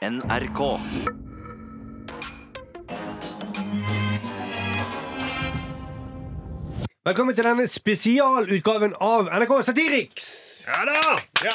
NRK. 0.00 0.60
Velkommen 7.04 7.36
til 7.36 7.44
denne 7.44 7.66
spesialutgaven 7.68 8.94
av 8.96 9.28
NRK 9.28 9.52
Satiriks. 9.68 10.30
Ja 10.64 10.86
da! 10.88 10.96
Ja. 11.44 11.52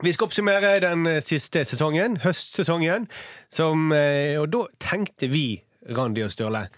Vi 0.00 0.14
skal 0.16 0.30
oppsummere 0.30 0.72
den 0.80 1.04
siste 1.20 1.66
sesongen, 1.68 2.16
høstsesongen. 2.24 3.10
Som, 3.52 3.92
eh, 3.92 4.40
og 4.40 4.48
da 4.56 4.64
tenkte 4.80 5.28
vi, 5.28 5.60
Randi 5.92 6.24
og 6.24 6.32
Sturle, 6.32 6.70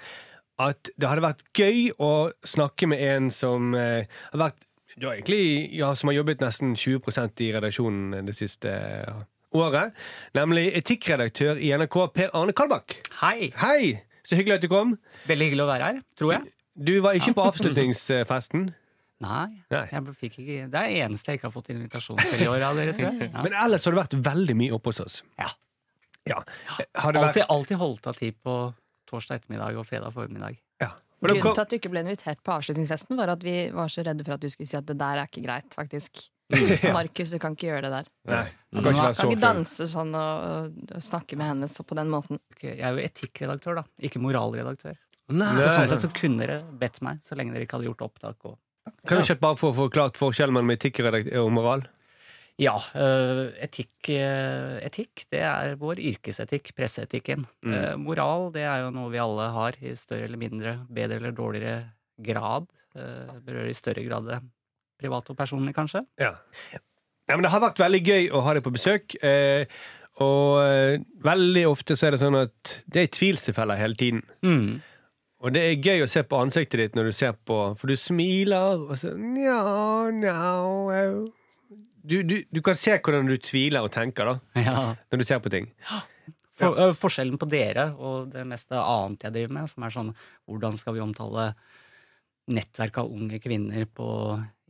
at 0.58 0.90
det 0.98 1.06
hadde 1.06 1.28
vært 1.30 1.46
gøy 1.54 1.92
å 2.02 2.32
snakke 2.42 2.90
med 2.90 3.06
en 3.14 3.30
som 3.30 3.78
eh, 3.78 4.10
har 4.32 4.48
vært 4.48 4.66
ja, 5.00 5.12
egentlig, 5.14 5.70
ja, 5.78 5.92
som 5.98 6.10
har 6.10 6.18
jobbet 6.20 6.42
nesten 6.44 6.74
20% 6.78 7.42
i 7.46 7.50
redaksjonen 7.56 8.26
det 8.28 8.36
siste 8.38 8.70
eh, 8.70 9.22
året. 9.54 9.94
Nemlig 10.36 10.68
etikkredaktør 10.80 11.58
i 11.62 11.72
NRK, 11.76 11.98
Per 12.14 12.30
Arne 12.34 12.54
Kalbakk. 12.56 12.96
Hei! 13.22 13.50
Hei! 13.58 13.94
Så 14.24 14.38
hyggelig 14.38 14.60
at 14.60 14.64
du 14.64 14.70
kom. 14.72 14.94
Veldig 15.28 15.50
hyggelig 15.50 15.64
å 15.66 15.68
være 15.68 15.90
her, 15.90 15.98
tror 16.18 16.32
jeg. 16.36 16.52
Du 16.74 16.94
var 17.04 17.18
ikke 17.18 17.34
på 17.36 17.44
avslutningsfesten. 17.50 18.70
Nei, 19.24 19.44
Nei. 19.70 19.84
jeg 19.88 20.14
fikk 20.18 20.38
ikke 20.42 20.64
Det 20.72 20.78
er 20.80 20.88
det 20.90 21.02
eneste 21.04 21.30
jeg 21.30 21.38
ikke 21.38 21.46
har 21.46 21.52
fått 21.54 21.68
invitasjon 21.72 22.18
til 22.18 22.42
i 22.44 22.48
år 22.50 22.64
Allerede, 22.66 22.96
tror 22.98 23.06
jeg. 23.12 23.28
Ja. 23.30 23.44
Men 23.46 23.54
ellers 23.62 23.86
har 23.86 23.94
du 23.94 23.98
vært 24.00 24.16
veldig 24.26 24.56
mye 24.58 24.74
oppe 24.74 24.90
hos 24.90 24.98
oss. 25.04 25.20
Ja. 25.38 25.46
Ja. 26.28 26.40
Har 26.98 27.14
det 27.14 27.22
vært 27.22 27.38
Alltid, 27.38 27.44
alltid 27.54 27.78
holdt 27.80 28.08
av 28.10 28.18
tid 28.18 28.36
på 28.44 28.56
torsdag 29.08 29.38
ettermiddag 29.38 29.78
og 29.80 29.86
fredag 29.88 30.12
formiddag. 30.16 30.58
ja. 30.82 30.90
Grunnen 31.24 31.56
til 31.56 31.64
at 31.64 31.72
du 31.72 31.76
ikke 31.78 31.90
ble 31.92 32.04
invitert 32.04 32.40
på 32.44 32.54
avslutningsfesten, 32.58 33.16
var 33.18 33.32
at 33.34 33.44
vi 33.44 33.56
var 33.74 33.92
så 33.92 34.04
redde 34.06 34.26
for 34.26 34.36
at 34.36 34.44
du 34.44 34.50
skulle 34.52 34.68
si 34.68 34.76
at 34.78 34.86
det 34.88 34.96
der 35.00 35.22
er 35.22 35.30
ikke 35.30 35.44
greit, 35.46 35.76
faktisk. 35.76 36.26
Markus, 36.96 37.32
du 37.32 37.38
kan 37.40 37.56
ikke 37.56 37.70
gjøre 37.70 37.86
det 37.86 37.92
der. 37.94 38.10
Nei, 38.28 38.44
du 38.68 38.82
kan 38.82 38.90
ikke 38.90 39.06
være 39.06 39.16
så 39.16 39.24
kan 39.24 39.32
ikke 39.32 39.44
danse 39.46 39.88
sånn 39.88 40.12
og, 40.20 40.76
og 40.84 41.04
snakke 41.06 41.38
med 41.40 41.50
henne 41.54 41.70
så 41.72 41.86
på 41.88 41.96
den 41.96 42.12
måten. 42.12 42.40
Okay, 42.52 42.74
Jeg 42.74 42.84
er 42.90 42.98
jo 42.98 43.08
etikkredaktør, 43.08 43.80
da, 43.80 43.86
ikke 44.04 44.20
moralredaktør. 44.22 44.98
Nei. 45.32 45.54
Så 45.56 45.70
sånn 45.72 45.88
sett 45.94 46.04
så 46.04 46.12
kunne 46.12 46.44
dere 46.44 46.60
bedt 46.80 47.00
meg, 47.04 47.24
så 47.24 47.38
lenge 47.38 47.56
dere 47.56 47.64
ikke 47.64 47.78
hadde 47.78 47.88
gjort 47.88 48.06
opptak. 48.10 48.50
Og... 48.50 48.58
Kan 49.08 49.20
du 49.20 49.24
ikke 49.24 49.40
bare 49.40 49.60
få 49.60 49.72
forklart 49.76 50.20
forskjellen 50.20 50.56
mellom 50.56 50.74
etikkredaktør 50.76 51.46
og 51.46 51.54
moral? 51.56 51.86
Ja, 52.62 52.76
øh, 52.94 53.48
etikk, 53.64 54.10
øh, 54.14 54.76
etikk, 54.86 55.24
det 55.34 55.40
er 55.42 55.74
vår 55.80 55.98
yrkesetikk, 55.98 56.70
presseetikken. 56.78 57.48
Mm. 57.66 57.74
Eh, 57.74 57.94
moral, 57.98 58.52
det 58.54 58.62
er 58.62 58.84
jo 58.84 58.92
noe 58.94 59.10
vi 59.10 59.22
alle 59.22 59.48
har, 59.56 59.78
i 59.82 59.96
større 59.98 60.28
eller 60.28 60.38
mindre, 60.38 60.76
bedre 60.86 61.18
eller 61.18 61.34
dårligere 61.34 61.80
grad. 62.22 62.70
Berører 62.94 63.72
i 63.72 63.74
større 63.74 64.04
grad 64.06 64.28
det 64.30 64.38
private 65.02 65.34
og 65.34 65.38
personlige, 65.38 65.74
kanskje. 65.74 66.04
Ja. 66.20 66.36
ja. 66.72 66.80
Men 67.28 67.44
det 67.44 67.52
har 67.52 67.62
vært 67.64 67.82
veldig 67.82 68.02
gøy 68.04 68.26
å 68.30 68.42
ha 68.44 68.56
deg 68.56 68.64
på 68.64 68.74
besøk. 68.74 69.16
Eh, 69.24 69.66
og 70.22 70.62
eh, 70.62 71.02
veldig 71.24 71.64
ofte 71.70 71.96
så 71.98 72.08
er 72.08 72.14
det 72.14 72.22
sånn 72.22 72.38
at 72.44 72.74
det 72.86 73.06
er 73.06 73.14
tvilstilfeller 73.16 73.80
hele 73.80 73.98
tiden. 73.98 74.22
Mm. 74.46 74.82
Og 75.44 75.54
det 75.56 75.64
er 75.64 75.80
gøy 75.82 76.04
å 76.04 76.10
se 76.10 76.22
på 76.24 76.40
ansiktet 76.40 76.80
ditt 76.80 76.94
når 76.96 77.10
du 77.10 77.16
ser 77.16 77.34
på 77.44 77.56
For 77.76 77.90
du 77.90 77.98
smiler, 78.00 78.86
og 78.86 78.94
så 78.96 79.12
Nja, 79.18 79.58
nja 80.14 80.36
au. 80.62 81.26
Du, 82.04 82.18
du, 82.22 82.34
du 82.52 82.60
kan 82.64 82.76
se 82.76 82.98
hvordan 83.00 83.26
du 83.30 83.36
tviler 83.40 83.84
og 83.86 83.92
tenker 83.94 84.28
da 84.28 84.34
Ja. 84.60 84.90
når 85.10 85.22
du 85.22 85.24
ser 85.24 85.40
på 85.44 85.52
ting. 85.54 85.70
For, 86.54 86.76
ø, 86.78 86.92
forskjellen 86.94 87.34
på 87.40 87.48
dere 87.50 87.88
og 87.98 88.28
det 88.30 88.44
meste 88.46 88.78
annet 88.78 89.24
jeg 89.26 89.34
driver 89.34 89.54
med, 89.56 89.70
som 89.72 89.82
er 89.82 89.90
sånn 89.96 90.10
hvordan 90.46 90.76
skal 90.78 90.94
vi 90.94 91.00
omtale 91.02 91.48
nettverk 92.54 93.00
av 93.00 93.08
unge 93.10 93.40
kvinner 93.42 93.86
på 93.90 94.06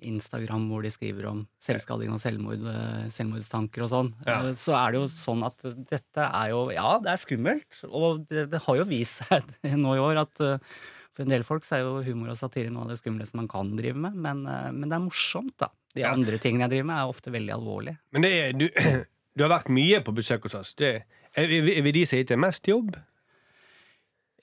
Instagram 0.04 0.64
hvor 0.70 0.84
de 0.84 0.90
skriver 0.92 1.26
om 1.28 1.42
selvskading 1.64 2.12
og 2.14 2.20
selvmord, 2.22 2.64
selvmordstanker 3.12 3.84
og 3.84 3.90
sånn, 3.92 4.10
Ja. 4.28 4.38
så 4.56 4.74
er 4.78 4.92
det 4.94 5.00
jo 5.02 5.10
sånn 5.12 5.44
at 5.44 5.60
dette 5.90 6.24
er 6.28 6.50
jo 6.54 6.70
Ja, 6.72 6.98
det 7.04 7.12
er 7.14 7.20
skummelt, 7.20 7.80
og 7.88 8.24
det, 8.32 8.46
det 8.52 8.62
har 8.64 8.76
jo 8.80 8.84
vist 8.88 9.20
seg 9.24 9.44
nå 9.84 9.94
i 9.96 10.02
år 10.08 10.22
at 10.24 10.36
for 10.40 11.22
en 11.24 11.30
del 11.36 11.44
folk 11.46 11.64
så 11.68 11.76
er 11.78 11.84
jo 11.84 12.00
humor 12.08 12.32
og 12.32 12.36
satire 12.40 12.72
noe 12.72 12.84
av 12.88 12.94
det 12.94 12.98
skumleste 13.00 13.36
man 13.38 13.48
kan 13.48 13.76
drive 13.76 13.96
med, 13.96 14.16
men, 14.16 14.40
men 14.44 14.88
det 14.88 14.96
er 14.96 15.04
morsomt, 15.04 15.52
da. 15.60 15.68
De 15.94 16.02
Ja. 16.02 16.10
andre 16.12 16.38
tingene 16.42 16.66
jeg 16.66 16.70
driver 16.74 16.86
med, 16.90 16.96
er 16.98 17.10
ofte 17.14 17.30
veldig 17.34 17.52
alvorlige. 17.54 17.98
Men 18.12 18.22
det 18.26 18.32
er, 18.40 18.52
du, 18.52 18.68
du 19.36 19.42
har 19.46 19.52
vært 19.60 19.68
mye 19.70 20.00
på 20.02 20.14
besøk 20.16 20.42
hos 20.48 20.54
oss. 20.58 20.74
Det, 20.74 20.94
er, 21.36 21.46
vi- 21.46 21.76
er 21.78 21.82
vi 21.86 21.92
de 21.92 22.06
som 22.06 22.16
har 22.16 22.24
gitt 22.24 22.32
deg 22.34 22.38
mest 22.42 22.66
jobb? 22.70 22.96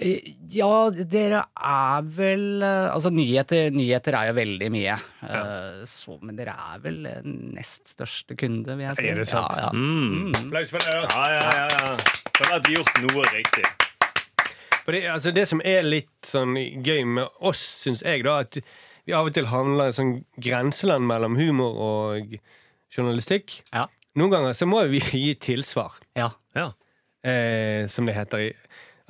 Eh, 0.02 0.32
Ja, 0.50 0.90
dere 0.90 1.44
er 1.62 2.02
vel 2.16 2.64
eh, 2.66 2.88
Altså, 2.94 3.12
nyheter, 3.14 3.70
nyheter 3.76 4.16
er 4.18 4.32
jo 4.32 4.38
veldig 4.40 4.70
mye. 4.74 4.96
Ja. 5.22 5.44
Så, 5.86 6.16
men 6.24 6.40
dere 6.40 6.56
er 6.56 6.80
vel 6.82 7.06
eh, 7.06 7.20
nest 7.28 7.92
største 7.94 8.36
kunde, 8.40 8.74
vil 8.80 8.88
jeg 8.88 8.98
si. 8.98 9.08
Er 9.12 9.22
det 9.22 9.28
sant? 9.30 9.54
Ja, 9.60 9.68
ja. 9.68 9.72
Mm. 9.76 10.32
Mm. 10.32 10.40
Applaus 10.48 10.74
for 10.74 10.88
det. 10.88 10.96
Ja, 10.96 11.06
Ja, 11.12 11.30
ja, 11.36 11.52
ja, 11.60 11.68
ja. 11.92 12.20
Det 12.42 12.48
har 12.50 12.72
gjort 12.74 13.02
noe 13.04 13.28
riktig. 13.36 13.68
For 14.82 14.96
det, 14.96 15.04
altså 15.14 15.30
det 15.36 15.44
som 15.52 15.60
er 15.62 15.84
litt 15.86 16.26
sånn 16.26 16.56
gøy 16.82 17.04
med 17.06 17.28
oss, 17.46 17.62
syns 17.84 18.02
jeg, 18.02 18.24
da, 18.26 18.40
at 18.48 18.58
vi 19.08 19.14
av 19.18 19.26
og 19.30 19.34
til 19.36 19.48
handler 19.52 19.90
i 19.92 19.96
sånn 19.98 20.14
grenseland 20.42 21.08
mellom 21.10 21.36
humor 21.40 21.78
og 21.82 22.36
journalistikk. 22.96 23.62
Ja. 23.74 23.88
Noen 24.20 24.34
ganger 24.34 24.54
så 24.58 24.68
må 24.68 24.84
vi 24.92 25.00
gi 25.16 25.36
tilsvar, 25.40 25.98
Ja. 26.20 26.30
Ja. 26.56 26.72
eh, 27.24 27.88
som 27.88 28.06
det 28.10 28.16
heter. 28.18 28.40
i 28.50 28.52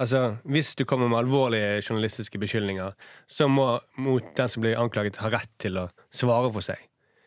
Altså, 0.02 0.38
Hvis 0.50 0.76
du 0.76 0.86
kommer 0.86 1.10
med 1.12 1.20
alvorlige 1.20 1.82
journalistiske 1.84 2.40
beskyldninger, 2.42 2.94
så 3.30 3.46
må 3.50 3.80
mot 4.02 4.24
den 4.38 4.50
som 4.50 4.64
blir 4.64 4.78
anklaget, 4.80 5.20
ha 5.22 5.30
rett 5.30 5.52
til 5.62 5.78
å 5.78 5.90
svare 6.10 6.50
for 6.54 6.62
seg. 6.66 6.80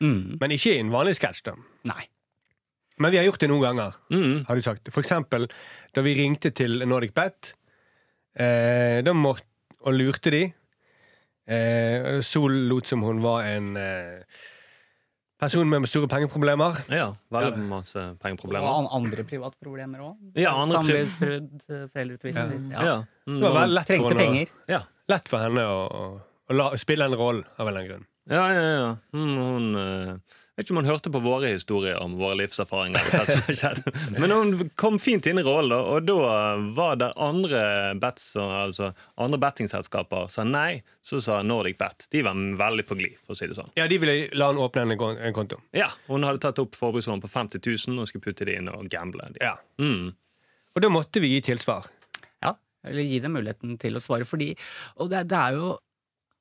Mm. 0.02 0.38
Men 0.40 0.50
ikke 0.50 0.72
i 0.74 0.80
en 0.82 0.90
vanlig 0.90 1.14
sketsj, 1.20 1.44
da. 1.46 1.54
Nei. 1.86 2.08
Men 2.98 3.10
vi 3.14 3.18
har 3.20 3.24
gjort 3.28 3.40
det 3.42 3.48
noen 3.50 3.62
ganger. 3.62 3.94
Mm. 4.10 4.44
har 4.48 4.54
du 4.58 4.62
sagt. 4.62 4.90
For 4.94 5.02
eksempel 5.02 5.46
da 5.94 6.02
vi 6.02 6.14
ringte 6.18 6.50
til 6.54 6.82
Nordic 6.86 7.14
Bet. 7.14 7.52
Eh, 8.34 9.02
da 9.06 9.12
måtte, 9.14 9.46
og 9.86 9.94
lurte 9.94 10.30
de. 10.34 10.42
Eh, 11.46 12.20
Sol 12.24 12.52
lot 12.70 12.86
som 12.88 13.02
hun 13.04 13.18
var 13.24 13.42
en 13.44 13.76
eh, 13.76 14.22
person 15.40 15.68
med 15.68 15.84
store 15.90 16.08
pengeproblemer. 16.08 16.78
Ja, 16.88 17.10
veldig 17.34 17.64
masse 17.68 18.00
Og 18.00 18.18
pengeproblemer. 18.22 18.68
an 18.78 18.86
andre 18.96 19.24
privatproblemer 19.28 20.00
òg. 20.06 20.14
Ja, 20.40 20.54
andre 20.56 20.80
Samlivsbrudd, 20.80 21.50
eh, 21.68 21.82
foreldretvister. 21.92 22.54
Ja. 22.70 22.78
Ja. 22.78 22.84
Ja. 22.86 22.96
Mm, 23.28 23.40
Det 23.40 23.42
var 23.50 23.58
veldig 23.60 23.74
lett 23.74 23.86
for, 23.86 23.92
Trengte 23.94 24.14
henne, 24.14 24.30
penger. 24.30 24.48
ja. 24.68 24.80
lett 25.08 25.28
for 25.28 25.38
henne 25.44 25.66
å, 25.68 25.82
å, 25.84 26.06
å 26.48 26.56
la, 26.56 26.70
spille 26.80 27.04
en 27.04 27.16
rolle, 27.20 27.44
av 27.58 27.66
en 27.66 27.68
eller 27.68 27.80
annen 27.80 27.90
grunn. 27.90 28.06
Ja, 28.30 28.44
ja, 28.54 28.62
ja. 28.72 28.96
Mm, 29.12 29.36
hun 29.36 29.76
eh, 29.76 30.38
Vet 30.54 30.68
ikke 30.68 30.74
om 30.76 30.78
hun 30.84 30.86
hørte 30.86 31.10
på 31.10 31.18
våre 31.18 31.48
historier 31.50 31.96
om 31.98 32.12
våre 32.14 32.36
livserfaringer. 32.38 33.80
Men 34.22 34.30
hun 34.30 34.68
kom 34.78 35.00
fint 35.02 35.26
inn 35.26 35.40
i 35.40 35.42
rollen, 35.42 35.74
og 35.74 36.06
da 36.06 36.18
var 36.76 37.00
det 37.00 37.08
andre 37.18 37.62
bets, 37.98 38.28
altså 38.38 38.92
andre 39.18 39.40
bettingselskaper 39.42 40.28
sa 40.30 40.44
nei. 40.46 40.84
Så 41.02 41.18
sa 41.24 41.40
Nordic 41.42 41.80
Bet. 41.80 42.06
De 42.14 42.22
var 42.22 42.38
veldig 42.60 42.84
på 42.86 42.98
glid, 43.00 43.16
for 43.24 43.34
å 43.34 43.38
si 43.38 43.48
det 43.50 43.56
sånn. 43.58 43.72
Ja, 43.74 43.88
de 43.90 43.98
ville 43.98 44.14
la 44.38 44.52
han 44.52 44.60
åpne 44.62 44.84
en, 44.86 44.94
en 44.94 45.34
konto. 45.34 45.58
Ja, 45.74 45.88
Hun 46.06 46.26
hadde 46.26 46.44
tatt 46.46 46.62
opp 46.62 46.78
forbrukslån 46.78 47.24
på 47.24 47.32
50 47.34 47.64
000 47.90 47.98
og 48.04 48.12
skulle 48.12 48.28
putte 48.28 48.46
det 48.46 48.54
inn 48.60 48.70
og 48.70 48.86
gamble. 48.92 49.26
De. 49.34 49.42
Ja. 49.42 49.56
Mm. 49.82 50.12
Og 50.74 50.86
da 50.86 50.92
måtte 50.92 51.22
vi 51.22 51.32
gi 51.34 51.42
tilsvar. 51.50 51.90
Ja, 52.46 52.54
eller 52.86 53.02
gi 53.02 53.18
dem 53.26 53.34
muligheten 53.34 53.74
til 53.82 53.98
å 53.98 54.02
svare. 54.06 54.26
Fordi, 54.28 54.52
og 55.02 55.10
det, 55.10 55.26
det 55.34 55.42
er 55.42 55.58
jo 55.58 55.74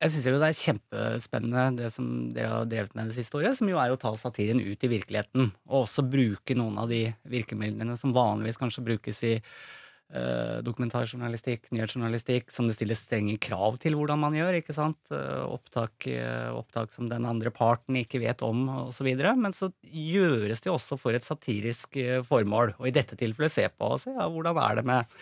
Jeg 0.03 0.11
syns 0.11 0.25
jo 0.27 0.39
det 0.41 0.47
er 0.49 0.57
kjempespennende 0.59 1.61
det 1.77 1.89
som 1.93 2.07
dere 2.35 2.49
har 2.51 2.65
drevet 2.67 2.95
med 2.97 3.07
det 3.07 3.15
siste 3.15 3.37
året, 3.39 3.55
som 3.55 3.69
jo 3.71 3.77
er 3.79 3.93
å 3.93 3.99
ta 3.99 4.11
satiren 4.19 4.59
ut 4.59 4.83
i 4.83 4.89
virkeligheten. 4.91 5.53
Og 5.69 5.85
også 5.85 6.03
bruke 6.03 6.57
noen 6.59 6.81
av 6.81 6.91
de 6.91 7.05
virkemidlene 7.31 7.95
som 7.99 8.11
vanligvis 8.15 8.59
kanskje 8.59 8.83
brukes 8.83 9.21
i 9.23 9.37
eh, 9.37 10.59
dokumentarjournalistikk, 10.67 11.71
nyhetsjournalistikk, 11.71 12.51
som 12.51 12.67
det 12.67 12.75
stilles 12.75 12.99
strenge 13.05 13.37
krav 13.47 13.79
til 13.79 13.95
hvordan 13.95 14.19
man 14.25 14.35
gjør. 14.35 14.59
ikke 14.59 14.75
sant? 14.75 14.99
Eh, 15.07 15.45
opptak, 15.47 16.09
eh, 16.11 16.51
opptak 16.51 16.91
som 16.91 17.07
den 17.07 17.23
andre 17.29 17.55
parten 17.55 18.01
ikke 18.03 18.25
vet 18.25 18.43
om, 18.43 18.67
osv. 18.89 19.07
Men 19.15 19.55
så 19.55 19.71
gjøres 19.87 20.59
det 20.59 20.67
jo 20.67 20.75
også 20.81 20.99
for 20.99 21.15
et 21.15 21.23
satirisk 21.23 21.95
eh, 21.95 22.19
formål. 22.27 22.75
Og 22.81 22.91
i 22.91 22.97
dette 22.99 23.15
tilfellet 23.15 23.55
se 23.55 23.71
på 23.71 23.95
og 23.95 24.03
se 24.03 24.11
ja, 24.11 24.27
hvordan 24.27 24.59
er 24.67 24.81
det 24.81 24.89
med 24.91 25.21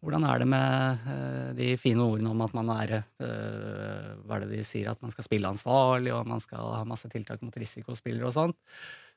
hvordan 0.00 0.24
er 0.24 0.38
det 0.40 0.48
med 0.48 1.06
eh, 1.12 1.50
de 1.58 1.66
fine 1.80 2.00
ordene 2.04 2.30
om 2.32 2.40
at 2.46 2.54
man 2.56 2.70
er 2.72 2.92
eh, 3.00 4.06
Hva 4.24 4.38
er 4.38 4.46
det 4.46 4.54
de 4.54 4.64
sier? 4.64 4.88
At 4.92 5.02
man 5.04 5.12
skal 5.12 5.26
spille 5.26 5.50
ansvarlig, 5.50 6.12
og 6.16 6.28
man 6.30 6.40
skal 6.40 6.72
ha 6.78 6.84
masse 6.88 7.10
tiltak 7.12 7.42
mot 7.44 7.56
risikospillere 7.60 8.30
og 8.30 8.36
sånt. 8.36 8.56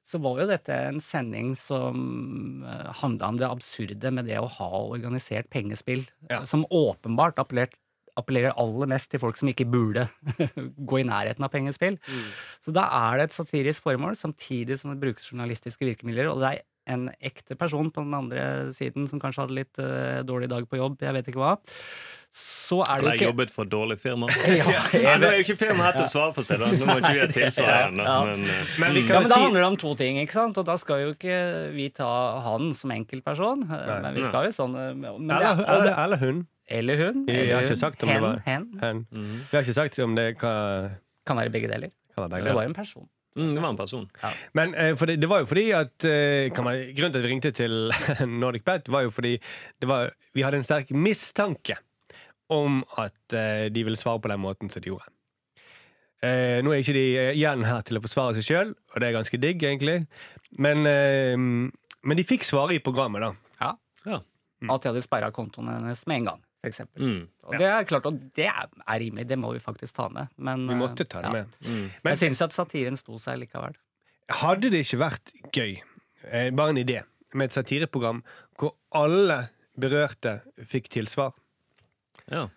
Så 0.03 0.19
var 0.19 0.41
jo 0.41 0.49
dette 0.49 0.75
en 0.89 0.97
sending 0.99 1.53
som 1.55 2.65
uh, 2.67 2.89
handla 2.99 3.29
om 3.31 3.37
det 3.39 3.47
absurde 3.47 4.11
med 4.11 4.27
det 4.27 4.35
å 4.41 4.49
ha 4.51 4.67
organisert 4.91 5.47
pengespill, 5.53 6.03
Ja. 6.27 6.41
eh, 6.41 6.43
som 6.49 6.65
åpenbart 6.67 7.39
appellert, 7.39 7.77
appellerer 8.19 8.51
aller 8.59 8.91
mest 8.91 9.09
til 9.09 9.21
folk 9.23 9.39
som 9.39 9.47
ikke 9.49 9.65
burde 9.71 10.03
gå 10.91 10.99
i 10.99 11.07
nærheten 11.07 11.47
av 11.47 11.49
pengespill. 11.55 11.95
Så 12.61 12.75
da 12.75 12.83
er 12.99 13.21
det 13.21 13.29
et 13.29 13.37
satirisk 13.39 13.87
formål, 13.87 14.19
samtidig 14.19 14.75
som 14.77 14.91
det 14.91 14.99
brukes 15.01 15.31
journalistiske 15.31 15.87
virkemidler. 15.87 16.29
Og 16.29 16.43
det 16.43 16.51
er 16.51 16.61
en 16.87 17.09
ekte 17.21 17.55
person 17.59 17.91
på 17.91 18.01
den 18.03 18.13
andre 18.17 18.71
siden 18.75 19.07
som 19.07 19.19
kanskje 19.21 19.45
hadde 19.45 19.55
litt 19.61 19.79
uh, 19.79 20.19
dårlig 20.27 20.49
dag 20.51 20.65
på 20.67 20.77
jobb, 20.81 20.97
jeg 21.01 21.13
vet 21.15 21.27
ikke 21.31 21.39
hva, 21.39 21.53
så 22.33 22.79
er 22.89 23.01
det 23.03 23.05
jo 23.05 23.13
ikke 23.13 23.27
jobbet 23.29 23.51
for 23.53 23.69
dårlig 23.69 23.99
firma. 24.01 24.25
ja, 24.49 24.65
Ja, 24.97 25.11
Nå 25.21 25.27
er 25.29 25.35
jo 25.37 25.43
ikke 25.45 25.55
firmaet 25.59 25.85
her 25.85 25.97
til 25.99 26.07
å 26.07 26.11
svare 26.15 26.33
for 26.33 26.47
seg, 26.47 26.63
da. 26.63 26.69
Nå 26.73 26.87
må 26.89 26.95
ikke 26.97 27.11
vi 27.13 27.21
ha 27.21 27.27
tilsvar 27.29 27.69
igjen. 27.77 27.99
Ja. 28.01 28.15
Men, 28.25 28.47
eh, 28.49 28.71
Men 28.81 28.95
vi 28.97 29.03
mm. 29.03 29.11
Ja, 29.13 29.19
men 29.21 29.29
Da 29.29 29.37
handler 29.43 29.61
det 29.61 29.67
om 29.67 29.77
to 29.83 29.91
ting, 29.99 30.17
ikke 30.23 30.33
sant? 30.39 30.57
og 30.57 30.65
da 30.65 30.75
skal 30.81 31.03
jo 31.03 31.11
ikke 31.13 31.37
vi 31.75 31.85
ta 31.93 32.09
han 32.47 32.71
som 32.73 32.95
enkeltperson. 32.95 33.61
eh, 33.69 33.85
Nei. 33.91 33.99
Men 34.07 34.17
vi 34.17 34.25
skal 34.25 34.49
jo 34.49 34.55
sånn 34.57 34.73
men 34.73 35.29
Eller, 35.29 35.61
eller, 35.61 35.85
det, 35.85 35.93
eller 36.07 36.23
hun. 36.25 36.41
Eller 36.73 36.97
hun. 37.05 37.23
Jeg 37.29 37.37
har 37.37 37.43
eller 37.43 37.67
ikke 37.67 37.75
hun. 37.77 37.83
sagt 37.85 38.03
om 38.03 38.09
det 38.09 38.15
hen, 38.17 38.25
var- 38.25 38.41
hen. 38.49 38.67
hen. 38.81 39.05
Mm. 39.13 39.33
Vi 39.51 39.57
har 39.59 39.63
ikke 39.67 39.77
sagt 39.77 39.99
om 40.09 40.15
det 40.17 40.27
kan, 40.41 40.89
Kan 41.29 41.37
være 41.37 41.53
begge 41.53 41.69
deler. 41.69 41.93
kan 42.15 42.25
være 42.25 42.33
begge 42.39 42.49
Det 42.49 42.55
var 42.57 42.65
en 42.71 42.73
person. 42.81 43.05
Mm, 43.35 43.55
det 43.55 43.61
var 43.61 43.69
en 43.69 43.77
person. 43.79 44.09
Men 44.53 44.75
eh, 44.77 44.91
for 44.95 45.09
det, 45.09 45.17
det 45.21 45.29
var 45.29 45.41
jo 45.41 45.49
fordi 45.49 45.65
at 45.73 46.05
eh, 46.05 46.51
kan 46.53 46.67
man, 46.67 46.83
Grunnen 46.93 47.15
til 47.15 47.21
at 47.21 47.25
vi 47.25 47.31
ringte 47.31 47.51
til 47.57 47.93
Nordic 48.43 48.65
Bet, 48.67 48.91
var 48.93 49.07
jo 49.07 49.13
fordi 49.13 49.33
det 49.81 49.89
var, 49.89 50.13
vi 50.37 50.45
hadde 50.45 50.61
en 50.61 50.67
sterk 50.67 50.93
mistanke 50.93 51.79
om 52.53 52.83
at 53.01 53.33
eh, 53.37 53.67
de 53.73 53.85
ville 53.85 53.97
svare 53.97 54.21
på 54.21 54.29
den 54.29 54.43
måten 54.43 54.69
som 54.69 54.83
de 54.83 54.91
gjorde. 54.91 55.09
Eh, 56.23 56.59
nå 56.63 56.71
er 56.71 56.83
ikke 56.83 56.95
de 56.95 57.07
igjen 57.33 57.65
her 57.67 57.81
til 57.87 57.97
å 57.99 58.03
forsvare 58.03 58.37
seg 58.37 58.47
sjøl, 58.47 58.75
og 58.93 59.01
det 59.01 59.09
er 59.09 59.17
ganske 59.17 59.39
digg, 59.41 59.65
egentlig. 59.65 60.03
Men, 60.61 60.85
men 60.85 62.19
de 62.19 62.25
fikk 62.29 62.45
svare 62.45 62.77
i 62.77 62.83
programmet, 62.83 63.25
da. 63.25 63.33
Ja. 63.57 63.71
Ja. 64.05 64.19
At 64.69 64.83
de 64.83 64.91
hadde 64.91 65.03
sperra 65.03 65.31
kontoen 65.35 65.71
hennes 65.73 66.05
med 66.07 66.21
en 66.21 66.29
gang, 66.29 66.43
for 66.63 66.71
eksempel. 66.71 67.03
Mm. 67.03 67.23
Og 67.49 67.57
det 67.59 67.67
er 67.67 67.83
klart, 67.89 68.05
og 68.07 68.19
det 68.37 68.45
er 68.47 68.99
rimelig, 69.03 69.25
det 69.27 69.37
må 69.39 69.51
vi 69.51 69.59
faktisk 69.59 69.97
ta 69.97 70.05
med. 70.09 70.29
Men, 70.37 70.63
Vi 70.69 70.77
måtte 70.79 71.03
ta 71.05 71.21
det 71.25 71.27
ja. 71.27 71.33
med. 71.41 71.57
Mm. 71.67 71.89
Men- 72.03 72.13
Jeg 72.15 72.21
syns 72.23 72.41
at 72.45 72.55
satiren 72.55 72.95
sto 72.97 73.17
seg 73.19 73.41
likevel. 73.41 73.75
Hadde 74.31 74.69
det 74.71 74.85
ikke 74.85 74.99
vært 75.01 75.33
gøy, 75.51 75.81
eh, 76.31 76.49
bare 76.55 76.69
en 76.71 76.77
idé, 76.79 77.01
med 77.33 77.49
et 77.51 77.57
satireprogram 77.57 78.23
hvor 78.57 78.75
alle 78.95 79.49
berørte 79.77 80.37
fikk 80.63 80.87
tilsvar? 80.89 81.33
Ja. 82.31 82.47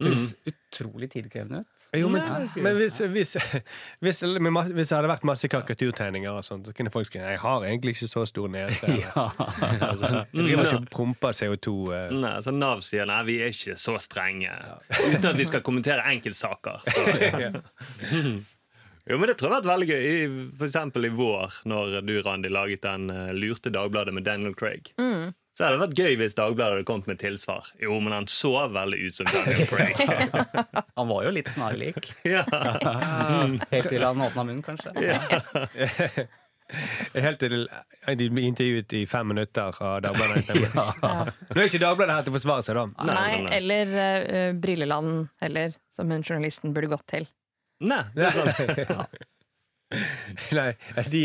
Det 0.00 0.08
Mm. 0.10 0.16
høres 0.16 0.34
utrolig 0.48 1.10
tidkrevende 1.12 1.60
ut. 1.60 1.66
Jo, 1.96 2.06
men, 2.06 2.22
Nei, 2.22 2.44
men 2.62 2.76
hvis, 2.78 3.00
hvis, 3.10 3.32
hvis, 3.98 4.20
hvis 4.22 4.22
det 4.22 4.94
hadde 4.94 5.08
vært 5.10 5.24
masse 5.26 5.48
karikaturtegninger, 5.50 6.30
og 6.30 6.44
sånt, 6.46 6.68
så 6.68 6.74
kunne 6.76 6.92
folk 6.94 7.08
skrive 7.08 7.32
Jeg 7.32 7.40
har 7.42 7.66
egentlig 7.66 7.96
ikke 7.96 8.06
så 8.12 8.22
stor 8.30 8.46
nese. 8.52 8.92
Ja. 9.00 9.24
Altså, 9.88 10.10
Jeg 10.30 10.44
driver 10.44 10.68
ikke 10.68 10.78
og 10.84 10.86
promper 10.94 11.34
CO2. 11.34 11.74
eh. 11.96 12.14
Nei, 12.14 12.36
så 12.46 12.54
Nav 12.54 12.84
sier 12.86 13.08
nei, 13.10 13.18
vi 13.26 13.40
er 13.42 13.50
ikke 13.50 13.74
så 13.80 13.96
strenge. 13.98 14.52
Uten 15.00 15.26
at 15.32 15.40
vi 15.40 15.48
skal 15.50 15.64
kommentere 15.66 16.06
enkeltsaker. 16.12 16.78
Så. 16.86 16.94
Jo, 19.10 19.16
men 19.18 19.26
Det 19.30 19.34
tror 19.40 19.48
jeg 19.48 19.54
har 19.56 19.62
vært 19.64 19.70
veldig 19.72 19.86
gøy. 19.90 20.02
I, 20.06 20.48
for 20.60 20.68
eksempel 20.68 21.08
i 21.08 21.10
vår, 21.16 21.54
når 21.66 21.96
du, 22.06 22.12
Randi, 22.22 22.50
laget 22.52 22.84
den 22.84 23.08
eh, 23.10 23.30
lurte 23.34 23.72
Dagbladet 23.74 24.12
med 24.14 24.22
Daniel 24.28 24.54
Craig. 24.54 24.92
Mm. 25.00 25.32
Så 25.56 25.64
hadde 25.66 25.76
det 25.76 25.82
vært 25.82 25.98
gøy 25.98 26.18
hvis 26.20 26.36
Dagbladet 26.38 26.76
hadde 26.78 26.86
kommet 26.88 27.08
med 27.10 27.18
tilsvar. 27.20 27.66
Jo, 27.82 27.96
men 28.00 28.14
han 28.14 28.28
så 28.30 28.52
veldig 28.70 28.98
ut 29.02 29.16
som 29.16 29.30
Daniel 29.30 29.66
Craig. 29.66 29.96
Han 31.00 31.08
var 31.10 31.24
jo 31.26 31.32
litt 31.34 31.50
snarlik. 31.50 32.12
ja. 32.36 32.44
Helt 33.72 33.90
til 33.90 34.04
han 34.04 34.22
åpna 34.22 34.44
munnen, 34.46 34.62
kanskje. 34.62 34.92
Helt 37.16 37.40
til 37.42 37.64
de 38.20 38.28
blir 38.30 38.46
intervjuet 38.46 38.94
i 38.94 39.02
fem 39.10 39.26
minutter 39.32 39.74
av 39.82 40.04
Dagbladet. 40.04 40.52
Ja. 40.54 40.86
Nå 41.50 41.56
er 41.56 41.66
ikke 41.66 41.82
Dagbladet 41.82 42.14
her 42.14 42.26
til 42.26 42.32
å 42.32 42.36
forsvare 42.36 42.66
seg, 42.66 42.78
da. 42.78 42.86
Nei, 43.10 43.16
Nei, 43.16 43.40
nei, 43.42 43.56
eller 43.58 43.94
uh, 43.96 44.52
Brilleland, 44.60 45.26
eller 45.42 45.74
som 45.90 46.14
hun 46.14 46.22
journalisten 46.22 46.76
burde 46.76 46.92
gått 46.94 47.08
til. 47.10 47.26
Nei, 47.90 48.04
det 48.14 48.28
er 48.28 48.38
sant. 48.38 49.18
Nei, 50.54 50.70
de 51.10 51.24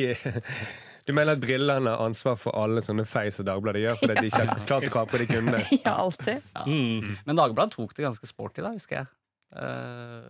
Du 1.06 1.13
mener 1.13 1.36
at 1.38 1.42
brillene 1.44 1.92
har 1.94 2.02
ansvar 2.06 2.38
for 2.42 2.56
alle 2.57 2.81
sånne 2.81 3.06
feil 3.06 3.30
som 3.36 3.46
Dagbladet 3.46 3.84
gjør, 3.84 4.00
fordi 4.02 4.16
de 4.24 4.30
ikke 4.31 4.46
har 4.46 4.63
klart 4.69 4.88
å 4.90 4.94
kapre 4.96 5.22
de 5.22 5.28
kundene? 5.30 5.60
Ja, 5.86 5.94
alltid. 6.02 6.42
Mm. 6.66 7.12
Men 7.28 7.38
Dagbladet 7.38 7.75
tok 7.78 7.94
det 7.98 8.07
ganske 8.07 8.30
sporty, 8.30 8.63
da, 8.66 8.72
husker 8.74 9.02
jeg. 9.04 9.12
Uh, 9.56 10.25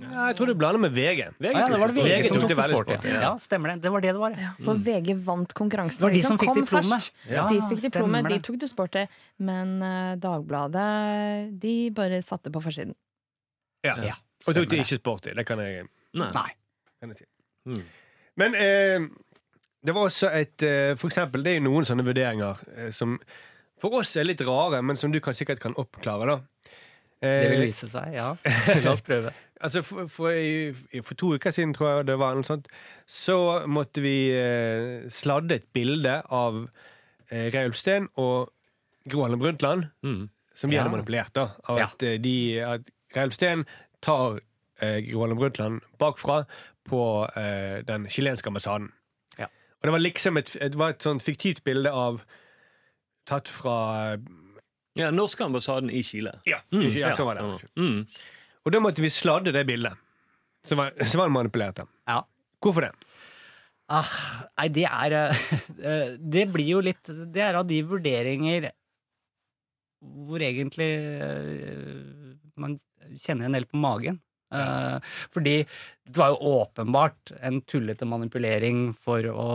Ja, 0.00 0.26
jeg 0.30 0.36
tror 0.36 0.50
du 0.50 0.54
blander 0.58 0.80
med 0.82 0.92
VG. 0.96 1.20
VG 1.40 1.54
ja, 1.54 1.62
det 1.70 1.78
var 1.80 1.92
det 1.92 1.96
VG, 1.96 2.08
VG 2.10 2.26
som 2.28 2.36
tok 2.36 2.42
tok 2.42 2.50
det 2.50 2.56
veldig 2.58 2.76
sporty. 2.80 2.96
Ja. 3.08 3.20
Ja. 3.22 3.30
stemmer 3.40 3.72
det. 3.72 3.76
Det 3.84 3.92
var 3.94 4.04
det 4.04 4.10
det 4.16 4.20
var. 4.22 4.34
Ja, 4.42 4.50
for 4.66 4.82
VG 4.88 5.10
vant 5.28 5.54
konkurransen. 5.56 6.00
Det 6.00 6.06
var 6.06 6.14
de 6.16 6.22
og 6.24 6.26
som 6.28 6.40
fikk 6.40 6.58
diplomet. 6.58 7.08
Ja, 7.30 7.44
de 7.48 7.60
fikk 7.70 7.82
diplomet, 7.86 8.28
de 8.32 8.38
tok 8.48 8.58
det 8.64 8.70
sporty. 8.72 9.04
Men 9.50 9.72
uh, 9.84 10.12
Dagbladet, 10.20 10.88
de 11.62 11.74
bare 11.96 12.20
satte 12.26 12.52
på 12.52 12.62
forsiden. 12.64 12.96
Ja. 13.86 13.94
Ja, 14.10 14.18
Og 14.48 14.56
tok 14.58 14.68
det 14.74 14.82
ikke 14.84 14.98
sporty. 15.00 15.32
Det 15.38 15.46
kan 15.48 15.62
jeg, 15.64 15.86
Nei. 16.18 16.30
Nei. 16.36 16.48
kan 17.00 17.14
jeg 17.14 17.22
si. 17.22 17.28
Mm. 17.70 17.82
Men 18.40 18.54
eh, 18.56 19.06
det 19.84 19.94
var 19.96 20.08
også 20.10 20.28
et 20.36 20.62
eh, 20.66 20.94
For 21.00 21.08
eksempel, 21.08 21.42
det 21.44 21.52
er 21.54 21.60
jo 21.60 21.66
noen 21.70 21.86
sånne 21.88 22.04
vurderinger 22.04 22.58
eh, 22.76 22.90
som 22.92 23.18
for 23.80 23.94
oss 23.96 24.14
er 24.20 24.26
litt 24.28 24.40
rare, 24.44 24.82
men 24.84 24.96
som 25.00 25.12
du 25.12 25.20
kan, 25.24 25.32
sikkert 25.34 25.60
kan 25.62 25.72
oppklare, 25.80 26.26
da. 26.28 26.34
Eh, 27.22 27.42
Det 27.46 27.50
vil 27.54 27.62
vise 27.70 27.88
seg, 27.88 28.12
ja. 28.12 28.34
La 28.84 28.92
oss 28.92 29.02
prøve. 29.06 29.32
Altså 29.60 29.82
for, 29.84 30.06
for, 30.08 30.32
for 31.04 31.14
to 31.20 31.34
uker 31.36 31.52
siden, 31.52 31.74
tror 31.76 31.90
jeg 31.98 32.06
det 32.08 32.14
var, 32.16 32.32
noe 32.34 32.46
sånt, 32.48 32.68
så 33.04 33.34
måtte 33.68 34.00
vi 34.00 34.30
eh, 34.32 35.02
sladde 35.12 35.58
et 35.58 35.66
bilde 35.76 36.14
av 36.32 36.62
eh, 37.28 37.50
Reiulf 37.52 37.76
Steen 37.76 38.06
og 38.16 38.48
Gro 39.04 39.26
Harlem 39.26 39.42
Brundtland, 39.42 39.90
Mm. 40.00 40.30
som 40.56 40.70
vi 40.72 40.76
Ja. 40.78 40.82
hadde 40.86 40.94
manipulert. 40.94 41.32
da 41.36 41.50
Av 41.68 41.76
Ja. 41.76 41.84
at, 41.90 42.02
eh, 42.08 42.16
de, 42.24 42.34
at 42.64 42.88
Reulf 43.16 43.36
Steen 43.36 43.66
tar 44.00 44.40
eh, 44.80 45.00
Gro 45.10 45.20
Harlem 45.26 45.36
Brundtland 45.42 45.80
bakfra 46.00 46.46
på 46.88 47.02
eh, 47.36 47.82
den 47.84 48.08
chilenske 48.08 48.48
ambassaden. 48.48 48.88
Og 49.80 49.88
det 49.88 49.92
var 49.94 50.02
liksom 50.04 50.36
et, 50.40 50.52
det 50.60 50.76
var 50.76 50.92
et 50.94 51.02
sånt 51.06 51.24
fiktivt 51.24 51.62
bilde 51.64 51.90
av 51.92 52.20
Tatt 53.28 53.48
fra 53.48 54.16
Ja, 54.98 55.10
Norske 55.14 55.44
ambassaden 55.46 55.90
i 55.94 56.02
Chile. 56.04 56.32
Ja, 56.48 56.58
Mm, 56.72 56.88
ja, 56.98 57.12
så 57.16 57.24
var 57.24 57.38
det. 57.38 57.44
Mm. 57.78 58.06
Og 58.66 58.72
da 58.74 58.80
måtte 58.82 59.00
vi 59.04 59.10
sladde 59.12 59.52
det 59.54 59.62
bildet. 59.68 59.96
Så 60.66 60.76
var, 60.76 60.90
så 61.06 61.16
var 61.20 61.28
det 61.30 61.32
manipulert. 61.36 61.76
da. 61.76 61.86
Ja. 62.10 62.18
Hvorfor 62.60 62.84
det? 62.88 62.90
Ah, 63.90 64.10
nei, 64.58 64.68
det 64.68 64.84
er 64.86 65.14
eh, 65.18 66.10
Det 66.20 66.44
blir 66.52 66.68
jo 66.76 66.80
litt 66.84 67.08
Det 67.34 67.40
er 67.42 67.56
av 67.58 67.64
de 67.66 67.80
vurderinger 67.82 68.68
hvor 70.00 70.40
egentlig 70.40 70.86
eh, 71.20 72.36
man 72.60 72.76
kjenner 73.20 73.48
en 73.48 73.56
del 73.58 73.66
på 73.68 73.76
magen. 73.80 74.20
Eh, 74.50 75.16
fordi 75.30 75.56
det 76.10 76.18
var 76.18 76.32
jo 76.32 76.54
åpenbart 76.58 77.32
en 77.38 77.60
tullete 77.70 78.06
manipulering 78.08 78.88
for 78.98 79.26
å 79.30 79.50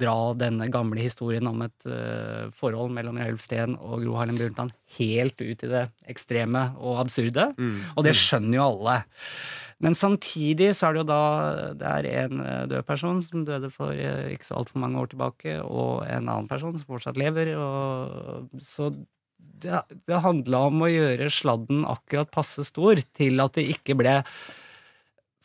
dra 0.00 0.32
denne 0.38 0.70
gamle 0.72 1.02
historien 1.02 1.44
om 1.50 1.60
et 1.66 1.88
uh, 1.90 2.48
forhold 2.56 2.94
mellom 2.96 3.18
Reiulf 3.20 3.44
Steen 3.44 3.74
og 3.76 4.00
Gro 4.00 4.14
Harlem 4.16 4.38
Brundtland 4.40 4.72
helt 4.96 5.36
ut 5.42 5.66
i 5.66 5.68
det 5.68 5.82
ekstreme 6.08 6.70
og 6.80 7.02
absurde. 7.02 7.50
Og 7.98 8.06
det 8.06 8.16
skjønner 8.16 8.56
jo 8.56 8.68
alle. 8.70 8.96
Men 9.84 9.96
samtidig 9.96 10.70
så 10.76 10.88
er 10.88 10.96
det 10.96 11.02
jo 11.02 11.10
da 11.10 11.20
det 11.76 11.92
er 11.92 12.10
en 12.24 12.40
eh, 12.44 12.64
død 12.72 12.88
person 12.88 13.20
som 13.24 13.44
døde 13.48 13.68
for 13.72 13.92
ikke 13.92 14.48
så 14.48 14.56
altfor 14.60 14.80
mange 14.80 15.04
år 15.04 15.12
tilbake, 15.12 15.60
og 15.60 16.06
en 16.08 16.28
annen 16.28 16.48
person 16.48 16.76
som 16.76 16.88
fortsatt 16.88 17.20
lever. 17.20 17.52
Og, 17.60 18.48
så 18.64 18.88
det, 19.62 19.82
det 20.08 20.22
handla 20.24 20.64
om 20.70 20.86
å 20.86 20.90
gjøre 20.90 21.28
sladden 21.32 21.84
akkurat 21.88 22.32
passe 22.32 22.64
stor 22.68 23.00
til 23.16 23.42
at 23.42 23.58
det 23.58 23.68
ikke 23.74 23.96
ble 23.98 24.16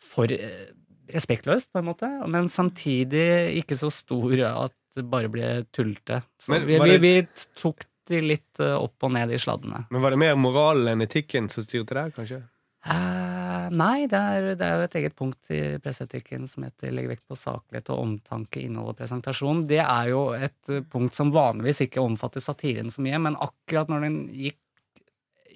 for 0.06 0.32
eh, 0.32 0.72
respektløst, 1.12 1.70
på 1.72 1.82
en 1.82 1.90
måte, 1.90 2.08
men 2.32 2.48
samtidig 2.50 3.60
ikke 3.60 3.78
så 3.78 3.92
stor 3.94 4.40
at 4.48 4.74
det 4.96 5.04
bare 5.12 5.28
ble 5.30 5.50
tullete. 5.76 6.22
Så 6.40 6.56
vi, 6.64 6.78
vi, 6.80 6.96
vi 7.02 7.14
tok 7.60 7.84
de 8.08 8.22
litt 8.22 8.62
eh, 8.62 8.76
opp 8.78 9.06
og 9.06 9.12
ned 9.16 9.34
i 9.34 9.40
sladdene. 9.40 9.84
Men 9.92 10.04
Var 10.04 10.14
det 10.14 10.20
mer 10.22 10.36
moralen 10.40 10.94
enn 10.94 11.04
etikken 11.04 11.50
som 11.52 11.66
styrte 11.66 11.98
der, 11.98 12.12
kanskje? 12.16 12.40
Eh, 12.86 13.66
nei, 13.74 14.06
det 14.10 14.18
er, 14.18 14.44
det 14.58 14.66
er 14.66 14.78
jo 14.78 14.86
et 14.86 14.96
eget 15.00 15.16
punkt 15.18 15.50
i 15.50 15.60
presseetikken 15.82 16.46
som 16.46 16.66
heter 16.66 16.92
'legg 16.94 17.08
vekt 17.10 17.24
på 17.26 17.38
saklighet 17.38 17.90
og 17.90 18.02
omtanke, 18.04 18.62
innhold 18.62 18.92
og 18.92 18.98
presentasjon'. 19.00 19.64
Det 19.66 19.82
er 19.82 20.12
jo 20.12 20.22
et 20.36 20.70
eh, 20.70 20.84
punkt 20.92 21.18
som 21.18 21.32
vanligvis 21.34 21.82
ikke 21.88 22.04
omfatter 22.04 22.44
satiren 22.44 22.92
så 22.92 23.02
mye, 23.02 23.18
men 23.18 23.38
akkurat 23.42 23.90
når 23.90 24.06
den 24.08 24.20
gikk 24.30 24.60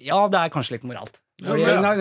Ja, 0.01 0.27
det 0.27 0.39
er 0.39 0.49
kanskje 0.49 0.79
litt 0.79 0.85
moralt. 0.89 1.19
Når, 1.41 1.59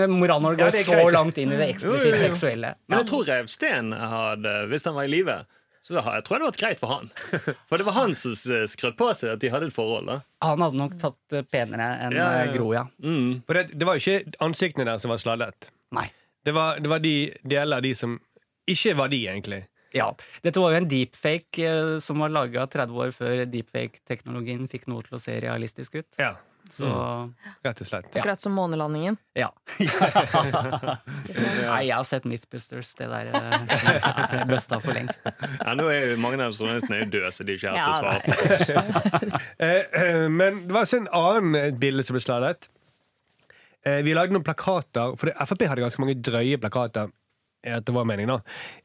moral 0.08 0.40
når 0.40 0.56
det 0.56 0.62
Ja, 0.62 0.68
går 0.68 0.72
det 0.72 0.84
så 0.84 1.10
langt 1.12 1.38
inn 1.38 1.52
i 1.52 1.56
det 1.56 1.66
eksplisitt 1.74 2.16
seksuelle. 2.20 2.74
Men 2.88 3.02
jeg 3.02 3.08
tror 3.10 3.26
Reiv 3.28 3.48
Steen 3.52 3.92
hadde, 3.92 4.54
hvis 4.72 4.84
han 4.88 4.96
var 4.96 5.04
i 5.04 5.12
live, 5.12 5.36
så 5.82 5.94
da, 5.96 6.02
jeg 6.18 6.24
tror 6.26 6.36
det 6.36 6.44
hadde 6.44 6.50
vært 6.50 6.60
greit 6.60 6.80
for 6.82 6.90
han. 6.92 7.06
For 7.70 7.80
det 7.80 7.86
var 7.86 7.94
han 7.96 8.12
som 8.18 8.34
skrøt 8.36 8.98
på 9.00 9.06
seg 9.16 9.30
at 9.32 9.40
de 9.40 9.48
hadde 9.52 9.70
et 9.70 9.74
forhold. 9.76 10.10
da 10.10 10.18
Han 10.44 10.60
hadde 10.66 10.76
nok 10.76 10.98
tatt 11.00 11.36
penere 11.50 11.86
enn 12.04 12.12
Ja, 12.18 12.26
ja, 12.26 12.42
ja. 12.42 12.46
eh, 12.50 12.52
Gro, 12.56 12.68
ja. 12.76 12.82
mm. 13.00 13.42
For 13.48 13.56
det, 13.56 13.78
det 13.80 13.88
var 13.88 13.96
jo 13.96 14.04
ikke 14.04 14.36
ansiktene 14.44 14.84
der 14.90 15.00
som 15.00 15.14
var 15.14 15.22
sladdet. 15.22 15.70
Nei. 15.96 16.06
Det 16.44 16.52
var, 16.56 16.78
det 16.80 16.88
var 16.92 17.00
de 17.04 17.14
deler 17.42 17.80
av 17.80 17.84
de 17.84 17.94
som 17.96 18.18
ikke 18.70 18.92
var 19.00 19.08
de, 19.12 19.22
egentlig. 19.32 19.62
Ja. 19.96 20.10
Dette 20.44 20.60
var 20.62 20.76
jo 20.76 20.78
en 20.84 20.90
deepfake 20.92 21.64
eh, 21.66 21.96
som 22.04 22.20
var 22.22 22.30
laga 22.30 22.68
30 22.70 23.00
år 23.06 23.10
før 23.16 23.40
deepfake-teknologien 23.50 24.68
fikk 24.70 24.84
noe 24.92 25.02
til 25.08 25.16
å 25.16 25.22
se 25.22 25.34
realistisk 25.42 25.96
ut. 26.02 26.08
Ja. 26.20 26.34
Så 26.70 26.86
Rett 27.66 27.80
og 27.82 27.88
slett. 27.88 28.08
Ja. 28.14 28.20
Akkurat 28.22 28.40
som 28.42 28.52
månelandingen. 28.54 29.16
ja. 29.38 29.48
Nei, 31.70 31.80
jeg 31.88 31.94
har 31.94 32.06
sett 32.06 32.26
Mythbusters. 32.28 32.92
Det 32.98 33.08
der 33.10 33.30
eh, 33.34 34.44
busta 34.50 34.78
for 34.82 34.94
lengst. 34.96 35.20
Ja, 35.60 35.74
nå 35.78 35.88
er 35.92 36.12
jo 36.12 36.18
mange 36.22 36.40
av 36.44 36.54
studentene 36.56 37.02
er 37.04 37.10
døde, 37.12 37.30
så 37.34 37.46
de 37.46 37.54
er 37.54 37.60
ikke 37.60 37.74
har 37.74 37.78
hatt 37.78 37.90
å 37.90 37.94
Ja, 37.94 38.00
svare 38.00 38.20
på. 38.24 39.40
Eh, 39.60 39.82
eh, 40.00 40.26
men 40.32 40.62
det 40.66 40.72
var 40.74 40.86
også 40.86 41.00
en 41.02 41.08
annen 41.16 41.78
bilde 41.80 42.04
som 42.06 42.16
ble 42.16 42.22
sladdet. 42.24 42.68
Eh, 43.84 44.00
vi 44.06 44.14
lagde 44.16 44.32
noen 44.34 44.44
plakater, 44.46 45.16
for 45.20 45.32
Frp 45.50 45.66
hadde 45.68 45.84
ganske 45.84 46.00
mange 46.02 46.16
drøye 46.24 46.58
plakater. 46.62 47.10
Etter 47.60 47.92
vår 47.92 48.06
mening 48.08 48.30
da, 48.30 48.38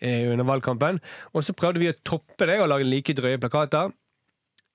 under 0.03 0.43
valgkampen. 0.49 0.97
Og 1.31 1.45
så 1.47 1.53
prøvde 1.55 1.79
vi 1.79 1.87
å 1.87 1.95
toppe 2.03 2.43
det 2.49 2.57
og 2.59 2.67
lage 2.73 2.83
like 2.89 3.13
drøye 3.15 3.39
plakater. 3.39 3.93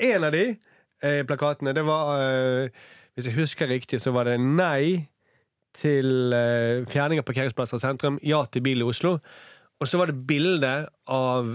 En 0.01 0.25
av 0.25 0.33
de 0.33 0.47
eh, 0.55 1.21
plakatene, 1.29 1.75
det 1.77 1.85
var 1.85 2.15
eh, 2.25 2.87
Hvis 3.15 3.29
jeg 3.29 3.37
husker 3.37 3.71
riktig, 3.71 4.01
så 4.03 4.13
var 4.15 4.29
det 4.31 4.39
nei 4.41 5.07
til 5.77 6.35
eh, 6.35 6.87
fjerning 6.91 7.21
av 7.23 7.27
parkeringsplasser 7.29 7.79
i 7.79 7.83
sentrum, 7.83 8.19
ja 8.27 8.43
til 8.51 8.65
bil 8.65 8.83
i 8.83 8.87
Oslo. 8.87 9.19
Og 9.81 9.89
så 9.89 10.01
var 10.01 10.11
det 10.11 10.19
bilde 10.29 10.73
av 11.11 11.55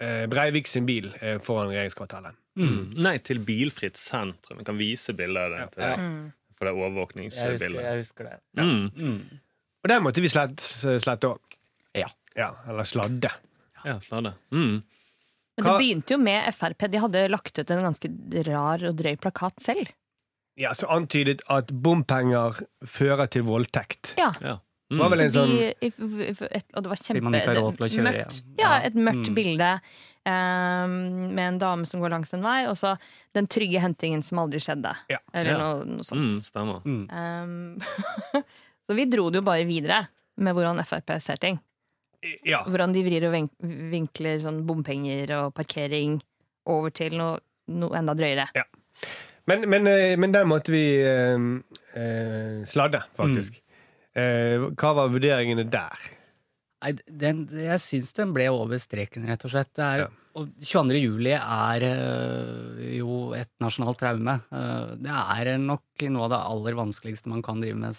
eh, 0.00 0.26
Breivik 0.30 0.68
sin 0.70 0.88
bil 0.88 1.10
eh, 1.20 1.38
foran 1.44 1.70
regjeringskvartalet. 1.70 2.36
Mm. 2.60 2.96
Nei 3.00 3.14
til 3.24 3.40
bilfritt 3.46 3.98
sentrum. 4.00 4.58
Jeg 4.60 4.68
kan 4.68 4.80
vise 4.80 5.14
bildet 5.16 5.46
av 5.46 5.54
det 5.54 5.68
til 5.76 5.86
ja. 5.86 5.94
Mm. 5.96 6.32
For 6.58 6.68
det 6.68 6.72
Jeg 6.72 6.76
husker, 6.76 6.90
overvåkningsbildet. 6.90 7.84
jeg 7.86 8.00
husker 8.02 8.26
det. 8.28 8.34
Mm. 8.60 8.90
Mm. 8.96 9.38
Og 9.80 9.88
der 9.88 10.02
måtte 10.04 10.20
vi 10.20 10.28
slette 10.28 10.98
slette 11.00 11.30
òg. 11.30 11.54
Ja. 11.96 12.10
ja. 12.36 12.50
Eller 12.68 12.88
sladde. 12.88 13.30
Ja, 13.86 13.96
sladde. 14.04 14.34
Mm. 14.52 14.82
Men 15.56 15.66
det 15.66 15.76
begynte 15.78 16.14
jo 16.14 16.18
med 16.20 16.50
Frp. 16.56 16.84
De 16.92 17.00
hadde 17.00 17.22
lagt 17.32 17.56
ut 17.56 17.72
en 17.72 17.86
ganske 17.88 18.10
rar 18.48 18.84
og 18.90 18.98
drøy 18.98 19.16
plakat 19.20 19.64
selv. 19.64 19.88
Ja, 20.56 20.72
Så 20.74 20.86
antydet 20.88 21.40
at 21.48 21.66
bompenger 21.72 22.62
fører 22.84 23.26
til 23.30 23.42
voldtekt. 23.42 24.14
Ja. 24.18 24.32
Ja. 24.42 24.58
Det 24.90 24.98
var 24.98 25.06
Mm. 25.06 25.10
vel 25.12 25.20
en 25.20 25.30
sånn 25.30 25.50
De, 25.56 25.74
i- 25.86 25.86
i- 25.86 26.30
i- 26.30 26.48
et, 26.50 26.64
og 26.74 26.82
det 26.82 26.88
var 26.90 26.96
Fordi 26.96 27.14
kjempe 27.14 27.22
man 27.22 27.32
ikke 27.34 27.46
har 27.46 27.54
råd 27.62 27.76
til 27.76 27.86
å 27.86 27.88
kjøre, 27.88 28.04
mørkt. 28.12 28.42
ja. 28.58 28.64
Ja, 28.64 28.70
Ja. 28.80 28.86
et 28.86 28.94
mørkt 28.94 29.28
Mm. 29.28 29.34
bilde 29.34 29.80
um, 30.26 31.34
med 31.34 31.48
en 31.48 31.58
dame 31.58 31.86
som 31.86 32.00
går 32.00 32.10
langs 32.10 32.32
en 32.34 32.42
vei, 32.42 32.66
og 32.66 32.74
så 32.76 32.98
den 33.32 33.46
trygge 33.46 33.80
hentingen 33.80 34.22
som 34.22 34.38
aldri 34.38 34.58
skjedde. 34.58 34.94
Ja. 35.08 35.18
Eller 35.32 35.52
Ja. 35.52 35.58
noe, 35.58 35.84
noe 35.84 36.02
sånt. 36.02 36.30
Mm, 36.30 36.42
stemmer. 36.44 36.82
Mm. 36.84 37.10
Um, 37.10 37.80
så 38.88 38.94
vi 38.96 39.04
dro 39.06 39.30
det 39.30 39.36
jo 39.40 39.42
bare 39.42 39.64
videre 39.64 40.08
med 40.36 40.54
hvordan 40.54 40.84
Frp 40.84 41.20
ser 41.20 41.36
ting. 41.36 41.58
Ja. 42.44 42.64
Hvordan 42.64 42.92
de 42.92 43.02
vrir 43.02 43.24
og 43.28 43.48
vinkler 43.62 44.40
sånn 44.40 44.66
bompenger 44.66 45.30
og 45.46 45.54
parkering 45.54 46.20
over 46.66 46.90
til 46.90 47.12
noe, 47.16 47.38
noe 47.68 47.96
enda 47.96 48.12
drøyere. 48.14 48.48
Men, 49.48 49.64
men, 49.70 49.86
eh, 49.88 50.16
men 50.20 50.32
der 50.34 50.44
måtte 50.48 50.72
vi 50.74 50.84
eh, 51.00 51.36
eh, 51.96 52.60
sladde, 52.70 53.00
faktisk. 53.18 53.60
Eh, 54.18 54.68
hva 54.74 54.94
var 54.98 55.12
vurderingene 55.12 55.64
der? 55.70 56.08
Nei, 56.80 56.94
den, 57.06 57.42
jeg 57.52 57.80
syns 57.82 58.14
den 58.16 58.30
ble 58.32 58.46
over 58.52 58.78
streken, 58.80 59.26
rett 59.28 59.42
og 59.44 59.52
slett. 59.52 59.68
Det 59.76 59.84
er, 59.84 60.02
Ja. 60.06 60.08
og 60.40 60.48
22. 60.64 60.96
juli 61.02 61.34
er 61.36 61.84
øh, 61.84 62.78
jo 62.96 63.18
et 63.36 63.50
nasjonalt 63.60 63.98
traume. 64.00 64.38
Det 65.02 65.12
er 65.12 65.50
nok 65.60 66.06
noe 66.08 66.24
av 66.24 66.32
det 66.32 66.40
aller 66.54 66.78
vanskeligste 66.78 67.28
man 67.28 67.42
kan 67.44 67.60
drive, 67.60 67.76
med 67.76 67.92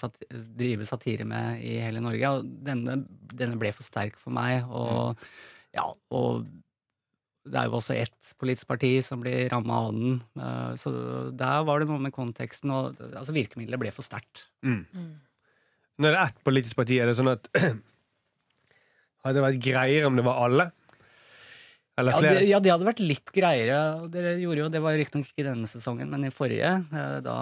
drive 0.57 0.87
satire 0.89 1.27
med 1.29 1.61
i 1.61 1.75
hele 1.83 2.01
Norge. 2.01 2.31
Og 2.39 2.49
denne, 2.65 3.03
denne 3.35 3.59
ble 3.61 3.69
for 3.75 3.85
sterk 3.85 4.17
for 4.17 4.33
meg. 4.33 4.65
Og, 4.65 5.21
ja, 5.77 5.85
og 6.09 6.47
det 7.41 7.57
er 7.57 7.69
jo 7.69 7.77
også 7.79 7.95
ett 7.97 8.33
politisk 8.41 8.69
parti 8.69 8.91
som 9.05 9.21
blir 9.23 9.49
ramma 9.49 9.79
av 9.81 9.93
den. 9.95 10.17
øh, 10.37 10.73
så 10.77 10.91
der 11.33 11.63
var 11.65 11.81
det 11.81 11.87
noe 11.89 12.01
med 12.03 12.13
konteksten 12.13 12.73
og 12.73 12.99
altså 13.09 13.33
Virkemidlet 13.33 13.81
ble 13.81 13.93
for 13.95 14.05
sterkt. 14.05 14.45
Når 15.97 16.13
det 16.13 16.19
er 16.19 16.27
ett 16.27 16.43
politisk 16.45 16.77
parti, 16.77 16.99
er 17.01 17.09
det 17.09 17.17
sånn 17.17 17.33
at 17.33 17.49
Hadde 19.21 19.37
det 19.37 19.43
vært 19.45 19.61
greiere 19.61 20.07
om 20.09 20.15
det 20.17 20.23
var 20.25 20.39
alle? 20.47 20.63
Ja 22.09 22.21
det, 22.21 22.47
ja, 22.49 22.59
det 22.59 22.71
hadde 22.71 22.85
vært 22.87 22.99
litt 23.03 23.29
greiere. 23.35 24.07
Dere 24.09 24.31
gjorde 24.41 24.63
jo, 24.63 24.69
Det 24.73 24.81
var 24.81 24.97
riktignok 24.97 25.27
ikke 25.29 25.45
denne 25.45 25.67
sesongen, 25.69 26.09
men 26.09 26.25
i 26.25 26.31
forrige. 26.33 26.71
eh, 26.91 27.19
Da 27.21 27.35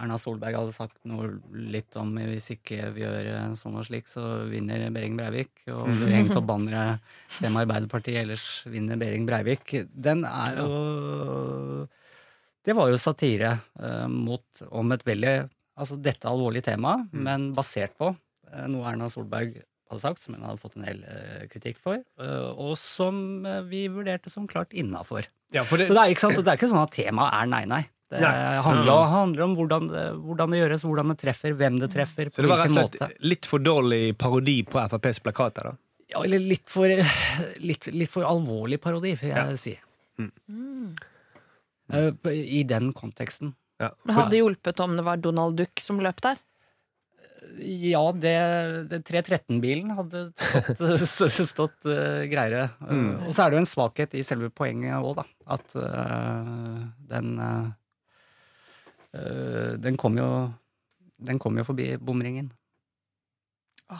Erna 0.00 0.16
Solberg 0.18 0.56
hadde 0.56 0.72
sagt 0.72 0.96
noe 1.04 1.28
litt 1.52 1.94
om 2.00 2.14
hvis 2.16 2.50
ikke 2.56 2.92
vi 2.96 3.02
gjør 3.04 3.28
eh, 3.34 3.52
sånn 3.58 3.76
og 3.76 3.84
slik, 3.84 4.08
så 4.08 4.48
vinner 4.48 4.88
Behring 4.90 5.16
Breivik. 5.18 5.50
Og 5.68 5.86
du 5.92 6.06
vi 6.06 6.14
hengt 6.16 6.36
opp 6.36 6.46
banneret 6.48 7.00
'Stem 7.28 7.56
Arbeiderpartiet, 7.60 8.22
ellers 8.24 8.64
vinner 8.66 8.96
Behring 8.96 9.26
Breivik'. 9.28 9.86
Den 9.92 10.24
er 10.24 10.56
jo 10.62 11.88
Det 12.64 12.74
var 12.76 12.88
jo 12.90 12.96
satire 13.00 13.60
eh, 13.80 14.06
mot, 14.08 14.44
om 14.70 14.92
et 14.92 15.04
veldig 15.04 15.48
Altså 15.78 15.94
dette 16.02 16.26
alvorlige 16.26 16.64
temaet, 16.72 17.06
Mm. 17.12 17.22
men 17.22 17.54
basert 17.54 17.92
på 17.96 18.08
noe 18.66 18.82
Erna 18.90 19.06
Solberg 19.08 19.60
hadde 19.90 20.00
sagt, 20.04 20.20
som 20.22 20.34
hun 20.34 20.44
hadde 20.44 20.60
fått 20.60 20.76
en 20.76 20.84
del 20.86 21.02
eh, 21.08 21.44
kritikk 21.52 21.78
for, 21.82 22.00
eh, 22.20 22.48
og 22.54 22.74
som 22.78 23.44
eh, 23.46 23.60
vi 23.68 23.86
vurderte 23.92 24.30
som 24.32 24.46
klart 24.50 24.72
innafor. 24.76 25.26
Ja, 25.52 25.62
det, 25.64 25.86
Så 25.88 25.94
det 25.96 26.02
er, 26.02 26.10
ikke 26.12 26.20
sant, 26.26 26.36
det 26.36 26.46
er 26.52 26.58
ikke 26.60 26.68
sånn 26.70 26.82
at 26.82 26.92
temaet 26.92 27.32
er 27.42 27.46
nei-nei. 27.48 27.82
Det 28.08 28.20
Nei. 28.24 28.32
handler, 28.64 28.92
om- 28.94 29.10
handler 29.12 29.42
om 29.44 29.54
hvordan 29.58 29.88
det, 29.92 30.04
hvordan 30.24 30.50
det 30.54 30.58
gjøres, 30.62 30.84
hvordan 30.88 31.08
det 31.12 31.18
treffer, 31.20 31.52
hvem 31.60 31.78
det 31.82 31.90
treffer, 31.92 32.30
så 32.32 32.40
det 32.40 32.48
var 32.48 32.62
rett 32.64 32.72
og 32.72 32.94
slett 32.96 33.18
litt 33.20 33.44
for 33.50 33.60
dårlig 33.60 34.16
parodi 34.16 34.62
på 34.64 34.80
FrPs 34.88 35.20
plakater, 35.20 35.68
da? 35.72 35.74
Ja, 36.08 36.22
eller 36.24 36.40
litt 36.40 36.70
for, 36.72 36.88
litt, 37.60 37.90
litt 37.92 38.08
for 38.08 38.24
alvorlig 38.24 38.78
parodi, 38.80 39.12
vil 39.20 39.28
jeg 39.28 39.36
Ja. 39.36 39.56
si. 39.60 39.74
Mm. 40.18 40.96
Eh, 41.92 42.10
I 42.32 42.62
den 42.68 42.92
konteksten. 42.96 43.54
Ja. 43.80 43.90
Det 44.04 44.14
hadde 44.16 44.36
hjulpet 44.40 44.80
om 44.80 44.96
det 44.96 45.04
var 45.06 45.16
Donald 45.22 45.56
Duck 45.60 45.80
som 45.84 46.00
løp 46.00 46.20
der. 46.24 46.36
Ja, 47.58 48.00
det, 48.14 48.32
det 48.90 48.98
313-bilen 49.06 49.92
hadde 49.96 50.24
stått, 50.34 51.44
stått 51.54 51.86
uh, 51.86 52.22
greiere. 52.30 52.68
Mm. 52.82 53.04
Uh, 53.20 53.26
og 53.28 53.34
så 53.34 53.44
er 53.44 53.50
det 53.50 53.58
jo 53.58 53.62
en 53.64 53.70
svakhet 53.70 54.14
i 54.18 54.22
selve 54.26 54.50
poenget 54.54 54.96
òg, 54.98 55.20
da. 55.20 55.24
At 55.56 55.76
uh, 55.78 56.80
den 57.08 57.30
eh, 57.40 57.68
eh, 59.16 59.70
Den 59.80 59.96
kom 59.96 60.18
jo 60.20 60.28
Den 61.16 61.38
kom 61.40 61.56
jo 61.58 61.64
forbi 61.66 61.94
bomringen. 61.96 62.50
Ja, 63.88 63.98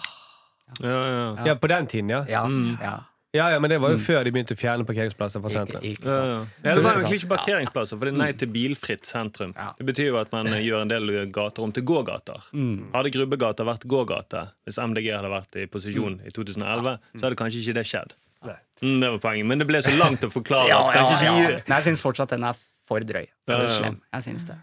ja. 0.85 1.29
Ja, 1.49 1.55
på 1.57 1.71
den 1.73 1.87
tiden, 1.89 2.11
ja. 2.13 2.25
Ja, 2.29 2.43
Mm. 2.47 2.77
ja. 2.83 2.99
Ja, 3.39 3.47
ja, 3.55 3.59
Men 3.63 3.71
det 3.71 3.79
var 3.81 3.93
jo 3.95 3.99
Mm. 4.01 4.05
før 4.05 4.25
de 4.27 4.33
begynte 4.35 4.55
å 4.57 4.59
fjerne 4.59 4.85
parkeringsplasser 4.89 5.41
fra 5.45 5.49
Ikke, 5.49 5.59
sentrum. 5.61 5.83
ikke 5.87 6.05
Ja, 6.11 6.19
ja. 6.33 6.37
sant. 6.43 6.51
Ja, 6.65 6.75
det 6.75 6.83
var 6.85 6.93
egentlig 6.99 7.19
ikke 7.23 7.31
parkeringsplasser, 7.37 7.99
for 7.99 8.05
det 8.09 8.13
er 8.15 8.19
nei 8.19 8.33
til 8.33 8.49
bilfritt 8.55 9.07
sentrum. 9.07 9.53
Ja. 9.57 9.73
Det 9.79 9.87
betyr 9.87 10.09
jo 10.11 10.17
at 10.21 10.33
man 10.35 10.47
eh, 10.53 10.61
gjør 10.67 10.83
en 10.83 10.89
del 10.93 11.13
gater 11.33 11.63
om 11.63 11.73
til 11.73 11.85
gågater. 11.89 12.43
Mm. 12.53 12.91
Hadde 12.95 13.13
Grubbegata 13.15 13.65
vært 13.69 13.87
gågate, 13.87 14.49
hvis 14.67 14.79
MDG 14.83 15.13
hadde 15.17 15.31
vært 15.33 15.57
i 15.63 15.67
posisjon 15.67 16.21
i 16.27 16.31
2011, 16.35 16.99
så 17.17 17.23
hadde 17.29 17.37
kanskje 17.41 17.63
ikke 17.63 17.75
det 17.81 17.87
skjedd. 17.87 18.13
Nei. 18.45 18.55
Mm, 18.83 19.01
det 19.03 19.09
var 19.11 19.19
poenget. 19.31 19.47
Men 19.47 19.59
det 19.59 19.67
ble 19.67 19.81
så 19.83 19.95
langt 19.99 20.21
å 20.23 20.31
forklare 20.31 20.69
Ja, 20.75 20.83
at 20.89 20.95
ja, 20.95 21.03
ja. 21.03 21.35
ikke 21.39 21.63
Men 21.69 21.77
jeg 21.83 21.85
syns 21.93 22.03
fortsatt 22.03 22.31
den 22.31 22.45
er 22.45 22.55
for 22.87 23.01
drøy. 23.01 23.27
For 23.47 23.53
Ja, 23.55 23.59
ja, 23.59 23.63
ja. 23.65 23.79
slem. 23.79 24.01
Jeg 24.15 24.23
syns 24.29 24.47
det. 24.47 24.57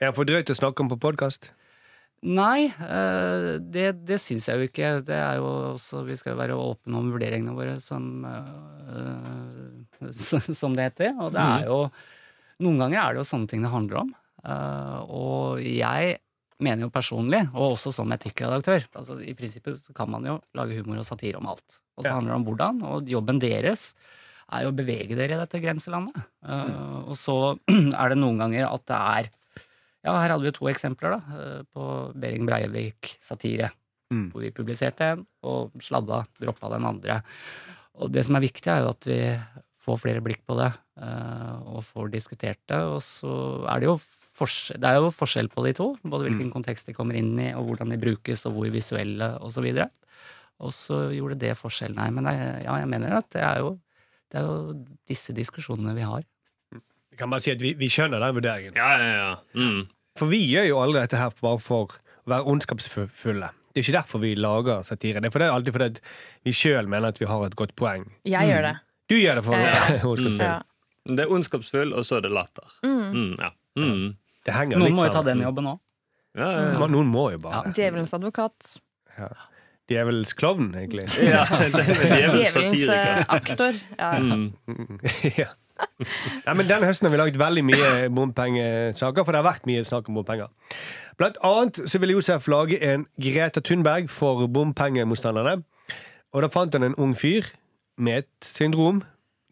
Er 0.00 0.12
for 0.16 0.24
drøyt 0.24 0.50
å 0.50 0.56
snakke 0.58 0.80
om 0.80 0.88
på 0.90 0.98
podkast? 0.98 1.50
Nei, 2.20 2.68
eh, 2.68 3.50
det, 3.72 3.86
det 4.04 4.18
syns 4.20 4.48
jeg 4.50 4.60
jo 4.60 4.68
ikke. 4.68 4.88
Det 5.08 5.16
er 5.16 5.38
jo 5.40 5.48
også, 5.72 6.02
vi 6.04 6.18
skal 6.20 6.34
jo 6.34 6.40
være 6.42 6.58
åpne 6.60 6.98
om 6.98 7.08
vurderingene 7.14 7.54
våre, 7.56 7.78
som, 7.80 8.24
eh, 8.28 10.10
som 10.60 10.76
det 10.76 10.90
heter. 10.90 11.14
Og 11.16 11.32
det 11.36 11.44
er 11.44 11.68
jo 11.70 11.84
Noen 12.60 12.76
ganger 12.76 12.98
er 13.00 13.14
det 13.14 13.22
jo 13.22 13.28
sånne 13.30 13.48
ting 13.48 13.62
det 13.64 13.70
handler 13.72 14.02
om. 14.02 14.10
Eh, 14.44 14.98
og 15.08 15.62
jeg 15.64 16.18
mener 16.60 16.84
jo 16.84 16.92
personlig, 16.92 17.40
og 17.54 17.78
også 17.78 17.92
som 17.96 18.12
etikkredaktør 18.12 18.84
altså 19.00 19.16
I 19.24 19.32
prinsippet 19.36 19.80
så 19.80 19.94
kan 19.96 20.10
man 20.12 20.26
jo 20.28 20.34
lage 20.58 20.76
humor 20.76 21.00
og 21.00 21.08
satire 21.08 21.40
om 21.40 21.48
alt. 21.48 21.80
Og 21.96 22.04
så 22.04 22.12
handler 22.12 22.34
det 22.34 22.36
om 22.36 22.44
hvordan, 22.48 22.82
og 22.84 23.08
jobben 23.08 23.40
deres 23.40 23.94
er 24.50 24.64
jo 24.66 24.72
å 24.72 24.76
bevege 24.76 25.16
dere 25.16 25.36
i 25.36 25.40
dette 25.40 25.60
grenselandet. 25.62 26.20
Eh, 26.44 26.96
og 27.06 27.16
så 27.16 27.38
er 28.00 28.12
det 28.12 28.20
noen 28.20 28.40
ganger 28.44 28.68
at 28.68 28.86
det 28.90 29.00
er 29.00 29.30
ja, 30.06 30.14
her 30.16 30.32
hadde 30.32 30.42
vi 30.44 30.50
jo 30.50 30.56
to 30.56 30.70
eksempler 30.70 31.16
da, 31.16 31.40
eh, 31.40 31.62
på 31.68 31.86
Behring 32.16 32.46
Breivik-satire. 32.48 33.70
Mm. 34.10 34.30
Hvor 34.32 34.42
vi 34.42 34.54
publiserte 34.54 35.12
en, 35.14 35.26
og 35.46 35.74
sladda, 35.84 36.24
droppa 36.40 36.72
den 36.72 36.86
andre. 36.88 37.20
Og 38.00 38.10
det 38.10 38.24
som 38.26 38.38
er 38.38 38.46
viktig, 38.46 38.66
er 38.72 38.82
jo 38.82 38.94
at 38.94 39.06
vi 39.06 39.20
får 39.80 40.00
flere 40.02 40.22
blikk 40.24 40.42
på 40.48 40.56
det, 40.58 40.70
eh, 41.00 41.68
og 41.70 41.84
får 41.86 42.10
diskutert 42.14 42.60
det. 42.70 42.80
Og 42.80 42.98
så 43.04 43.34
er 43.70 43.82
det 43.82 43.90
jo 43.90 44.00
det 44.40 44.88
er 44.88 44.96
jo 44.96 45.10
forskjell 45.12 45.50
på 45.52 45.66
de 45.66 45.74
to, 45.76 45.86
både 46.00 46.24
hvilken 46.24 46.48
kontekst 46.54 46.86
de 46.88 46.94
kommer 46.96 47.18
inn 47.18 47.34
i, 47.36 47.50
og 47.52 47.66
hvordan 47.66 47.90
de 47.92 47.98
brukes, 48.00 48.46
og 48.48 48.54
hvor 48.56 48.70
visuelle, 48.72 49.26
og 49.36 49.52
så. 49.52 49.60
Og 50.60 50.72
så 50.72 51.00
gjorde 51.12 51.36
det 51.42 51.58
forskjellen 51.58 52.00
her. 52.00 52.14
Men 52.14 52.24
det, 52.24 52.34
ja, 52.64 52.78
jeg 52.80 52.88
mener 52.88 53.18
at 53.18 53.28
det 53.34 53.42
er 53.44 53.60
jo, 53.60 53.74
det 54.32 54.40
er 54.40 54.46
jo 54.48 54.78
disse 55.10 55.34
diskusjonene 55.36 55.92
vi 55.92 56.08
har. 56.08 56.24
Kan 57.20 57.32
bare 57.32 57.44
si 57.44 57.52
at 57.52 57.60
vi, 57.62 57.74
vi 57.78 57.88
skjønner 57.92 58.22
den 58.22 58.36
vurderingen. 58.38 58.76
Ja, 58.78 58.90
ja, 58.96 59.10
ja. 59.20 59.32
Mm. 59.60 59.82
For 60.18 60.30
vi 60.32 60.40
gjør 60.50 60.66
jo 60.70 60.78
alle 60.82 61.02
dette 61.04 61.20
her 61.20 61.34
bare 61.40 61.60
for 61.62 61.92
å 61.92 62.30
være 62.30 62.46
ondskapsfulle. 62.48 63.50
Det 63.70 63.78
er 63.78 63.84
ikke 63.86 63.98
derfor 64.00 64.22
vi 64.24 64.32
lager 64.34 64.82
satire. 64.86 65.20
Det 65.22 65.28
er, 65.30 65.34
for 65.34 65.42
det 65.42 65.46
er 65.46 65.54
alltid 65.54 65.76
fordi 65.76 66.02
vi 66.48 66.54
sjøl 66.56 66.88
mener 66.90 67.12
at 67.14 67.20
vi 67.22 67.28
har 67.30 67.44
et 67.46 67.54
godt 67.58 67.76
poeng. 67.78 68.08
Jeg 68.26 68.50
gjør 68.50 68.66
det. 68.66 68.74
Du 69.10 69.14
gjør 69.18 69.38
det 69.38 69.44
for 69.46 69.54
Ja. 69.60 69.70
være 69.76 70.00
ondskapsfull. 70.10 70.40
Ja. 70.42 70.56
Det 71.10 71.24
er 71.24 71.30
ondskapsfull, 71.36 71.94
og 71.96 72.04
så 72.06 72.18
er 72.18 72.26
det 72.26 72.32
latter. 72.34 72.66
Mm. 72.82 72.98
Mm, 73.14 73.30
ja. 73.38 73.50
mm. 73.78 74.02
Det 74.46 74.54
henger 74.56 74.80
Noen 74.80 74.90
litt 74.90 74.98
må 74.98 75.06
jo 75.06 75.14
ta 75.14 75.22
den 75.26 75.40
jobben 75.44 75.70
òg. 75.70 75.78
Ja, 76.38 76.46
ja, 76.46 76.58
ja. 76.60 76.74
Ja, 76.78 76.86
Noen 76.96 77.08
må 77.10 77.30
jo 77.34 77.40
bare. 77.42 77.72
Djevelens 77.76 78.12
advokat. 78.16 78.74
Djevelens 79.90 80.34
klovn, 80.38 80.68
egentlig. 80.78 81.06
Ja, 81.26 81.44
den 81.50 81.74
er 81.74 81.88
djevelens 81.98 82.52
Djevelens 82.54 82.84
eh, 82.94 83.24
aktor. 83.38 83.80
Ja. 83.98 84.10
Mm. 84.22 85.00
ja. 85.40 85.48
ja, 86.46 86.54
men 86.54 86.68
Denne 86.68 86.88
høsten 86.88 87.06
har 87.08 87.14
vi 87.14 87.20
laget 87.20 87.38
veldig 87.40 87.64
mye 87.66 88.08
bompengesaker, 88.16 89.24
for 89.24 89.32
det 89.32 89.40
har 89.42 89.48
vært 89.50 89.68
mye 89.68 89.84
snakk 89.86 90.08
om 90.10 90.18
bompenger. 90.20 90.50
Blant 91.20 91.36
annet 91.44 91.80
så 91.90 92.00
ville 92.00 92.14
Josef 92.16 92.48
lage 92.48 92.78
en 92.84 93.06
Greta 93.20 93.60
Thunberg 93.60 94.08
for 94.12 94.46
bompengemotstanderne. 94.48 95.58
Og 96.32 96.44
da 96.44 96.48
fant 96.52 96.74
han 96.76 96.86
en 96.86 96.96
ung 97.02 97.12
fyr 97.18 97.48
med 98.00 98.22
et 98.24 98.50
syndrom. 98.56 99.02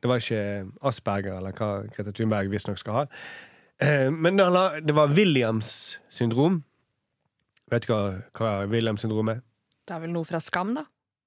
Det 0.03 0.09
var 0.09 0.23
ikke 0.23 0.43
Asperger 0.89 1.37
eller 1.37 1.53
hva 1.59 1.83
Greta 1.93 2.15
Thunberg 2.17 2.49
visstnok 2.53 2.79
skal 2.81 3.01
ha. 3.03 3.05
Eh, 3.83 4.09
Men 4.11 4.39
det 4.39 4.95
var 4.97 5.13
Williams 5.13 5.99
syndrom. 6.09 6.63
Vet 7.71 7.85
du 7.85 7.93
hva, 7.93 8.03
hva 8.39 8.55
Williams 8.71 9.05
syndrom 9.05 9.29
er? 9.29 9.43
Det 9.85 9.97
er 9.97 10.01
vel 10.07 10.15
noe 10.15 10.25
fra 10.25 10.41
Skam, 10.41 10.73
da? 10.79 10.87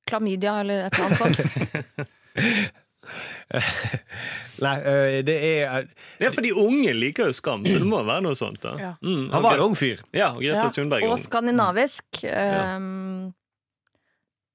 Klamydia 0.10 0.60
eller 0.63 0.88
et 0.88 0.98
eller 0.98 1.22
annet 1.22 1.51
sånt. 1.51 2.08
Nei, 4.62 4.75
det 5.25 5.36
er 5.41 5.88
Det 6.20 6.27
er 6.27 6.34
fordi 6.36 6.51
unge 6.53 6.93
liker 6.93 7.31
jo 7.31 7.36
Skam, 7.36 7.63
så 7.65 7.79
det 7.81 7.88
må 7.89 8.01
være 8.05 8.24
noe 8.27 8.38
sånt. 8.38 8.62
da 8.63 8.75
Ja. 8.79 8.91
mm, 9.01 9.29
Han 9.34 9.43
var 9.43 9.58
en 9.58 9.65
ung 9.72 9.75
fyr. 9.79 10.01
Ja, 10.13 10.31
og 10.36 10.41
Greta 10.43 10.67
Ja, 10.67 10.74
Thunberg 10.75 11.08
Og 11.10 11.20
skandinavisk. 11.20 12.22
Um, 12.25 13.31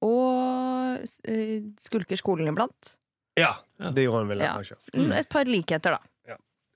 og 0.05 1.03
skulker 1.81 2.19
skolen 2.19 2.47
iblant. 2.51 2.95
Ja, 3.37 3.55
det 3.93 4.05
gjorde 4.07 4.23
han 4.23 4.31
vel. 4.31 4.39
Ja. 4.45 4.53
kanskje. 4.57 4.77
Mm, 4.95 5.11
Et 5.19 5.29
par 5.29 5.45
likheter, 5.45 5.97
da. 5.97 5.99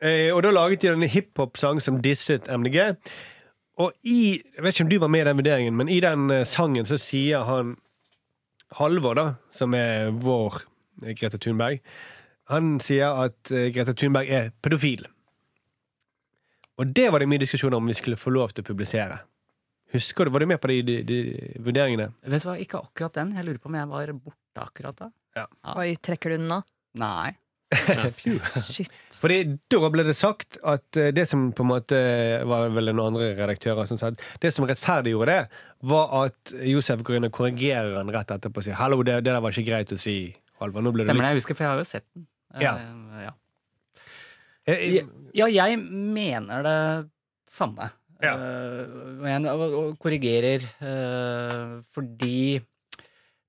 Eh, 0.02 0.32
og 0.34 0.42
da 0.42 0.50
laget 0.50 0.82
de 0.82 0.90
en 0.90 1.06
hiphop-sang 1.06 1.80
som 1.82 2.00
disset 2.02 2.48
MDG. 2.50 2.96
Og 3.78 3.92
i 4.04 4.42
Jeg 4.42 4.64
vet 4.64 4.74
ikke 4.74 4.84
om 4.88 4.90
du 4.90 4.98
var 5.00 5.12
med 5.14 5.22
i 5.22 5.30
den 5.30 5.38
vurderingen, 5.38 5.78
men 5.78 5.90
i 5.90 6.00
den 6.02 6.32
eh, 6.32 6.44
sangen 6.44 6.86
så 6.90 6.98
sier 6.98 7.44
han 7.46 7.76
Halvor, 8.80 9.14
da, 9.14 9.26
som 9.52 9.74
er 9.76 10.10
vår 10.16 10.62
eh, 11.04 11.16
Greta 11.18 11.40
Thunberg, 11.42 11.82
han 12.52 12.78
sier 12.84 13.16
at 13.26 13.40
Grete 13.48 13.74
Greta 13.76 13.96
Thunberg 13.96 14.30
er 14.30 14.50
pedofil. 14.64 15.06
Og 16.82 16.96
det 16.98 17.12
var 17.14 17.22
det 17.22 17.30
mye 17.30 17.42
diskusjoner 17.42 17.78
om 17.78 17.88
de 17.88 17.96
skulle 17.96 18.20
få 18.20 18.34
lov 18.34 18.56
til 18.56 18.66
å 18.66 18.70
publisere. 18.72 19.22
Husker 19.92 20.26
du, 20.26 20.32
Var 20.32 20.44
du 20.44 20.50
med 20.50 20.62
på 20.64 20.72
de, 20.72 20.82
de, 20.88 20.98
de 21.04 21.20
vurderingene? 21.60 22.10
Vet 22.24 22.44
du 22.44 22.50
hva, 22.50 22.58
ikke 22.64 22.80
akkurat 22.80 23.20
den. 23.20 23.36
Jeg 23.38 23.48
lurer 23.48 23.62
på 23.62 23.72
om 23.72 23.78
jeg 23.78 23.92
var 23.92 24.14
borte 24.16 24.66
akkurat 24.66 24.98
da. 25.04 25.12
Ja. 25.36 25.46
Oi, 25.76 25.94
trekker 26.04 26.34
du 26.34 26.40
den 26.40 26.50
nå? 26.52 26.62
Nei. 27.00 27.36
Shit. 28.68 28.92
Fordi 29.16 29.38
da 29.72 29.90
ble 29.94 30.04
det 30.04 30.16
sagt 30.20 30.58
at 30.68 30.98
eh, 31.00 31.12
det 31.16 31.24
som 31.32 31.52
på 31.56 31.64
en 31.64 31.70
måte 31.70 32.00
var 32.48 32.72
vel 32.76 32.92
noen 32.92 33.14
andre 33.14 33.30
redaktører 33.38 33.88
som 33.88 34.00
sa 34.00 34.10
at 34.12 34.24
det 34.44 34.52
som 34.52 34.68
rettferdiggjorde 34.68 35.36
det, 35.38 35.62
var 35.88 36.12
at 36.26 36.54
Josef 36.68 37.04
går 37.08 37.20
inn 37.20 37.30
og 37.30 37.36
korrigerer 37.36 37.96
han 37.96 38.12
rett 38.12 38.34
etterpå 38.36 38.60
og 38.60 38.68
sier 38.68 38.80
'hallo, 38.80 39.00
det, 39.08 39.22
det 39.24 39.32
der 39.32 39.44
var 39.44 39.56
ikke 39.56 39.70
greit 39.70 39.94
å 39.96 40.00
si', 40.00 40.34
Halvor. 40.62 40.86
Nå 40.86 40.94
ble 40.96 41.06
Stemmer 41.08 41.26
det, 41.28 41.34
jeg 41.36 41.42
husker, 41.42 41.58
for 41.58 41.66
jeg 41.68 41.74
har 41.74 41.82
jo 41.82 41.90
sett 41.90 42.08
den. 42.14 42.28
Ja. 42.62 42.74
Uh, 42.78 43.22
ja. 43.28 43.34
Eh, 44.68 45.02
Ja, 45.34 45.48
jeg 45.48 45.80
mener 45.80 46.64
det 46.66 46.78
samme. 47.50 47.90
Ja. 48.22 48.36
Uh, 48.38 49.24
og, 49.24 49.26
jeg, 49.26 49.96
korrigerer 50.04 50.66
uh, 50.84 51.80
fordi 51.96 52.60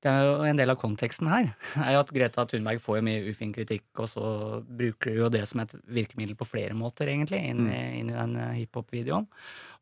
det 0.02 0.10
er 0.10 0.24
jo 0.26 0.38
en 0.48 0.58
del 0.58 0.72
av 0.72 0.78
konteksten 0.80 1.28
her 1.30 1.50
er 1.84 1.92
jo 1.94 2.00
at 2.00 2.08
Greta 2.14 2.42
Thunberg 2.50 2.80
får 2.82 2.96
jo 2.98 3.04
mye 3.06 3.26
ufin 3.30 3.52
kritikk, 3.54 3.84
og 4.02 4.08
så 4.10 4.24
bruker 4.66 5.12
du 5.12 5.20
jo 5.20 5.28
det 5.30 5.44
som 5.50 5.60
et 5.62 5.74
virkemiddel 5.86 6.34
på 6.40 6.48
flere 6.48 6.74
måter, 6.74 7.06
egentlig, 7.12 7.38
inn, 7.52 7.68
i- 7.70 8.00
inn 8.00 8.10
i 8.10 8.16
den 8.16 8.34
hiphop-videoen. 8.56 9.28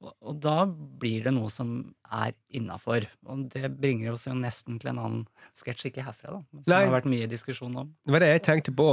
Og, 0.00 0.14
og 0.24 0.36
da 0.40 0.64
blir 1.00 1.26
det 1.26 1.32
noe 1.36 1.50
som 1.52 1.72
er 2.08 2.32
innafor. 2.56 3.04
Og 3.28 3.42
det 3.52 3.68
bringer 3.76 4.14
oss 4.14 4.24
jo 4.24 4.32
nesten 4.32 4.78
til 4.80 4.88
en 4.94 4.98
annen 5.02 5.26
sketsj, 5.60 5.90
ikke 5.90 6.04
herfra, 6.06 6.38
da, 6.38 6.40
som 6.40 6.62
Nei. 6.72 6.78
det 6.80 6.86
har 6.88 6.94
vært 6.94 7.08
mye 7.12 7.28
diskusjon 7.28 7.76
om. 7.82 7.90
Det 8.08 8.14
var 8.14 8.24
det 8.24 8.30
jeg 8.30 8.42
tenkte 8.46 8.72
på. 8.78 8.86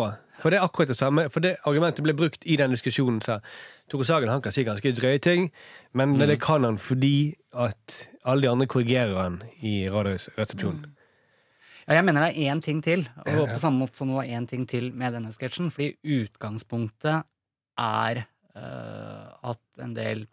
For 0.43 0.51
det 0.51 0.59
er 0.59 0.65
akkurat 0.67 0.91
det 0.91 0.97
samme. 0.99 1.29
For 1.31 1.39
det 1.45 1.53
argumentet 1.63 2.03
ble 2.03 2.13
brukt 2.17 2.43
i 2.43 2.57
den 2.59 2.75
diskusjonen. 2.75 3.21
sa 3.23 3.39
Tore 3.87 4.03
Sagen 4.09 4.27
han 4.33 4.43
kan 4.43 4.51
si 4.51 4.65
ganske 4.67 4.91
drøye 4.99 5.21
ting, 5.23 5.47
men 5.93 6.17
Mm. 6.17 6.27
det 6.27 6.39
kan 6.43 6.63
han 6.67 6.77
fordi 6.77 7.35
at 7.55 8.09
alle 8.25 8.41
de 8.43 8.51
andre 8.51 8.67
korrigerer 8.67 9.15
han 9.15 9.39
i 9.63 9.87
Radioresepsjonen. 9.89 10.91
Ja, 11.87 11.93
jeg 11.95 12.03
mener 12.03 12.19
det 12.27 12.35
er 12.35 12.51
én 12.51 12.59
ting 12.61 12.81
til, 12.83 13.07
og 13.23 13.47
på 13.47 13.59
samme 13.63 13.79
måte 13.85 13.95
som 13.95 14.09
det 14.11 14.17
var 14.19 14.27
én 14.27 14.45
ting 14.45 14.67
til 14.67 14.91
med 14.91 15.13
denne 15.15 15.31
sketsjen. 15.31 15.71
Fordi 15.71 15.95
utgangspunktet 16.03 17.23
er 17.79 18.25
eh, 18.57 19.27
at 19.47 19.59
en 19.79 19.93
del 19.95 20.25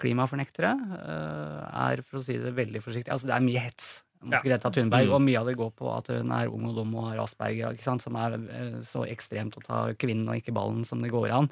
klimafornektere 0.00 0.74
eh, 0.98 1.62
er, 1.92 2.02
for 2.06 2.18
å 2.20 2.24
si 2.24 2.36
det 2.38 2.54
veldig 2.56 2.82
forsiktig 2.84 3.10
Altså, 3.14 3.26
det 3.30 3.34
er 3.38 3.46
mye 3.48 3.64
hets 3.68 3.88
mot 4.20 4.32
Ja. 4.34 4.40
Greta 4.42 4.66
Thunberg, 4.74 5.06
Mm. 5.06 5.12
og 5.14 5.20
mye 5.22 5.38
av 5.38 5.46
det 5.46 5.52
går 5.56 5.70
på 5.78 5.90
at 5.94 6.08
hun 6.10 6.32
er 6.34 6.48
ung 6.50 6.64
og 6.66 6.74
dum 6.74 6.94
og 6.98 7.04
har 7.12 7.20
asperger, 7.22 7.76
som 8.02 8.16
er 8.18 8.32
eh, 8.34 8.80
så 8.82 9.04
ekstremt 9.06 9.54
å 9.54 9.62
ta 9.62 9.92
kvinnen 9.94 10.26
og 10.28 10.34
ikke 10.40 10.52
ballen 10.56 10.82
som 10.84 11.00
det 11.00 11.12
går 11.12 11.30
an. 11.30 11.46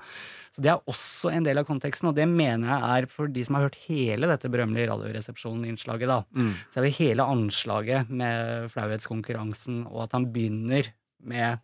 Så 0.50 0.62
det 0.64 0.72
er 0.72 0.80
også 0.90 1.30
en 1.32 1.44
del 1.46 1.59
av 1.62 1.64
konteksten, 1.68 2.09
og 2.11 2.16
det 2.16 2.26
mener 2.26 2.66
jeg 2.66 3.04
er 3.04 3.06
for 3.06 3.28
de 3.30 3.44
som 3.46 3.54
har 3.54 3.68
hørt 3.68 3.78
hele 3.87 4.26
dette 4.26 4.50
berømmelige 4.50 4.88
Radioresepsjonen-innslaget, 4.90 6.09
da. 6.11 6.24
Mm. 6.35 6.54
Så 6.72 6.80
er 6.80 6.88
det 6.88 6.96
hele 6.98 7.22
anslaget 7.37 8.11
med 8.11 8.66
flauhetskonkurransen, 8.74 9.85
og 9.87 10.02
at 10.09 10.12
han 10.18 10.26
begynner 10.35 10.90
med 11.22 11.61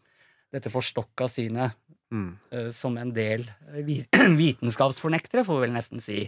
dette 0.55 0.71
forstokka 0.71 1.27
synet 1.27 1.75
Mm. 2.13 2.37
eh, 2.53 2.69
som 2.71 2.97
en 3.01 3.11
del 3.17 3.47
vitenskapsfornektere, 4.37 5.45
får 5.47 5.59
vi 5.61 5.67
vel 5.67 5.75
nesten 5.75 6.01
si, 6.03 6.19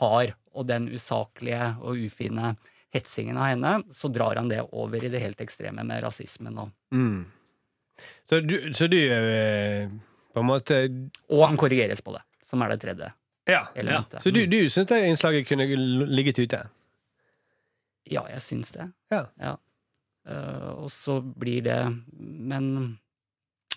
har, 0.00 0.34
og 0.54 0.66
den 0.68 0.88
usaklige 0.90 1.74
og 1.80 2.00
ufine 2.08 2.54
hetsingen 2.94 3.36
av 3.36 3.50
henne, 3.52 3.72
så 3.92 4.08
drar 4.12 4.40
han 4.40 4.48
det 4.50 4.62
over 4.72 5.04
i 5.04 5.10
det 5.12 5.20
helt 5.22 5.40
ekstreme 5.44 5.84
med 5.86 6.02
rasismen 6.04 6.58
og 6.58 6.74
Mm. 6.94 7.26
Så 8.24 8.40
du, 8.40 8.74
så 8.74 8.86
du 8.86 8.96
eh, 8.96 9.90
på 10.32 10.40
en 10.40 10.46
måte 10.46 10.76
Og 11.28 11.42
han 11.42 11.56
korrigeres 11.58 12.00
på 12.00 12.14
det, 12.14 12.22
som 12.46 12.62
er 12.62 12.70
det 12.72 12.80
tredje 12.84 13.10
Ja. 13.48 13.66
ja. 13.74 14.02
Så 14.22 14.30
du, 14.30 14.46
du 14.46 14.70
syns 14.70 14.88
det 14.88 15.00
innslaget 15.08 15.48
kunne 15.48 15.66
ligget 16.06 16.38
ute? 16.38 16.60
Ja, 18.08 18.22
jeg 18.30 18.42
syns 18.44 18.70
det. 18.72 18.86
Ja. 19.10 19.56
Eh, 20.28 20.70
og 20.78 20.90
så 20.92 21.18
blir 21.20 21.64
det 21.66 21.80
Men 22.20 22.98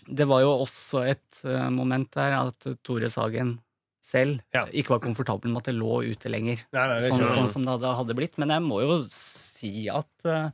det 0.07 0.25
var 0.27 0.41
jo 0.41 0.53
også 0.63 1.03
et 1.05 1.43
uh, 1.45 1.69
moment 1.69 2.09
der 2.15 2.33
at 2.39 2.65
Tore 2.83 3.09
Sagen 3.09 3.59
selv 4.01 4.41
Ja. 4.55 4.65
ikke 4.67 4.95
var 4.95 5.03
komfortabel 5.03 5.51
med 5.53 5.61
at 5.61 5.69
det 5.69 5.77
lå 5.77 6.01
ute 6.03 6.31
lenger. 6.31 6.63
Nei, 6.73 6.85
nei, 6.89 6.99
Sånn, 7.05 7.23
sånn 7.29 7.49
som 7.51 7.65
det 7.65 7.75
hadde, 7.75 7.93
hadde 8.01 8.17
blitt. 8.17 8.37
Men 8.41 8.53
jeg 8.55 8.65
må 8.65 8.81
jo 8.81 8.99
si 9.07 9.85
at 9.93 10.09
uh, 10.25 10.49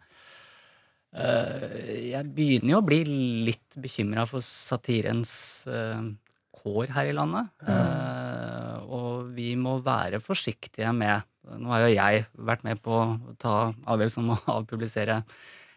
jeg 1.16 2.28
begynner 2.36 2.76
jo 2.76 2.82
å 2.82 2.86
bli 2.86 3.02
litt 3.48 3.80
bekymra 3.80 4.28
for 4.30 4.44
satirens 4.44 5.32
uh, 5.72 6.04
kår 6.60 6.92
her 6.98 7.14
i 7.14 7.16
landet. 7.16 7.48
Uh, 7.64 8.84
og 8.88 9.32
vi 9.38 9.54
må 9.60 9.80
være 9.86 10.22
forsiktige 10.24 10.94
med 10.96 11.26
Nå 11.48 11.70
har 11.72 11.86
jo 11.86 11.92
jeg 11.94 12.24
vært 12.44 12.66
med 12.68 12.82
på 12.84 12.92
å 12.92 13.34
ta 13.40 13.70
avgjørelsen 13.88 14.26
om 14.26 14.34
å 14.34 14.58
avpublisere 14.58 15.22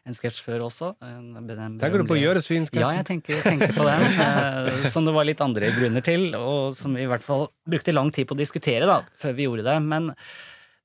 en 0.09 0.17
sketsj 0.17 0.41
før 0.47 0.65
også. 0.67 0.91
En, 1.05 1.33
den 1.47 1.77
Tenker 1.81 2.03
du 2.03 2.07
på 2.09 2.17
å 2.17 2.21
gjøre 2.21 2.41
det 2.41 2.79
ja, 2.79 2.91
jeg 2.97 3.07
tenker, 3.09 3.43
tenker 3.45 3.75
på 3.77 3.85
det. 3.87 3.97
Eh, 4.25 4.87
som 4.93 5.07
det 5.07 5.15
var 5.17 5.27
litt 5.29 5.43
andre 5.45 5.71
grunner 5.77 6.05
til, 6.05 6.31
og 6.39 6.73
som 6.79 6.97
vi 6.97 7.05
i 7.05 7.11
hvert 7.11 7.25
fall 7.25 7.49
brukte 7.69 7.95
lang 7.95 8.11
tid 8.15 8.29
på 8.31 8.37
å 8.37 8.41
diskutere 8.41 8.89
da, 8.89 9.01
før 9.21 9.37
vi 9.37 9.47
gjorde 9.49 9.67
det. 9.69 9.77
Men, 9.85 10.11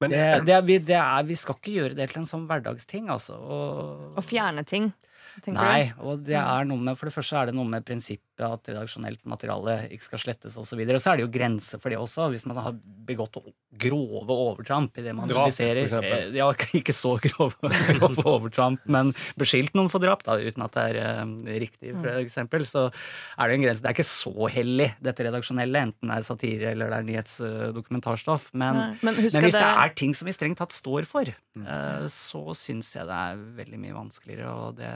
Men- 0.04 0.12
det, 0.12 0.24
det 0.48 0.56
er, 0.58 0.64
vi, 0.68 0.80
det 0.92 1.00
er, 1.00 1.28
vi 1.28 1.40
skal 1.40 1.58
ikke 1.60 1.76
gjøre 1.78 1.98
det 1.98 2.10
til 2.12 2.22
en 2.24 2.30
sånn 2.30 2.48
hverdagsting, 2.50 3.10
altså. 3.14 3.40
Og, 3.40 4.06
Å 4.20 4.26
fjerne 4.26 4.66
ting, 4.68 4.92
tenker 5.40 5.62
nei, 5.62 5.94
og 6.04 6.26
det 6.28 6.40
er 6.42 6.68
noe 6.68 6.82
med, 6.82 7.00
for 7.00 7.08
det 7.10 7.16
første 7.16 7.40
er 7.40 7.52
det 7.52 7.58
noe 7.58 7.70
med 7.72 7.88
prinsippet 8.36 8.68
at 8.68 8.68
redaksjonelt 8.76 9.22
materiale 9.26 9.76
ikke 9.92 10.04
skal 10.04 10.20
slettes 10.20 10.56
osv. 10.58 10.60
Og, 10.60 10.68
så 10.68 10.78
videre. 10.80 10.96
og 10.98 11.02
så 11.04 11.12
er 11.14 11.18
det 11.18 11.26
jo 11.26 11.32
grenser 11.32 11.80
for 11.80 11.90
det 11.90 11.98
også, 12.00 12.30
hvis 12.34 12.46
man 12.50 12.58
har 12.58 12.76
begått 13.06 13.38
grove 13.76 14.32
overtramp 14.32 14.98
i 14.98 15.04
det 15.06 15.14
man 15.16 15.28
Drap, 15.30 15.46
publiserer. 15.48 15.90
for. 15.90 16.04
Eh, 16.04 16.32
Ja, 16.36 16.50
ikke 16.80 16.94
så 16.96 17.16
grove, 17.22 17.56
grove 18.00 18.24
overtramp, 18.26 18.82
men 18.92 19.14
beskyldt 19.40 19.76
noen 19.76 19.90
for 19.92 20.00
drap, 20.04 20.24
da, 20.24 20.38
uten 20.40 20.64
at 20.66 20.74
det 20.76 20.86
er 20.96 21.02
eh, 21.04 21.60
riktig, 21.66 21.94
Mm. 21.96 22.02
for 22.02 22.18
eksempel, 22.18 22.64
så 22.66 22.92
er 23.38 23.48
det 23.48 23.56
en 23.56 23.62
grense. 23.64 23.82
Det 23.84 23.90
er 23.92 23.94
ikke 23.96 24.08
så 24.10 24.48
hellig, 24.52 24.88
dette 25.06 25.24
redaksjonelle, 25.28 25.82
enten 25.86 26.10
det 26.10 26.16
er 26.18 26.26
satire 26.26 26.72
eller 26.74 26.90
det 26.90 26.98
er 26.98 27.06
nyhetsdokumentarstoff. 27.12 28.50
Men, 28.54 28.76
Men 28.76 28.98
men 29.06 29.20
hvis 29.22 29.34
det 29.38 29.52
det 29.54 29.62
er 29.62 29.94
ting 29.96 30.16
som 30.18 30.26
vi 30.28 30.34
strengt 30.36 30.58
tatt 30.60 30.74
står 30.76 31.06
for, 31.08 31.30
uh, 31.62 32.06
så 32.12 32.42
syns 32.58 32.90
jeg 32.96 33.06
det 33.08 33.16
er 33.16 33.44
veldig 33.62 33.80
mye 33.84 33.96
vanskeligere. 33.96 34.50
Og 34.50 34.76
det, 34.80 34.90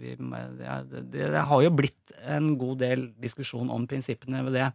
vi, 0.00 0.16
det, 0.18 1.04
det, 1.12 1.30
det 1.36 1.44
har 1.48 1.62
jo 1.64 1.70
blitt 1.78 2.16
en 2.26 2.52
god 2.60 2.81
del 2.82 3.04
diskusjon 3.22 3.70
om 3.72 3.86
prinsippene 3.88 4.42
ved 4.46 4.56
det 4.58 4.66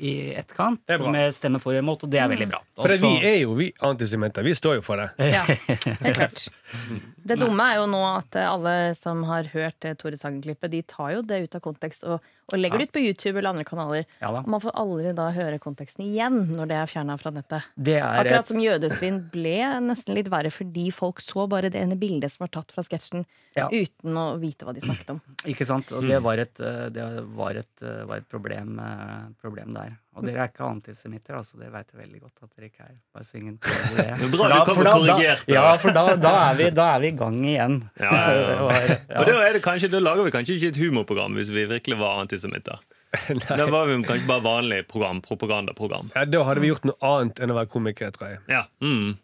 i 0.00 0.12
etterkant, 0.40 0.80
Det 0.88 0.96
er 0.96 1.02
bra. 1.04 1.12
med 1.14 1.34
stemme 1.36 1.60
for 1.62 1.76
og 1.76 1.82
imot, 1.84 2.02
og 2.06 2.10
det 2.12 2.20
er 2.24 2.28
veldig 2.32 2.48
bra. 2.50 2.60
For 2.78 2.94
vi 3.04 3.12
er 3.28 3.38
jo 3.42 3.54
vi 3.58 3.68
antisemitter. 3.84 4.46
Vi 4.46 4.54
står 4.58 4.78
jo 4.80 4.84
for 4.86 5.00
det. 5.02 5.08
Ja, 5.34 5.44
helt 6.04 6.16
klart. 6.18 6.46
Det 7.28 7.38
dumme 7.40 7.66
er 7.72 7.80
jo 7.82 7.86
nå 7.92 8.00
at 8.16 8.38
alle 8.42 8.74
som 8.98 9.22
har 9.28 9.50
hørt 9.52 9.84
Tore 10.00 10.16
Sagen-klippet, 10.18 10.72
de 10.72 10.82
tar 10.88 11.14
jo 11.18 11.22
det 11.22 11.42
ut 11.44 11.58
av 11.58 11.64
kontekst 11.64 12.04
og, 12.08 12.18
og 12.52 12.58
legger 12.58 12.78
det 12.80 12.88
ut 12.88 12.92
på 12.96 13.00
YouTube 13.04 13.36
eller 13.38 13.50
andre 13.50 13.64
kanaler. 13.68 14.04
Ja 14.22 14.30
da. 14.32 14.40
Og 14.40 14.48
man 14.48 14.60
får 14.64 14.72
aldri 14.80 15.12
da 15.14 15.26
høre 15.36 15.58
konteksten 15.60 16.06
igjen 16.06 16.38
når 16.56 16.70
det 16.70 16.76
er 16.80 16.86
fjerna 16.86 17.18
fra 17.20 17.30
nettet. 17.34 17.62
Det 17.76 17.96
er 17.98 18.06
Akkurat 18.22 18.40
et- 18.40 18.46
som 18.52 18.56
jødesvinn 18.62 19.18
ble 19.30 19.56
nesten 19.84 20.14
litt 20.14 20.30
verre 20.32 20.50
fordi 20.50 20.90
folk 20.92 21.20
så 21.20 21.46
bare 21.48 21.68
det 21.70 21.80
ene 21.82 21.98
bildet 22.00 22.32
som 22.32 22.44
var 22.46 22.48
tatt 22.48 22.72
fra 22.72 22.82
sketsjen, 22.82 23.26
Ja. 23.56 23.68
uten 23.68 24.14
å 24.16 24.38
vite 24.40 24.64
hva 24.64 24.72
de 24.74 24.80
snakket 24.80 25.10
om. 25.10 25.20
Ikke 25.44 25.66
sant? 25.66 25.92
Og 25.92 26.06
det 26.06 26.22
var 26.22 26.38
et, 26.38 26.58
eh, 26.60 26.88
det 26.88 27.24
var 27.36 27.50
et, 27.50 27.82
eh, 27.82 28.04
var 28.04 28.16
et 28.16 28.28
problem, 28.28 28.78
eh, 28.80 29.28
problem 29.42 29.74
der. 29.74 29.98
Og 30.18 30.24
dere 30.26 30.42
er 30.44 30.50
ikke 30.50 30.66
antisemitter, 30.66 31.36
altså. 31.38 31.56
Dere 31.60 31.70
veit 31.76 31.92
veldig 31.94 32.20
godt 32.24 32.42
at 32.42 32.50
dere 32.58 32.68
ikke 32.72 32.84
er. 32.88 32.96
Bare 33.14 33.24
så 33.28 33.38
ingen 33.38 33.56
det. 33.62 34.06
Det 34.18 34.30
bra 34.32 34.38
For 34.38 34.50
du 34.50 34.54
da- 34.54 34.64
kommer 34.66 34.90
korrigert, 34.90 35.44
da. 35.46 35.54
Ja, 35.54 35.72
for 35.78 35.94
da, 35.94 36.04
da, 36.18 36.32
er 36.50 36.58
vi, 36.58 36.68
da 36.74 36.86
er 36.96 37.00
vi 37.04 37.10
i 37.12 37.16
gang 37.22 37.38
igjen. 37.46 37.76
Ja, 38.02 38.10
ja, 38.12 38.36
ja. 38.42 38.58
Var- 38.68 38.92
Og 39.22 39.30
da, 39.30 39.36
er 39.48 39.56
det 39.58 39.62
kanskje, 39.64 39.90
da 39.94 40.02
lager 40.02 40.26
vi 40.28 40.34
kanskje 40.34 40.58
ikke 40.58 40.72
et 40.74 40.80
humorprogram 40.82 41.38
hvis 41.38 41.52
vi 41.54 41.64
virkelig 41.70 41.98
var 42.02 42.20
antisemitter. 42.26 42.82
Da 43.48 43.64
var 43.72 43.86
vi 43.88 43.96
kanskje 44.04 44.26
bare 44.28 44.44
vanlig 44.44 44.82
program, 44.90 45.22
propagandaprogram. 45.24 46.10
Ja, 46.18 46.26
da 46.28 46.42
hadde 46.44 46.60
vi 46.66 46.68
gjort 46.74 46.84
noe 46.90 46.98
annet 47.08 47.38
enn 47.40 47.54
å 47.54 47.56
være 47.56 47.70
komikere, 47.72 48.12
tror 48.12 48.34
jeg. 48.34 48.42
Ja. 48.52 48.66
Mm. 48.84 49.14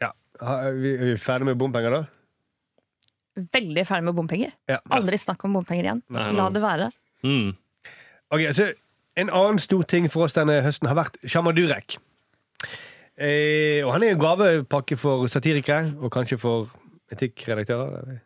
Ja. 0.00 0.12
Er 0.40 0.78
vi, 0.78 0.94
er 0.96 1.10
vi 1.10 1.16
ferdig 1.20 1.50
med 1.50 1.58
bompenger, 1.60 1.98
da? 1.98 2.04
Veldig 3.34 3.82
ferdig 3.88 4.06
med 4.06 4.14
bompenger. 4.16 4.52
Ja. 4.70 4.78
Aldri 4.94 5.18
snakk 5.18 5.42
om 5.48 5.56
bompenger 5.58 5.88
igjen. 5.88 6.00
Nei, 6.14 6.28
La 6.38 6.46
det 6.54 6.62
være. 6.62 6.88
Mm. 7.26 7.50
Ok, 8.34 8.44
så 8.54 8.68
En 9.16 9.30
annen 9.30 9.58
stor 9.62 9.84
ting 9.86 10.08
for 10.10 10.24
oss 10.26 10.34
denne 10.34 10.56
høsten 10.64 10.88
har 10.90 10.96
vært 10.98 11.18
Sjaman 11.30 11.54
Durek. 11.54 11.98
Eh, 13.14 13.84
og 13.86 13.92
han 13.94 14.02
er 14.02 14.14
en 14.16 14.18
gavepakke 14.22 14.96
for 14.98 15.28
satirikere, 15.30 15.92
og 16.02 16.10
kanskje 16.14 16.38
for 16.42 16.72
etikkredaktører. 17.14 18.16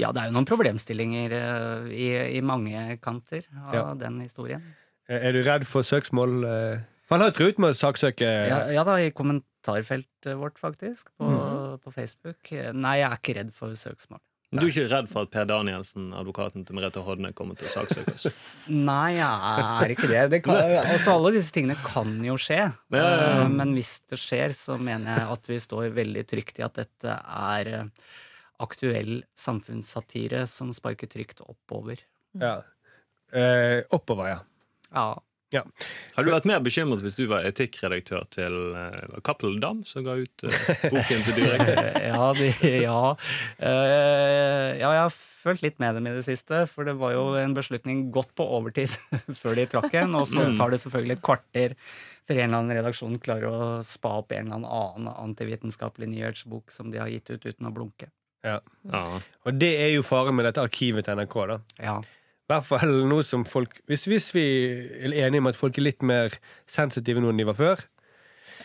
Ja, 0.00 0.10
det 0.12 0.20
er 0.22 0.28
jo 0.30 0.34
noen 0.36 0.48
problemstillinger 0.48 1.32
eh, 1.36 1.88
i, 1.92 2.08
i 2.38 2.42
mange 2.44 2.98
kanter 3.04 3.44
av 3.66 3.74
Ja. 3.74 3.86
den 4.00 4.20
historien. 4.24 4.62
Eh, 5.08 5.16
Er 5.28 5.32
du 5.32 5.42
redd 5.46 5.64
for 5.68 5.82
søksmål? 5.84 6.44
eh? 6.44 6.78
Han 7.08 7.20
har 7.24 7.32
truet 7.32 7.58
med 7.58 7.72
å 7.72 7.76
saksøke 7.78 8.28
Ja, 8.48 8.66
ja 8.68 8.84
da, 8.84 8.98
i 9.00 9.10
kommentarfeltet 9.16 10.36
vårt, 10.36 10.58
faktisk, 10.60 11.08
på, 11.16 11.24
Mhm. 11.24 11.78
på 11.80 11.92
Facebook. 11.92 12.52
Nei, 12.74 12.98
jeg 13.00 13.10
er 13.10 13.16
ikke 13.16 13.36
redd 13.40 13.52
for 13.54 13.68
søksmål. 13.72 14.20
Du 14.48 14.62
er 14.62 14.70
ikke 14.70 14.86
redd 14.88 15.08
for 15.12 15.26
at 15.26 15.32
Per 15.34 15.44
Danielsen, 15.44 16.06
advokaten 16.16 16.62
til 16.64 16.76
Merete 16.78 17.02
Hodne, 17.04 17.34
kommer 17.36 17.58
til 17.58 17.68
å 17.68 17.72
saksøke 17.74 18.14
oss? 18.14 18.28
Nei, 18.90 19.18
jeg 19.18 19.58
er 19.84 19.92
ikke 19.92 20.08
det. 20.08 20.22
det 20.32 20.40
kan, 20.46 20.56
altså, 20.80 21.18
alle 21.18 21.34
disse 21.36 21.52
tingene 21.52 21.76
kan 21.84 22.14
jo 22.24 22.38
skje. 22.40 22.62
Ja, 22.94 23.02
ja, 23.02 23.10
ja. 23.12 23.42
Eh, 23.42 23.52
Men 23.52 23.74
hvis 23.76 23.98
det 24.08 24.16
skjer, 24.22 24.56
så 24.56 24.78
mener 24.80 25.18
jeg 25.20 25.28
at 25.36 25.50
vi 25.52 25.60
står 25.60 25.90
veldig 25.98 26.24
trygt 26.32 26.62
i 26.62 26.64
at 26.64 26.80
dette 26.80 27.18
er 27.18 27.72
eh, 27.82 28.16
aktuell 28.64 29.18
samfunnssatire 29.36 30.46
som 30.48 30.72
sparker 30.72 31.12
trygt 31.12 31.44
oppover. 31.44 32.00
Ja. 32.40 32.62
Eh, 33.36 33.82
oppover, 33.92 34.30
ja. 34.32 34.40
Ja. 34.96 35.08
Har 35.52 36.26
du 36.26 36.30
vært 36.32 36.48
mer 36.48 36.60
bekymret 36.60 37.00
hvis 37.04 37.16
du 37.16 37.24
var 37.30 37.46
etikkredaktør 37.48 38.26
til 38.34 38.56
uh, 38.76 39.16
Cappelen 39.24 39.62
Dam, 39.62 39.80
som 39.88 40.04
ga 40.04 40.18
ut 40.20 40.44
uh, 40.44 40.58
boken 40.92 41.24
til 41.24 41.38
Durek? 41.38 41.64
ja, 42.10 42.26
de, 42.36 42.50
ja. 42.82 43.00
Uh, 43.56 44.68
ja, 44.76 44.90
jeg 44.92 45.02
har 45.06 45.16
følt 45.16 45.64
litt 45.64 45.80
med 45.80 45.96
dem 45.96 46.10
i 46.10 46.12
det 46.18 46.26
siste, 46.26 46.66
for 46.68 46.84
det 46.88 46.98
var 47.00 47.14
jo 47.16 47.24
en 47.40 47.56
beslutning 47.56 48.08
godt 48.12 48.34
på 48.36 48.44
overtid 48.58 48.92
før 49.40 49.56
de 49.56 49.66
trakk 49.72 49.96
en, 50.02 50.18
og 50.20 50.28
så 50.28 50.50
tar 50.58 50.74
det 50.74 50.82
selvfølgelig 50.84 51.16
et 51.16 51.26
kvarter 51.30 51.76
før 52.28 52.36
en 52.36 52.44
eller 52.44 52.58
annen 52.58 52.76
redaksjon 52.76 53.16
klarer 53.24 53.48
å 53.48 53.68
spa 53.88 54.18
opp 54.20 54.34
en 54.36 54.52
eller 54.52 54.68
annen 54.68 55.08
antivitenskapelig 55.14 56.10
nyhetsbok 56.12 56.74
som 56.74 56.92
de 56.92 57.00
har 57.00 57.08
gitt 57.08 57.30
ut 57.32 57.46
uten 57.48 57.70
å 57.70 57.72
blunke. 57.72 58.10
Ja. 58.44 58.60
Og 59.48 59.56
det 59.58 59.72
er 59.80 59.90
jo 59.94 60.04
faren 60.06 60.36
med 60.36 60.46
dette 60.46 60.62
arkivet 60.62 61.08
til 61.08 61.18
NRK. 61.18 61.38
da 61.48 61.58
Ja. 61.80 61.96
I 62.48 62.54
hvert 62.54 62.64
fall 62.64 62.92
nå 63.10 63.20
som 63.28 63.42
folk 63.44 63.74
hvis, 63.90 64.06
hvis 64.08 64.30
vi 64.32 64.44
er 65.04 65.12
enige 65.26 65.42
om 65.42 65.50
at 65.50 65.58
folk 65.58 65.76
er 65.76 65.84
litt 65.84 66.04
mer 66.06 66.32
sensitive 66.70 67.20
nå 67.20 67.28
enn 67.28 67.42
de 67.42 67.44
var 67.44 67.58
før 67.58 67.82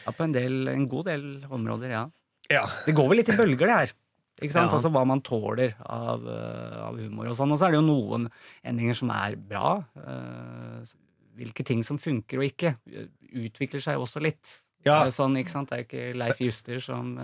ja, 0.05 0.11
på 0.11 0.23
en, 0.23 0.33
del, 0.35 0.67
en 0.71 0.85
god 0.91 1.09
del 1.09 1.25
områder, 1.51 1.91
ja. 1.91 2.05
Ja. 2.51 2.63
Det 2.85 2.95
går 2.95 3.09
vel 3.11 3.21
litt 3.21 3.29
i 3.31 3.37
bølger, 3.37 3.69
det 3.69 3.75
her. 3.75 3.93
Ikke 4.41 4.51
sant? 4.55 4.71
Ja. 4.71 4.77
Altså 4.79 4.89
Hva 4.91 5.03
man 5.07 5.21
tåler 5.23 5.75
av, 5.79 6.25
eh, 6.27 6.79
av 6.83 6.97
humor 6.99 7.29
og 7.29 7.37
sånn. 7.37 7.53
Og 7.53 7.59
så 7.61 7.67
er 7.67 7.75
det 7.75 7.79
jo 7.79 7.85
noen 7.87 8.27
endinger 8.67 8.97
som 8.99 9.13
er 9.15 9.37
bra. 9.39 9.77
eh, 10.01 10.93
hvilke 11.39 11.63
ting 11.65 11.79
som 11.85 11.97
funker 11.97 12.41
og 12.41 12.45
ikke, 12.45 12.75
eh, 12.91 13.07
utvikler 13.45 13.81
seg 13.81 14.01
også 14.01 14.21
litt. 14.21 14.59
Ja. 14.85 14.99
Sånn, 15.09 15.37
ikke 15.39 15.53
sant? 15.53 15.69
Det 15.69 15.77
er 15.77 15.83
jo 15.83 15.87
ikke 15.87 16.17
Leif 16.19 16.41
Juster 16.43 16.81
som, 16.83 17.15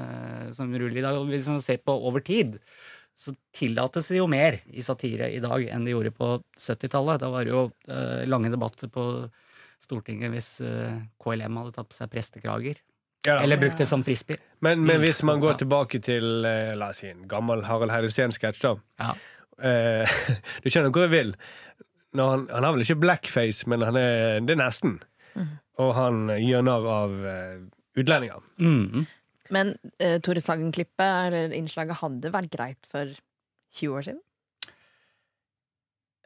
som 0.56 0.72
ruller 0.72 0.98
i 0.98 1.04
dag. 1.04 1.18
Og 1.20 1.28
hvis 1.28 1.50
man 1.52 1.60
ser 1.60 1.78
på 1.84 1.92
over 1.92 2.24
tid, 2.24 2.56
så 3.20 3.34
tillates 3.52 4.08
det 4.08 4.22
jo 4.22 4.28
mer 4.32 4.62
i 4.72 4.84
satire 4.84 5.28
i 5.36 5.42
dag 5.44 5.66
enn 5.68 5.84
det 5.84 5.92
gjorde 5.92 6.14
på 6.16 6.28
70-tallet. 6.56 7.20
Da 7.20 7.28
var 7.34 7.44
det 7.44 7.52
jo 7.52 7.66
eh, 7.92 8.22
lange 8.32 8.52
debatter 8.54 8.88
på 8.94 9.04
Stortinget 9.84 10.32
hvis 10.32 10.48
eh, 10.64 11.02
KLM 11.20 11.58
hadde 11.60 11.74
tatt 11.76 11.90
på 11.90 11.98
seg 11.98 12.12
prestekrager. 12.14 12.80
Ja. 13.28 13.42
Eller 13.42 13.60
brukt 13.60 13.82
det 13.82 13.90
som 13.90 14.06
frisbee. 14.08 14.40
Men, 14.64 14.86
men 14.88 15.04
hvis 15.04 15.20
man 15.28 15.44
går 15.44 15.60
tilbake 15.60 16.00
til 16.04 16.48
eh, 16.48 16.72
la 16.80 16.94
oss 16.94 17.04
si, 17.04 17.12
en 17.12 17.28
gammel 17.28 17.66
Harald 17.68 17.92
Heidesteen-sketsj, 17.92 18.64
da. 18.64 18.74
Ja. 19.04 19.12
Eh, 19.68 20.20
du 20.64 20.72
skjønner 20.72 20.96
hvor 20.96 21.10
jeg 21.10 21.16
vil. 21.18 21.36
Han, 22.16 22.48
han 22.48 22.64
har 22.64 22.72
vel 22.72 22.88
ikke 22.88 23.02
blackface, 23.04 23.68
men 23.70 23.84
han 23.84 24.00
er, 24.00 24.40
det 24.48 24.56
er 24.56 24.64
nesten. 24.64 24.96
Og 25.80 25.92
han 25.96 26.28
gjør 26.40 26.64
narr 26.72 26.88
av 26.92 27.20
eh, 27.28 27.56
utlendinger. 28.00 28.48
Mm. 28.64 29.04
Men 29.54 29.76
uh, 30.02 30.18
Tore 30.24 30.42
Sagen-klippet 30.44 31.28
eller 31.30 31.54
innslaget 31.58 32.02
hadde 32.02 32.34
vært 32.34 32.52
greit 32.54 32.90
for 32.92 33.14
20 33.78 33.96
år 34.00 34.08
siden. 34.10 34.24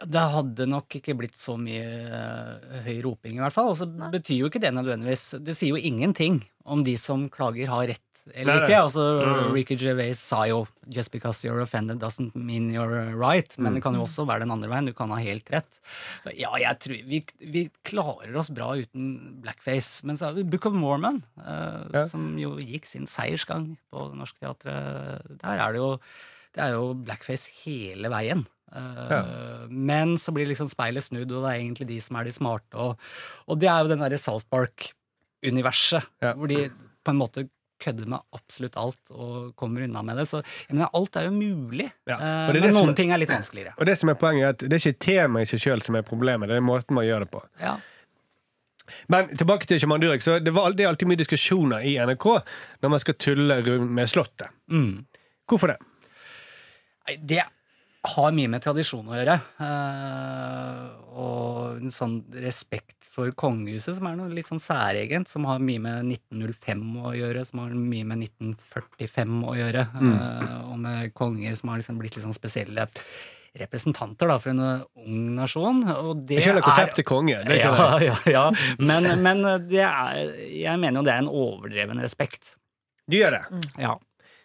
Det 0.04 0.24
hadde 0.34 0.66
nok 0.68 0.98
ikke 0.98 1.14
blitt 1.16 1.36
så 1.38 1.54
mye 1.56 1.84
uh, 2.10 2.80
høy 2.84 2.98
roping, 3.06 3.38
i 3.38 3.44
hvert 3.44 3.54
fall. 3.54 3.70
Og 3.72 3.78
så 3.80 3.88
betyr 3.88 4.42
jo 4.42 4.50
ikke 4.50 4.62
det 4.62 4.74
nødvendigvis 4.74 5.38
Det 5.44 5.54
sier 5.56 5.76
jo 5.76 5.80
ingenting 5.80 6.42
om 6.64 6.82
de 6.84 6.96
som 7.00 7.28
klager, 7.32 7.70
har 7.70 7.88
rett 7.94 8.13
eller 8.32 8.62
ikke. 8.64 8.78
Altså, 8.80 9.02
Mm. 9.24 9.52
Ricky 9.52 9.76
Gervais 9.76 10.14
sa 10.18 10.44
jo 10.46 10.66
'just 10.88 11.10
because 11.12 11.44
you're 11.44 11.60
offended 11.60 11.98
doesn't 12.00 12.34
mean 12.34 12.70
you're 12.70 13.14
right'. 13.14 13.58
Men 13.58 13.74
det 13.74 13.82
kan 13.82 13.94
jo 13.94 14.02
også 14.02 14.24
være 14.26 14.40
den 14.40 14.50
andre 14.50 14.68
veien. 14.68 14.86
Du 14.86 14.92
kan 14.94 15.10
ha 15.10 15.16
helt 15.16 15.50
rett. 15.50 15.80
Så 16.24 16.32
ja, 16.38 16.48
jeg 16.56 16.78
tror 16.80 17.04
vi, 17.08 17.24
vi 17.40 17.70
klarer 17.84 18.34
oss 18.36 18.50
bra 18.50 18.72
uten 18.76 19.40
blackface. 19.42 20.04
Men 20.04 20.16
så 20.16 20.26
har 20.26 20.32
vi 20.34 20.42
Book 20.44 20.66
of 20.66 20.72
Mormon, 20.72 21.22
uh, 21.38 21.84
Ja. 21.92 22.06
som 22.06 22.38
jo 22.38 22.56
gikk 22.56 22.86
sin 22.86 23.06
seiersgang 23.06 23.76
på 23.92 24.08
Det 24.10 24.16
Norske 24.18 24.38
Teatret. 24.40 25.38
Der 25.42 25.58
er 25.58 25.72
det 25.72 25.78
jo 25.78 25.98
det 26.54 26.62
er 26.62 26.70
jo 26.72 26.94
blackface 26.94 27.48
hele 27.64 28.08
veien. 28.08 28.46
Ja. 28.74 29.66
Men 29.68 30.16
så 30.16 30.32
blir 30.32 30.46
liksom 30.46 30.68
speilet 30.68 31.02
snudd, 31.02 31.30
og 31.32 31.42
det 31.44 31.50
er 31.50 31.60
egentlig 31.62 31.86
de 31.88 32.00
som 32.00 32.16
er 32.16 32.24
de 32.24 32.30
smarte. 32.32 32.74
Og, 32.74 32.96
og 33.48 33.58
det 33.58 33.68
er 33.68 33.82
jo 33.82 33.88
den 33.88 33.98
derre 33.98 34.18
Salt 34.18 34.44
Park-universet, 34.50 36.04
Ja. 36.22 36.32
hvor 36.34 36.46
de 36.48 36.70
på 37.04 37.10
en 37.10 37.18
måte 37.18 37.48
kødder 37.84 38.08
med 38.10 38.20
absolutt 38.36 38.76
alt 38.80 39.12
og 39.14 39.54
kommer 39.60 39.84
unna 39.86 40.02
med 40.06 40.16
det. 40.20 40.26
Så 40.30 40.40
mener, 40.70 40.88
alt 40.96 41.16
er 41.20 41.28
jo 41.28 41.34
mulig. 41.36 41.90
Ja, 42.08 42.16
Eh, 42.18 42.52
det 42.52 42.54
men 42.54 42.62
det 42.62 42.72
som- 42.74 42.86
noen 42.86 42.96
ting 42.98 43.12
er 43.12 43.18
litt 43.22 43.30
vanskeligere. 43.32 43.74
Og 43.78 43.86
det 43.86 43.98
som 44.00 44.08
er 44.08 44.14
poenget 44.20 44.44
er 44.44 44.48
at 44.56 44.58
det 44.64 44.72
er 44.72 44.82
ikke 44.90 44.98
temaet 45.06 45.48
i 45.48 45.50
seg 45.56 45.60
sjøl 45.66 45.82
som 45.84 45.96
er 45.96 46.02
problemet, 46.02 46.48
det 46.48 46.56
er 46.56 46.64
måten 46.64 46.94
man 46.96 47.04
gjør 47.06 47.20
det 47.26 47.30
på. 47.30 47.42
Ja. 47.60 47.76
Men 49.08 49.28
tilbake 49.36 49.66
til 49.66 49.78
Durek. 49.80 50.20
Så 50.22 50.38
det, 50.44 50.52
var, 50.52 50.72
det 50.72 50.84
er 50.84 50.88
alltid 50.90 51.08
mye 51.08 51.16
diskusjoner 51.20 51.84
i 51.84 51.94
NRK 51.96 52.26
når 52.82 52.90
man 52.90 53.00
skal 53.00 53.14
tulle 53.14 53.62
med 53.80 54.08
Slottet. 54.08 54.48
Mm. 54.70 55.06
Hvorfor 55.48 55.72
det? 55.72 55.78
Det 57.24 57.42
har 58.04 58.34
mye 58.36 58.50
med 58.52 58.62
tradisjon 58.64 59.08
å 59.08 59.16
gjøre. 59.16 59.38
eh, 59.64 60.84
og 61.14 61.80
en 61.80 61.92
sånn 61.94 62.16
respekt 62.42 63.06
for 63.14 63.30
kongehuset, 63.38 63.94
som 63.96 64.08
er 64.10 64.16
noe 64.18 64.32
litt 64.34 64.48
sånn 64.50 64.62
særegent, 64.62 65.30
som 65.30 65.46
har 65.46 65.60
mye 65.62 65.80
med 65.82 66.08
1905 66.10 66.82
å 67.04 67.12
gjøre, 67.14 67.44
som 67.46 67.62
har 67.62 67.76
mye 67.78 68.08
med 68.10 68.24
1945 68.26 69.36
å 69.46 69.54
gjøre, 69.58 69.84
eh, 70.00 70.56
og 70.72 70.78
med 70.82 71.14
konger 71.14 71.54
som 71.56 71.70
har 71.70 71.78
liksom 71.78 72.00
blitt 72.02 72.16
litt 72.18 72.26
sånn 72.26 72.34
spesielle 72.36 72.88
representanter 73.54 74.26
da, 74.26 74.38
for 74.42 74.50
en 74.50 74.64
eh, 74.66 74.82
ung 75.04 75.28
nasjon. 75.36 75.84
Og 75.94 76.24
det 76.26 76.40
Jeg 76.40 76.48
skjønner 76.48 76.64
er 76.64 76.66
konseptet 76.66 77.06
konge. 77.06 77.38
Det 77.46 77.60
ja, 77.60 77.74
ja, 78.08 78.16
ja. 78.26 78.44
Men, 78.82 79.06
men 79.22 79.46
det 79.70 79.84
er, 79.86 80.34
jeg 80.50 80.82
mener 80.82 81.00
jo 81.00 81.06
det 81.06 81.14
er 81.14 81.22
en 81.22 81.30
overdreven 81.30 82.02
respekt. 82.02 82.56
Du 83.06 83.16
gjør 83.20 83.38
det. 83.38 83.62
Ja. 83.78 83.94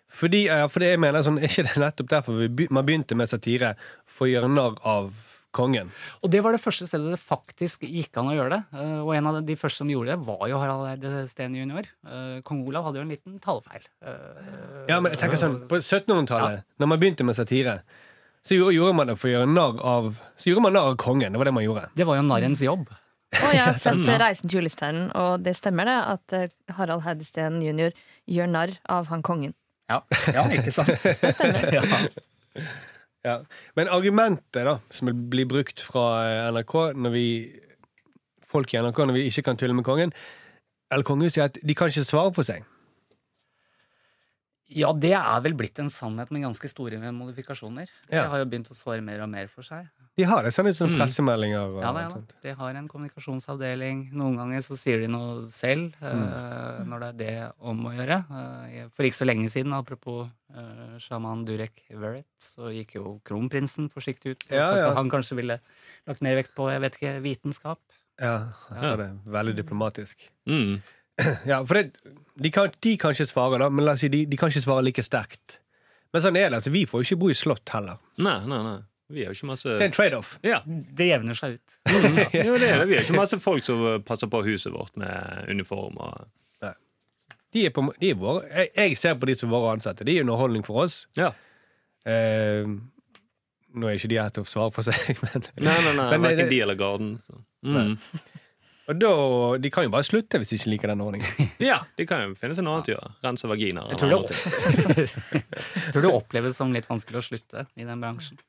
Fordi, 0.09 0.45
ja, 0.49 0.65
det 0.67 0.87
jeg 0.95 0.99
mener 0.99 1.21
sånn, 1.21 1.37
Er 1.37 1.47
ikke 1.47 1.67
det 1.67 1.77
nettopp 1.77 2.07
derfor 2.09 2.37
vi 2.39 2.47
be- 2.47 2.67
man 2.73 2.85
begynte 2.85 3.15
med 3.15 3.29
satire? 3.29 3.75
For 4.09 4.25
å 4.27 4.31
gjøre 4.31 4.49
narr 4.49 4.77
av 4.83 5.11
kongen? 5.53 5.89
Og 6.23 6.29
det 6.33 6.41
var 6.45 6.53
det 6.53 6.61
første 6.61 6.85
stedet 6.89 7.09
det 7.13 7.19
faktisk 7.21 7.81
gikk 7.85 8.17
an 8.17 8.27
å 8.29 8.35
gjøre 8.37 8.49
det. 8.57 8.59
Eh, 8.73 8.99
og 9.01 9.13
en 9.15 9.27
av 9.29 9.39
de 9.45 9.55
første 9.57 9.77
som 9.83 9.89
gjorde 9.89 10.13
det, 10.15 10.19
var 10.25 10.47
jo 10.49 10.59
Harald 10.61 10.87
Eide 10.91 11.27
Steen 11.29 11.55
jr. 11.57 11.87
Uh, 12.05 12.41
Kong 12.45 12.65
Olav 12.67 12.85
hadde 12.89 13.01
jo 13.01 13.05
en 13.05 13.13
liten 13.13 13.39
tallfeil. 13.39 13.85
Eh, 14.05 14.85
Ja, 14.89 14.99
men 14.99 15.11
jeg 15.13 15.19
tenker 15.21 15.37
sånn, 15.41 15.67
På 15.69 15.77
1700-tallet, 15.81 16.63
når 16.79 16.87
man 16.87 16.99
begynte 16.99 17.25
med 17.25 17.35
satire, 17.37 17.79
så 18.45 18.55
gjorde, 18.57 18.73
gjorde 18.77 18.95
man 18.95 19.07
det 19.11 19.17
for 19.19 19.29
å 19.29 19.33
gjøre 19.35 19.49
narr 19.53 19.81
av 19.83 20.19
Så 20.39 20.49
gjorde 20.49 20.61
man 20.65 20.73
narr 20.73 20.89
av 20.93 20.97
kongen. 20.97 21.31
Det 21.33 21.37
var 21.41 21.45
det 21.49 21.53
man 21.53 21.65
gjorde. 21.65 21.89
Det 21.95 22.05
var 22.07 22.15
jo 22.17 22.25
narrens 22.25 22.61
jobb. 22.65 22.87
Og 23.43 23.49
jeg 23.53 23.61
har 23.61 23.73
sett 23.85 24.07
eh, 24.07 24.17
'Reisen 24.17 24.49
til 24.49 24.61
julestjernen', 24.61 25.11
og 25.15 25.43
det 25.45 25.53
stemmer 25.57 25.85
det 25.85 25.97
at 26.13 26.33
eh, 26.33 26.47
Harald 26.77 27.03
Heidesteen 27.05 27.61
jr. 27.61 27.91
gjør 28.29 28.47
narr 28.49 28.77
av 28.89 29.07
han 29.13 29.21
kongen. 29.21 29.53
Ja, 29.89 29.99
ja 30.35 30.45
ikke 30.53 30.73
sant? 30.75 30.93
Det 31.03 31.33
stemmer. 31.35 31.73
ja. 31.77 32.65
Ja. 33.25 33.39
Men 33.75 33.89
argumentet 33.91 34.63
da, 34.65 34.77
som 34.95 35.11
blir 35.31 35.47
brukt 35.49 35.81
fra 35.83 36.05
eh, 36.29 36.51
NRK 36.55 36.75
når 36.95 37.15
vi 37.15 37.25
folk 38.49 38.73
i 38.73 38.81
NRK 38.81 39.03
når 39.05 39.17
vi 39.17 39.25
ikke 39.29 39.45
kan 39.49 39.59
tulle 39.59 39.75
med 39.77 39.85
kongen, 39.85 40.13
eller 40.91 41.05
kongehuset, 41.05 41.37
er 41.37 41.49
at 41.51 41.59
de 41.61 41.75
kan 41.77 41.91
ikke 41.91 42.07
svare 42.07 42.33
for 42.33 42.47
seg. 42.47 42.63
Ja, 44.69 44.91
det 44.93 45.13
er 45.17 45.39
vel 45.41 45.55
blitt 45.57 45.79
en 45.81 45.89
sannhet 45.89 46.29
med 46.31 46.43
ganske 46.45 46.69
store 46.69 46.99
modifikasjoner. 47.11 47.87
Ja. 48.09 48.23
Det 48.23 48.29
har 48.29 48.39
jo 48.43 48.45
begynt 48.51 48.69
å 48.69 48.75
svare 48.77 49.01
mer 49.01 49.21
og 49.25 49.29
mer 49.29 49.47
for 49.49 49.65
seg. 49.65 49.87
De 50.19 50.25
har 50.27 50.43
det 50.43 50.51
sånn 50.53 50.67
ut 50.69 50.75
som 50.75 50.89
Mm. 50.91 50.97
pressemeldinger. 50.99 51.59
Og 51.77 51.81
Ja, 51.81 51.91
da, 51.93 52.01
ja. 52.01 52.21
De 52.43 52.53
har 52.53 52.75
en 52.75 52.87
kommunikasjonsavdeling. 52.87 54.11
Noen 54.13 54.35
ganger 54.37 54.59
så 54.61 54.75
sier 54.77 54.99
de 54.99 55.07
noe 55.07 55.47
selv 55.47 55.93
Mm. 56.01 56.23
uh, 56.33 56.83
når 56.85 56.99
det 56.99 57.09
er 57.09 57.17
det 57.17 57.53
om 57.61 57.85
å 57.85 57.93
gjøre. 57.95 58.17
Uh, 58.29 58.89
for 58.89 59.03
ikke 59.03 59.19
så 59.21 59.25
lenge 59.25 59.49
siden, 59.49 59.73
apropos 59.73 60.29
uh, 60.55 60.97
sjaman 60.99 61.45
Durek 61.45 61.81
Verrett, 61.91 62.25
så 62.41 62.69
gikk 62.73 62.95
jo 62.95 63.21
kronprinsen 63.25 63.89
forsiktig 63.89 64.31
ut 64.35 64.43
og 64.51 64.57
Ja, 64.57 64.65
sagt 64.65 64.89
at 64.91 64.95
han 64.97 65.09
kanskje 65.09 65.35
ville 65.35 65.59
lagt 66.07 66.21
mer 66.21 66.35
vekt 66.35 66.53
på 66.55 66.69
jeg 66.71 66.81
vet 66.81 66.97
ikke, 66.99 67.21
vitenskap. 67.23 67.79
Ja, 68.19 68.51
han 68.69 68.81
sa 68.81 68.95
det. 68.97 69.09
Veldig 69.25 69.55
diplomatisk. 69.55 70.15
Mm. 70.47 70.81
Ja, 71.45 71.63
for 71.65 71.73
det, 71.75 71.97
de, 72.39 72.51
kan, 72.55 72.71
de 72.83 72.93
kan 73.01 73.15
ikke 73.15 73.27
svare, 73.29 73.59
da, 73.61 73.69
men 73.69 73.85
la 73.87 73.95
oss 73.97 74.03
si, 74.05 74.09
de, 74.11 74.23
de 74.29 74.37
kan 74.39 74.51
ikke 74.51 74.63
svare 74.65 74.85
like 74.87 75.03
sterkt. 75.05 75.59
Men 76.13 76.23
sånn 76.23 76.37
er 76.39 76.49
det. 76.49 76.59
altså, 76.61 76.71
Vi 76.73 76.85
får 76.89 77.03
jo 77.03 77.07
ikke 77.09 77.19
bo 77.21 77.29
i 77.29 77.37
slott 77.37 77.69
heller. 77.75 77.99
Nei, 78.17 78.39
nei, 78.49 78.61
nei. 78.65 78.77
Vi 79.09 79.23
er 79.23 79.31
jo 79.31 79.37
ikke 79.37 79.47
masse 79.49 79.65
Det 79.69 79.81
er 79.81 79.87
en 79.89 79.95
trade-off. 79.95 80.35
Ja, 80.45 80.59
Det 80.65 81.07
jevner 81.09 81.37
seg 81.37 81.55
ut. 81.57 81.77
jo, 82.45 82.57
det 82.61 82.67
er 82.69 82.83
det. 82.83 82.87
Vi 82.91 82.97
er 82.99 83.05
ikke 83.05 83.17
masse 83.17 83.39
folk 83.41 83.65
som 83.65 83.81
passer 84.05 84.29
på 84.29 84.43
huset 84.45 84.73
vårt 84.73 84.93
med 85.01 85.49
uniform 85.49 85.97
og 85.97 86.27
De 87.49 87.63
er 87.65 87.71
på, 87.73 87.81
de 87.97 88.11
er 88.13 88.17
våre, 88.19 88.43
jeg, 88.45 88.69
jeg 88.77 88.97
ser 89.01 89.15
på 89.17 89.25
de 89.25 89.33
som 89.39 89.49
våre 89.49 89.71
ansatte. 89.73 90.05
De 90.05 90.13
er 90.13 90.21
underholdning 90.21 90.61
for 90.65 90.83
oss. 90.83 90.99
Ja. 91.17 91.31
Eh, 92.05 92.67
nå 93.73 93.89
er 93.89 93.97
ikke 93.97 94.11
de 94.11 94.19
her 94.21 94.29
til 94.35 94.45
å 94.45 94.49
svare 94.49 94.73
for 94.75 94.85
seg, 94.85 95.09
men 95.25 95.47
Nei, 95.57 95.73
nei, 95.87 95.95
nei. 95.97 96.05
Men 96.13 96.27
Verken 96.27 96.51
de 96.51 96.59
eller 96.67 96.77
Garden. 96.77 97.15
Så. 97.25 97.41
Mm. 97.65 97.95
Og 98.89 98.97
da, 98.97 99.09
De 99.61 99.69
kan 99.69 99.85
jo 99.85 99.91
bare 99.93 100.05
slutte 100.07 100.39
hvis 100.41 100.49
de 100.49 100.57
ikke 100.57 100.71
liker 100.73 100.91
den 100.93 101.01
ordningen. 101.05 101.49
Ja, 101.69 101.79
de 101.99 102.05
kan 102.09 102.23
jo 102.25 102.35
finne 102.39 102.55
seg 102.57 102.65
noe 102.65 102.79
annet 102.79 102.89
å 102.89 102.95
gjøre. 102.95 103.11
Rense 103.25 103.49
vaginaer. 103.51 103.91
Jeg 103.93 103.99
tror, 104.01 104.25
det, 104.25 104.39
jeg 105.85 105.93
tror 105.93 106.05
det 106.07 106.11
oppleves 106.13 106.57
som 106.57 106.73
litt 106.73 106.87
vanskelig 106.89 107.21
å 107.21 107.25
slutte 107.31 107.65
i 107.77 107.85
den 107.85 108.01
bransjen. 108.01 108.39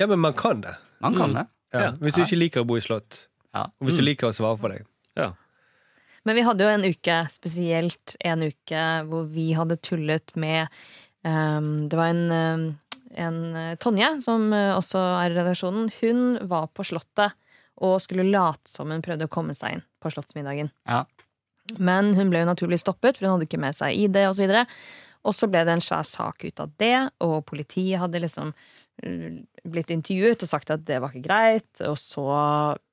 Ja, 0.00 0.08
men 0.10 0.20
man 0.24 0.36
kan 0.36 0.62
det. 0.64 0.76
Man 1.04 1.16
kan 1.16 1.30
Mm. 1.32 1.34
det. 1.42 1.46
Ja, 1.74 1.80
Ja. 1.80 1.90
Hvis 2.00 2.14
du 2.16 2.22
ikke 2.22 2.38
liker 2.40 2.60
å 2.64 2.66
bo 2.68 2.76
i 2.76 2.80
slott, 2.84 3.26
Ja. 3.54 3.64
og 3.66 3.86
hvis 3.88 3.96
du 3.96 4.02
Mm. 4.02 4.08
liker 4.10 4.28
å 4.30 4.34
svare 4.36 4.58
for 4.58 4.68
deg. 4.72 4.86
Ja. 5.16 5.32
Men 6.24 6.36
vi 6.36 6.42
hadde 6.42 6.64
jo 6.64 6.68
en 6.72 6.84
uke, 6.84 7.16
spesielt 7.30 8.16
en 8.20 8.42
uke, 8.42 8.82
hvor 9.08 9.26
vi 9.30 9.52
hadde 9.52 9.76
tullet 9.80 10.34
med 10.36 10.68
um, 11.24 11.88
Det 11.88 11.96
var 11.98 12.08
en, 12.08 12.30
ehm, 12.30 12.78
en 13.16 13.56
eh, 13.56 13.76
Tonje, 13.76 14.22
som 14.22 14.52
eh, 14.52 14.72
også 14.76 14.98
er 15.24 15.30
i 15.30 15.34
redaksjonen. 15.34 15.90
Hun 16.00 16.48
var 16.48 16.68
på 16.68 16.84
Slottet 16.84 17.32
og 17.84 17.98
skulle 18.04 18.28
late 18.28 18.70
som 18.70 18.92
hun 18.92 19.04
prøvde 19.04 19.28
å 19.28 19.32
komme 19.32 19.56
seg 19.56 19.76
inn 19.76 19.84
på 20.02 20.12
Slottsmiddagen. 20.12 20.70
Ja. 20.88 21.04
Men 21.82 22.14
hun 22.16 22.30
ble 22.30 22.44
jo 22.44 22.48
naturlig 22.48 22.78
stoppet, 22.82 23.18
for 23.18 23.26
hun 23.26 23.36
hadde 23.36 23.48
ikke 23.48 23.60
med 23.60 23.76
seg 23.76 23.96
ID 24.06 24.22
osv. 24.28 24.46
Og, 24.46 24.54
så 24.54 24.64
og 25.26 25.34
så 25.34 25.48
ble 25.50 25.64
det 25.66 25.76
en 25.76 25.84
svær 25.84 26.06
sak 26.06 26.46
ut 26.46 26.62
av 26.62 26.72
det, 26.80 26.96
og 27.24 27.40
politiet 27.48 27.98
hadde 27.98 28.22
liksom 28.22 28.52
eh, 29.02 29.40
blitt 29.66 29.90
intervjuet 29.90 30.44
og 30.44 30.50
sagt 30.50 30.70
at 30.70 30.84
det 30.86 31.00
var 31.02 31.12
ikke 31.12 31.26
greit. 31.26 31.70
Og 31.88 31.98
så 31.98 32.26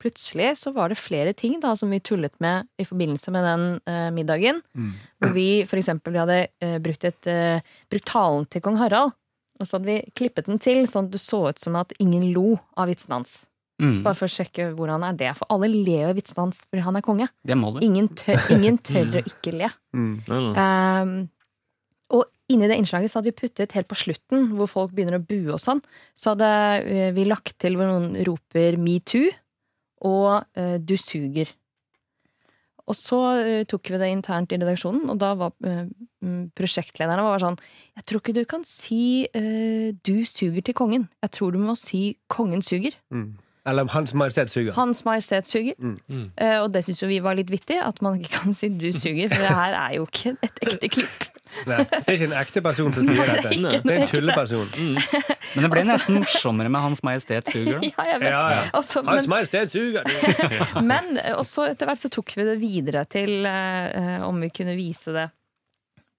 plutselig 0.01 0.55
så 0.63 0.73
var 0.75 0.89
det 0.89 1.01
flere 1.01 1.35
ting 1.37 1.59
da 1.63 1.75
som 1.79 1.93
vi 1.93 2.01
tullet 2.03 2.33
med 2.43 2.69
i 2.81 2.87
forbindelse 2.89 3.33
med 3.35 3.47
den 3.49 3.67
eh, 3.85 4.09
middagen. 4.15 4.63
Hvor 5.21 5.35
vi 5.37 5.49
for 5.69 5.81
eksempel 5.81 6.15
vi 6.15 6.23
hadde 6.23 6.39
eh, 6.63 6.79
brukt, 6.83 7.05
et, 7.05 7.29
eh, 7.29 7.75
brukt 7.93 8.09
talen 8.09 8.49
til 8.49 8.65
kong 8.65 8.81
Harald. 8.81 9.13
Og 9.61 9.69
så 9.69 9.77
hadde 9.77 9.91
vi 9.91 10.01
klippet 10.17 10.49
den 10.49 10.57
til 10.59 10.87
sånn 10.89 11.11
at 11.11 11.13
det 11.13 11.21
så 11.21 11.45
ut 11.51 11.61
som 11.61 11.77
at 11.77 11.93
ingen 12.01 12.31
lo 12.33 12.57
av 12.73 12.89
vitsen 12.89 13.13
hans. 13.13 13.43
Mm. 13.83 13.99
Bare 14.05 14.15
for 14.15 14.29
å 14.29 14.31
sjekke 14.31 14.69
hvordan 14.77 15.03
er 15.03 15.19
det. 15.19 15.29
For 15.35 15.49
alle 15.53 15.69
ler 15.71 16.09
av 16.11 16.17
vitsene 16.17 16.45
hans 16.45 16.63
fordi 16.69 16.85
han 16.85 16.97
er 16.99 17.05
konge. 17.05 17.27
Det 17.43 17.57
må. 17.59 17.73
Ingen 17.83 18.09
tør, 18.19 18.39
ingen 18.55 18.79
tør 18.87 19.19
å 19.19 19.23
ikke 19.27 19.55
le. 19.59 19.69
Mm. 19.97 20.13
Um, 20.29 21.15
og 22.13 22.27
inni 22.51 22.69
det 22.69 22.77
innslaget 22.79 23.11
så 23.11 23.19
hadde 23.19 23.31
vi 23.31 23.41
puttet 23.43 23.73
helt 23.75 23.89
på 23.89 23.97
slutten, 23.97 24.51
hvor 24.57 24.69
folk 24.71 24.93
begynner 24.95 25.19
å 25.19 25.25
bue 25.25 25.55
og 25.55 25.61
sånn, 25.61 25.81
så 26.15 26.33
hadde 26.33 26.49
eh, 26.85 27.09
vi 27.15 27.25
lagt 27.25 27.57
til 27.63 27.77
hvor 27.79 27.89
noen 27.89 28.13
roper 28.27 28.77
metoo 28.81 29.31
og 30.03 30.43
uh, 30.59 30.77
du 30.83 30.97
suger. 30.99 31.47
Og 32.83 32.97
så 32.99 33.19
uh, 33.39 33.61
tok 33.69 33.93
vi 33.93 33.99
det 34.01 34.09
internt 34.11 34.51
i 34.51 34.59
redaksjonen, 34.59 35.07
og 35.13 35.21
da 35.21 35.31
var 35.39 35.53
uh, 35.63 35.85
mm, 35.87 36.51
prosjektlederne 36.57 37.23
var 37.23 37.39
sånn 37.39 37.55
Jeg 37.95 38.05
tror 38.09 38.19
ikke 38.19 38.35
du 38.35 38.43
kan 38.49 38.67
si 38.67 39.23
uh, 39.31 39.95
'du 39.95 40.27
suger' 40.27 40.65
til 40.67 40.75
kongen. 40.75 41.07
Jeg 41.23 41.31
tror 41.39 41.55
du 41.55 41.61
må 41.63 41.77
si 41.79 42.17
'kongen 42.27 42.59
suger'. 42.59 42.99
Mm. 43.15 43.39
Eller 43.65 43.87
Hans 43.93 44.13
Majestet 44.13 44.51
suger. 44.51 44.73
Hans 44.75 45.05
Majestet 45.05 45.47
suger. 45.47 45.73
Mm. 45.79 45.99
Mm. 46.07 46.31
Eh, 46.37 46.57
og 46.59 46.73
det 46.73 46.83
syns 46.83 47.03
jo 47.03 47.07
vi 47.07 47.21
var 47.23 47.37
litt 47.39 47.51
vittig, 47.51 47.77
at 47.79 48.01
man 48.03 48.19
ikke 48.19 48.41
kan 48.41 48.53
si 48.53 48.67
'du 48.69 48.91
suger', 48.91 49.29
for 49.31 49.39
det 49.39 49.53
her 49.55 49.77
er 49.79 49.93
jo 49.95 50.07
ikke 50.09 50.35
et 50.43 50.59
ekte 50.67 50.89
klipp. 50.89 51.29
Nei, 51.69 51.77
det 51.85 51.99
er 52.07 52.15
ikke 52.17 52.27
en 52.31 52.35
ekte 52.39 52.61
person 52.65 52.93
som 52.95 53.07
sier 53.07 53.29
dette. 53.29 53.51
det 53.53 53.73
er 53.77 53.83
Det 53.85 53.93
er 53.93 54.01
en 54.01 54.09
tulleperson. 54.09 54.67
Mm. 54.73 54.97
Men 55.53 55.65
det 55.65 55.69
ble 55.71 55.83
nesten 55.87 56.17
morsommere 56.17 56.71
med 56.73 56.81
Hans 56.81 57.03
Majestet 57.05 57.51
Suger. 57.53 57.79
Ja, 57.93 58.07
jeg 58.09 58.19
vet. 58.23 58.29
Ja, 58.33 58.41
ja. 58.49 58.63
Og 58.73 58.83
men, 58.95 59.11
Hans 59.13 59.29
Majestet 59.29 59.71
suger! 59.71 60.03
men 60.81 61.19
også 61.35 61.67
etter 61.69 61.89
hvert 61.89 62.01
så 62.01 62.09
tok 62.09 62.33
vi 62.35 62.47
det 62.47 62.57
videre 62.61 63.05
til 63.05 63.45
uh, 63.45 64.25
om 64.27 64.41
vi 64.41 64.49
kunne 64.49 64.75
vise 64.75 65.13
det 65.13 65.27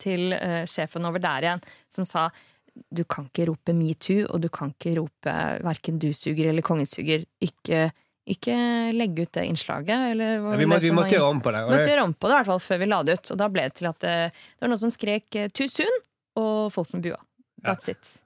til 0.05 0.33
uh, 0.37 0.63
sjefen 0.71 1.05
over 1.09 1.23
der 1.23 1.49
igjen, 1.49 1.65
som 1.93 2.07
sa 2.07 2.29
du 2.75 3.05
kan 3.07 3.29
ikke 3.29 3.47
rope 3.51 3.75
metoo, 3.77 4.25
og 4.29 4.43
du 4.43 4.49
kan 4.53 4.73
ikke 4.75 4.97
rope 4.99 5.35
verken 5.65 6.01
du 6.03 6.11
suger 6.17 6.51
eller 6.51 6.65
kongen 6.67 6.89
suger. 6.89 7.23
Ikke, 7.45 7.87
ikke 8.27 8.57
legge 8.97 9.27
ut 9.27 9.33
det 9.37 9.47
innslaget. 9.51 10.09
Eller, 10.15 10.41
hva 10.43 10.57
Ja, 10.57 10.61
vi, 10.61 10.69
må, 10.71 10.81
vi 10.83 10.91
som 10.91 10.99
måtte 10.99 11.15
gjøre 11.15 11.31
om 11.37 11.43
på 11.45 11.55
det. 11.55 11.63
Vi 11.69 11.77
måtte 11.77 11.95
gjøre 11.95 12.09
om 12.09 12.17
på 12.17 12.29
det, 12.29 12.35
i 12.35 12.39
hvert 12.41 12.51
fall 12.51 12.65
før 12.67 12.83
vi 12.83 12.91
la 12.91 13.01
det 13.07 13.17
ut. 13.19 13.33
Og 13.35 13.41
da 13.41 13.49
ble 13.55 13.69
det 13.69 13.79
til 13.79 13.91
at 13.91 14.03
det, 14.03 14.19
det 14.35 14.67
var 14.67 14.75
noen 14.75 14.85
som 14.85 14.95
skrek 14.95 15.41
eh, 15.41 15.49
'too 15.53 15.71
soon', 15.71 16.05
og 16.41 16.55
folk 16.75 16.91
som 16.91 17.05
bua. 17.05 17.21
That's 17.65 17.89
it. 17.89 18.19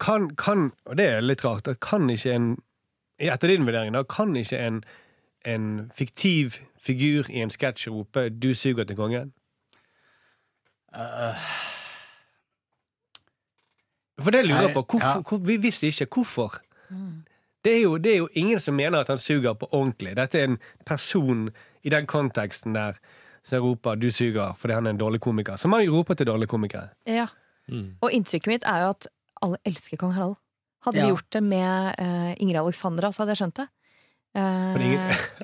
kan, 0.00 0.30
kan, 0.36 0.72
og 0.84 0.96
det 0.96 1.06
er 1.06 1.24
litt 1.24 1.44
rart, 1.44 1.68
at 1.68 1.80
kan 1.80 2.10
ikke 2.10 2.34
en 2.34 2.54
Etter 3.16 3.48
din 3.48 3.64
vurdering, 3.64 3.94
da, 3.94 4.02
kan 4.04 4.36
ikke 4.36 4.58
en, 4.60 4.82
en 5.48 5.90
fiktiv 5.96 6.58
figur 6.76 7.30
i 7.32 7.40
en 7.40 7.48
sketsj 7.48 7.88
rope 7.88 8.28
'du 8.28 8.52
suger 8.52 8.84
til 8.84 8.96
kongen'? 8.96 9.32
Uh, 10.92 11.32
For 14.22 14.32
det 14.32 14.44
lurer 14.46 14.68
jeg 14.68 14.74
på. 14.74 14.82
Hvorfor, 14.82 15.06
ja. 15.20 15.22
hvor, 15.28 15.38
vi 15.44 15.56
visste 15.60 15.86
ikke 15.90 16.06
hvorfor. 16.14 16.60
Mm. 16.90 17.24
Det 17.64 17.72
er, 17.74 17.80
jo, 17.82 17.96
det 17.98 18.12
er 18.12 18.16
jo 18.22 18.28
ingen 18.38 18.60
som 18.62 18.74
mener 18.78 19.00
at 19.02 19.08
han 19.10 19.18
suger 19.18 19.54
på 19.58 19.66
ordentlig. 19.74 20.14
Dette 20.16 20.38
er 20.38 20.44
en 20.52 20.58
person 20.86 21.48
i 21.82 21.90
den 21.90 22.06
konteksten 22.06 22.74
der 22.74 23.00
som 23.46 23.62
roper 23.62 23.94
'du 23.94 24.08
suger' 24.10 24.54
fordi 24.58 24.74
han 24.74 24.86
er 24.86 24.90
en 24.90 25.00
dårlig 25.00 25.20
komiker. 25.20 25.56
Som 25.56 25.70
man 25.70 25.84
jo 25.84 25.96
roper 25.98 26.14
til 26.14 26.26
dårlige 26.26 26.48
komikere. 26.48 26.88
Ja. 27.06 27.26
Mm. 27.68 27.96
Og 28.00 28.12
inntrykket 28.12 28.46
mitt 28.46 28.64
er 28.66 28.82
jo 28.82 28.88
at 28.88 29.06
alle 29.42 29.56
elsker 29.64 29.96
kong 29.96 30.12
Harald. 30.12 30.36
Hadde 30.84 30.96
vi 30.96 31.02
Ja. 31.02 31.08
gjort 31.08 31.30
det 31.32 31.42
med 31.42 31.94
uh, 31.98 32.34
Ingrid 32.42 32.60
Alexandra, 32.60 33.10
så 33.12 33.22
hadde 33.22 33.30
jeg 33.34 33.36
skjønt 33.36 33.56
det. 33.56 33.68
Uh, 34.36 34.76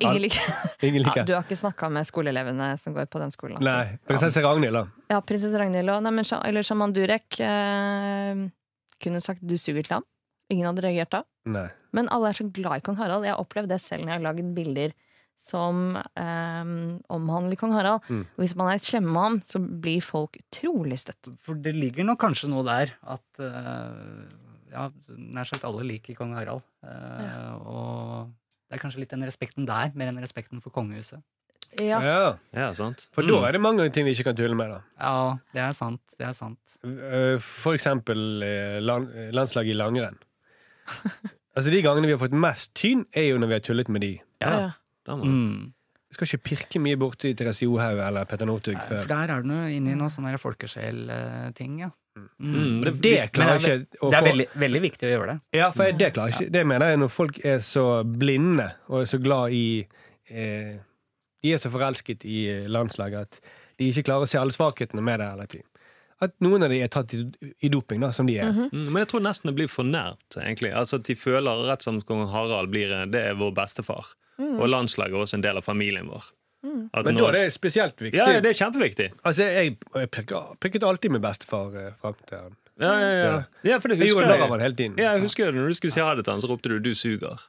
ingen- 0.00 0.30
ingen 0.86 1.02
liker 1.02 1.16
ja. 1.16 1.24
Du 1.24 1.32
har 1.34 1.42
ikke 1.42 1.56
snakka 1.56 1.88
med 1.90 2.06
skoleelevene 2.06 2.78
som 2.78 2.94
går 2.94 3.06
på 3.06 3.18
den 3.18 3.30
skolen? 3.30 3.56
altså. 3.56 3.64
Nei. 3.64 3.98
Prinsesse 4.06 4.42
Ragnhild, 4.42 4.74
da. 4.74 4.86
Ja, 5.10 5.20
prinsesse 5.20 5.58
Ragnhild 5.58 5.86
nei, 6.02 6.10
men, 6.10 6.24
eller 6.44 6.62
sjaman 6.62 6.92
Durek 6.92 7.40
eh, 7.40 8.48
kunne 9.02 9.22
sagt 9.24 9.42
'du 9.42 9.56
suger 9.58 9.82
til 9.82 9.98
ham'. 9.98 10.08
Ingen 10.50 10.68
hadde 10.68 10.84
reagert 10.84 11.12
da. 11.12 11.22
Nei. 11.48 11.68
Men 11.92 12.08
alle 12.12 12.30
er 12.30 12.38
så 12.38 12.46
glad 12.52 12.80
i 12.80 12.84
kong 12.84 12.98
Harald. 12.98 13.24
Jeg 13.24 13.34
har 13.34 13.40
opplevd 13.40 13.72
det 13.72 13.80
selv 13.80 14.04
når 14.04 14.12
jeg 14.12 14.20
har 14.20 14.26
lagd 14.28 14.54
bilder 14.56 14.92
som 15.42 15.96
eh, 15.96 16.72
omhandler 17.12 17.58
kong 17.58 17.74
Harald. 17.74 18.04
Mm. 18.08 18.26
Hvis 18.38 18.54
man 18.58 18.70
er 18.72 18.84
slemme 18.84 19.10
med 19.10 19.22
ham, 19.22 19.40
så 19.48 19.58
blir 19.58 20.04
folk 20.04 20.38
utrolig 20.38 21.00
støtt. 21.02 21.32
for 21.40 21.58
det 21.58 21.74
ligger 21.74 22.06
nok 22.06 22.20
kanskje 22.22 22.50
noe 22.52 22.64
der 22.66 22.94
at 23.02 23.42
uh, 23.42 24.22
ja, 24.72 24.90
nær 25.08 25.48
sagt 25.48 25.64
alle 25.64 25.86
liker 25.88 26.14
kong 26.18 26.36
Harald. 26.36 26.62
Uh, 26.84 27.54
Og 27.66 28.32
det 28.68 28.78
er 28.78 28.82
kanskje 28.84 29.02
litt 29.02 29.12
den 29.12 29.26
respekten 29.26 29.66
der, 29.68 29.92
mer 29.98 30.08
enn 30.08 30.22
respekten 30.22 30.62
for 30.64 30.72
kongehuset. 30.74 31.20
Ja. 31.80 32.00
Ja. 32.04 32.36
Ja, 32.52 32.72
sant. 32.76 33.06
For 33.12 33.22
da 33.22 33.38
er 33.48 33.52
det 33.52 33.60
mange 33.64 33.86
ting 33.92 34.04
vi 34.04 34.12
ikke 34.12 34.24
kan 34.30 34.36
tulle 34.36 34.54
med. 34.58 34.68
da 34.68 34.80
Ja, 35.00 35.38
det 35.54 35.62
er 35.62 35.72
sant. 35.72 36.00
Det 36.18 36.26
er 36.28 36.32
sant. 36.36 36.58
Eh, 36.84 37.38
For 37.38 37.72
eksempel 37.74 38.42
eh, 38.44 38.80
land, 38.80 39.08
eh, 39.14 39.30
landslaget 39.32 39.70
i 39.74 39.78
langrenn. 39.78 40.18
Altså 41.54 41.68
De 41.70 41.82
gangene 41.84 42.06
vi 42.08 42.14
har 42.14 42.20
fått 42.22 42.32
mest 42.32 42.70
tyn, 42.74 43.02
er 43.12 43.26
jo 43.28 43.38
når 43.38 43.50
vi 43.50 43.56
har 43.58 43.60
tullet 43.60 43.88
med 43.92 44.00
de. 44.00 44.12
Ja, 44.40 44.50
Ja. 44.50 44.68
der 45.04 45.16
må 45.20 45.24
du. 45.24 45.30
Mm. 45.30 45.72
Du 46.08 46.14
skal 46.16 46.26
ikke 46.30 46.44
pirke 46.48 46.80
mye 46.80 46.96
borti 46.96 47.34
Therese 47.36 47.62
Johaug 47.66 47.98
eller 48.00 48.24
Petter 48.28 48.46
Northug. 48.48 48.78
For 48.88 49.04
der 49.08 49.30
er 49.32 49.42
du 49.44 49.52
inne 49.52 49.92
i 49.92 49.94
noe 49.96 50.08
sånn 50.12 50.28
folkesjelting, 50.40 51.78
ja. 51.80 51.90
Mm, 52.40 52.82
Det, 52.84 52.92
det- 53.00 53.32
klarer 53.32 53.58
det 53.58 53.68
er 53.70 53.78
ikke 53.80 54.00
å 54.00 54.10
Det 54.10 54.16
er 54.18 54.22
få 54.22 54.28
veldig, 54.30 54.46
veldig 54.60 54.80
viktig 54.82 55.06
å 55.08 55.12
gjøre 55.12 55.26
det. 55.32 55.40
Ja, 55.58 55.70
for 55.72 55.84
jeg- 55.84 55.98
det 55.98 56.12
klarer 56.14 56.32
ikke 56.32 56.52
Det 56.52 56.66
mener 56.66 56.88
jeg 56.90 56.98
når 56.98 57.10
folk 57.10 57.38
er 57.44 57.58
så 57.58 58.04
blinde 58.04 58.72
og 58.88 59.00
er 59.02 59.04
så 59.06 59.18
glad 59.22 59.52
i 59.52 59.86
eh, 60.30 60.76
De 61.42 61.52
er 61.52 61.58
så 61.58 61.70
forelsket 61.74 62.24
i 62.24 62.46
eh, 62.52 62.66
landslaget 62.70 63.20
at 63.28 63.40
de 63.78 63.88
ikke 63.90 64.04
klarer 64.08 64.26
å 64.26 64.30
se 64.30 64.38
alle 64.38 64.54
svakhetene 64.54 65.02
med 65.02 65.18
det 65.20 65.28
hele 65.32 65.46
tiden. 65.46 65.68
At 66.22 66.36
noen 66.44 66.62
av 66.62 66.70
de 66.70 66.78
er 66.84 66.86
tatt 66.92 67.10
i, 67.18 67.24
i 67.66 67.68
doping, 67.72 67.98
da, 68.04 68.12
som 68.14 68.26
de 68.30 68.36
er. 68.38 68.52
Mhm. 68.52 68.68
Mm, 68.70 68.84
Men 68.92 69.00
jeg 69.02 69.08
tror 69.10 69.24
nesten 69.24 69.50
det 69.50 69.56
blir 69.58 69.68
for 69.72 69.82
nært, 69.88 70.22
egentlig. 70.38 70.70
Altså 70.72 71.00
at 71.00 71.08
De 71.08 71.16
føler 71.18 71.64
rett 71.66 71.82
som 71.82 71.98
kong 72.06 72.28
Harald 72.30 72.70
blir 72.70 72.92
det 73.10 73.24
er 73.32 73.34
vår 73.34 73.50
bestefar. 73.58 74.12
Og 74.38 74.64
landslaget 74.70 75.14
er 75.14 75.22
også 75.26 75.34
en 75.38 75.42
del 75.44 75.58
av 75.58 75.62
familien 75.66 76.06
vår. 76.10 76.30
At 76.94 77.04
Men 77.04 77.14
da 77.16 77.20
når- 77.20 77.28
er 77.34 77.44
det 77.44 77.52
spesielt 77.52 77.96
viktig. 77.98 78.14
ja, 78.18 78.30
ja, 78.36 78.40
det 78.40 78.50
er 78.54 78.58
kjempeviktig. 78.64 79.10
Altså, 79.24 79.42
jeg, 79.50 79.76
jeg 79.96 80.10
prikket, 80.10 80.82
alltid 80.86 81.10
med 81.10 81.20
bestefar 81.22 81.74
eh, 81.74 81.92
fram 82.00 82.14
til 82.28 82.38
han. 82.38 82.56
Ja, 82.80 82.92
ja, 82.98 83.08
ja. 83.10 83.42
ja 83.64 83.78
for 83.78 83.88
det 83.88 83.98
Jeg 83.98 84.08
husker 84.08 84.22
gjorde 84.22 84.28
narr 84.30 84.34
av 84.34 84.40
jeg. 84.46 84.50
han 84.54 84.60
hele 84.60 84.76
tiden. 84.78 84.94
Ja, 84.98 85.12
jeg 85.16 85.22
husker 85.26 85.44
det, 85.50 85.54
Når 85.58 85.68
du 85.68 85.74
skulle 85.74 85.92
si 85.92 86.00
ha 86.00 86.14
det 86.14 86.24
til 86.24 86.32
han, 86.32 86.40
så 86.42 86.48
ropte 86.48 86.68
du 86.70 86.78
'du 86.80 86.94
suger'. 86.94 87.42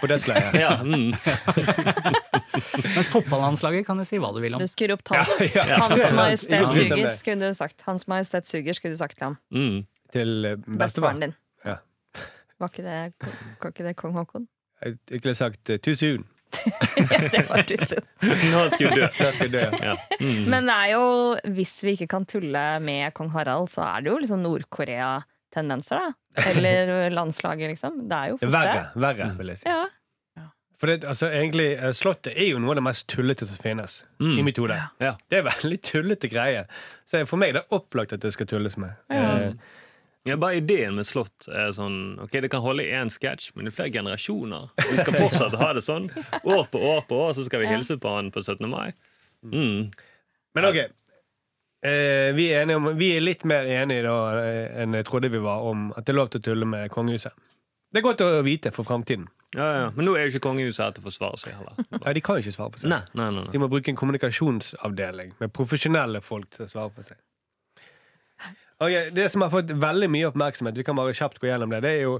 På 0.00 0.06
det 0.10 0.20
slaget. 0.22 0.54
Ja, 0.60 0.82
mm. 0.82 1.14
Mens 2.96 3.10
fotballandslaget 3.12 3.86
kan 3.86 4.00
du 4.00 4.06
si 4.08 4.20
hva 4.22 4.30
du 4.34 4.40
vil 4.44 4.56
om. 4.56 4.62
Du 4.62 4.70
skulle 4.70 4.96
opp 4.98 5.04
hans, 5.12 6.10
Majestet 6.16 6.72
Suger, 6.74 7.12
skulle 7.16 7.50
du 7.50 7.58
sagt. 7.58 7.78
Hans 7.86 8.08
Majestet 8.10 8.50
Suger, 8.50 8.76
skulle 8.76 8.96
du 8.96 9.00
sagt 9.00 9.18
til 9.18 9.30
ham. 9.30 9.38
Mm. 9.54 9.84
Til 10.14 10.48
eh. 10.48 10.56
Bestefaren 10.80 11.22
din. 11.26 11.36
Ja. 11.66 11.78
Var 12.58 12.72
ikke 12.72 12.86
det, 12.86 12.98
var 13.62 13.74
ikke 13.74 13.86
det 13.86 13.94
kong 13.98 14.16
Haakon? 14.18 14.48
Jeg 14.82 14.98
ville 15.10 15.34
sagt 15.38 15.70
eh, 15.70 15.80
too 15.82 15.94
soon. 15.98 16.26
ja, 16.96 17.18
det 17.28 17.42
var 17.48 17.62
tusen. 17.68 18.06
Nå 18.24 18.62
skulle 18.72 18.94
du 18.94 19.02
dø. 19.02 19.30
Skal 19.36 19.50
dø. 19.52 19.64
Ja. 19.84 19.96
Mm. 20.20 20.46
Men 20.48 20.70
det 20.70 20.76
er 20.76 20.92
jo, 20.94 21.04
hvis 21.58 21.74
vi 21.84 21.94
ikke 21.98 22.08
kan 22.14 22.26
tulle 22.28 22.64
med 22.84 23.12
kong 23.16 23.30
Harald, 23.34 23.68
så 23.72 23.84
er 23.84 24.04
det 24.04 24.12
jo 24.12 24.18
liksom 24.22 24.42
Nord-Korea-tendenser, 24.46 26.00
da. 26.00 26.14
Eller 26.48 27.10
landslaget, 27.12 27.74
liksom. 27.74 28.02
Det 28.08 28.16
er 28.16 28.32
jo 28.32 28.40
Det 28.40 28.48
er 28.48 28.54
verre, 28.54 28.82
verre, 28.94 29.30
vil 29.38 29.52
jeg 29.52 29.62
si. 29.62 29.68
Ja. 29.68 29.84
For 30.78 30.90
det, 30.90 31.02
altså, 31.10 31.26
egentlig, 31.34 31.72
eh, 31.74 31.90
Slottet 31.96 32.36
er 32.36 32.52
jo 32.52 32.60
noe 32.62 32.70
av 32.74 32.78
det 32.78 32.86
mest 32.86 33.08
tullete 33.10 33.48
som 33.48 33.58
finnes. 33.58 33.98
Mm. 34.22 34.36
I 34.38 34.44
mitt 34.46 34.60
hode. 34.62 34.78
Ja. 35.02 35.16
Det 35.28 35.40
er 35.40 35.48
veldig 35.48 35.80
tullete 35.82 36.30
greie. 36.30 36.64
Så 37.08 37.24
for 37.26 37.40
meg 37.40 37.50
er 37.54 37.60
det 37.60 37.66
opplagt 37.74 38.14
at 38.14 38.22
det 38.22 38.32
skal 38.36 38.50
tulles 38.50 38.78
med. 38.78 38.94
Eh, 39.10 39.52
Ja, 40.28 40.36
bare 40.36 40.58
ideen 40.58 40.98
med 40.98 41.06
slott 41.06 41.46
er 41.48 41.70
sånn 41.72 42.18
Ok, 42.20 42.34
det 42.42 42.50
kan 42.52 42.60
holde 42.60 42.84
i 42.84 42.92
én 42.92 43.08
sketsj, 43.08 43.52
men 43.56 43.70
i 43.70 43.72
flere 43.72 43.92
generasjoner. 43.94 44.66
Vi 44.76 44.98
skal 44.98 45.16
fortsatt 45.16 45.54
ha 45.56 45.70
det 45.72 45.84
sånn. 45.86 46.10
År 46.42 46.66
på 46.68 46.82
år 46.90 47.04
på 47.08 47.20
år, 47.22 47.32
så 47.38 47.46
skal 47.46 47.62
vi 47.62 47.70
hilse 47.70 47.96
på 48.02 48.12
han 48.12 48.28
på 48.34 48.42
17. 48.42 48.68
mai. 48.68 48.92
Mm. 49.46 49.88
Men 50.58 50.68
ok. 50.68 50.80
Eh, 51.86 52.34
vi, 52.34 52.48
er 52.50 52.64
enige 52.64 52.76
om, 52.76 52.90
vi 52.98 53.12
er 53.16 53.22
litt 53.22 53.44
mer 53.48 53.68
enige 53.70 54.04
da 54.08 54.16
eh, 54.42 54.82
enn 54.82 54.96
jeg 54.98 55.06
trodde 55.06 55.30
vi 55.32 55.40
var 55.40 55.62
om 55.70 55.92
at 55.94 56.04
det 56.04 56.12
er 56.12 56.18
lov 56.18 56.32
til 56.34 56.42
å 56.42 56.46
tulle 56.50 56.68
med 56.68 56.90
kongehuset. 56.92 57.32
Det 57.92 58.00
er 58.00 58.04
godt 58.04 58.20
å 58.20 58.28
vite 58.44 58.70
for 58.74 58.84
framtiden. 58.84 59.28
Ja, 59.56 59.66
ja. 59.72 59.84
Men 59.96 60.04
nå 60.04 60.12
er 60.18 60.26
jo 60.26 60.34
ikke 60.34 60.44
kongehuset 60.44 60.82
her 60.84 60.90
til 60.92 61.00
å 61.00 61.06
forsvare 61.08 61.38
seg 61.40 61.54
heller. 61.56 61.78
Ja, 62.02 62.12
de 62.12 62.20
kan 62.20 62.36
jo 62.36 62.42
ikke 62.44 62.52
svare 62.58 62.74
for 62.74 62.82
seg. 62.82 62.90
Nei, 62.92 62.98
nei, 63.16 63.28
nei, 63.32 63.44
nei. 63.46 63.52
De 63.54 63.60
må 63.62 63.68
bruke 63.72 63.88
en 63.88 63.96
kommunikasjonsavdeling 63.96 65.30
med 65.40 65.52
profesjonelle 65.56 66.20
folk 66.24 66.50
til 66.52 66.66
å 66.66 66.68
svare 66.68 66.92
for 66.92 67.08
seg. 67.08 67.16
Ok, 68.78 68.92
Det 69.16 69.24
som 69.32 69.42
har 69.42 69.50
fått 69.50 69.72
veldig 69.72 70.10
mye 70.12 70.28
oppmerksomhet, 70.28 70.76
vi 70.78 70.84
kan 70.86 70.98
bare 71.00 71.14
kjapt 71.16 71.40
gå 71.42 71.48
gjennom 71.48 71.72
det, 71.72 71.80
det 71.82 71.94
er 71.96 72.04
jo 72.04 72.18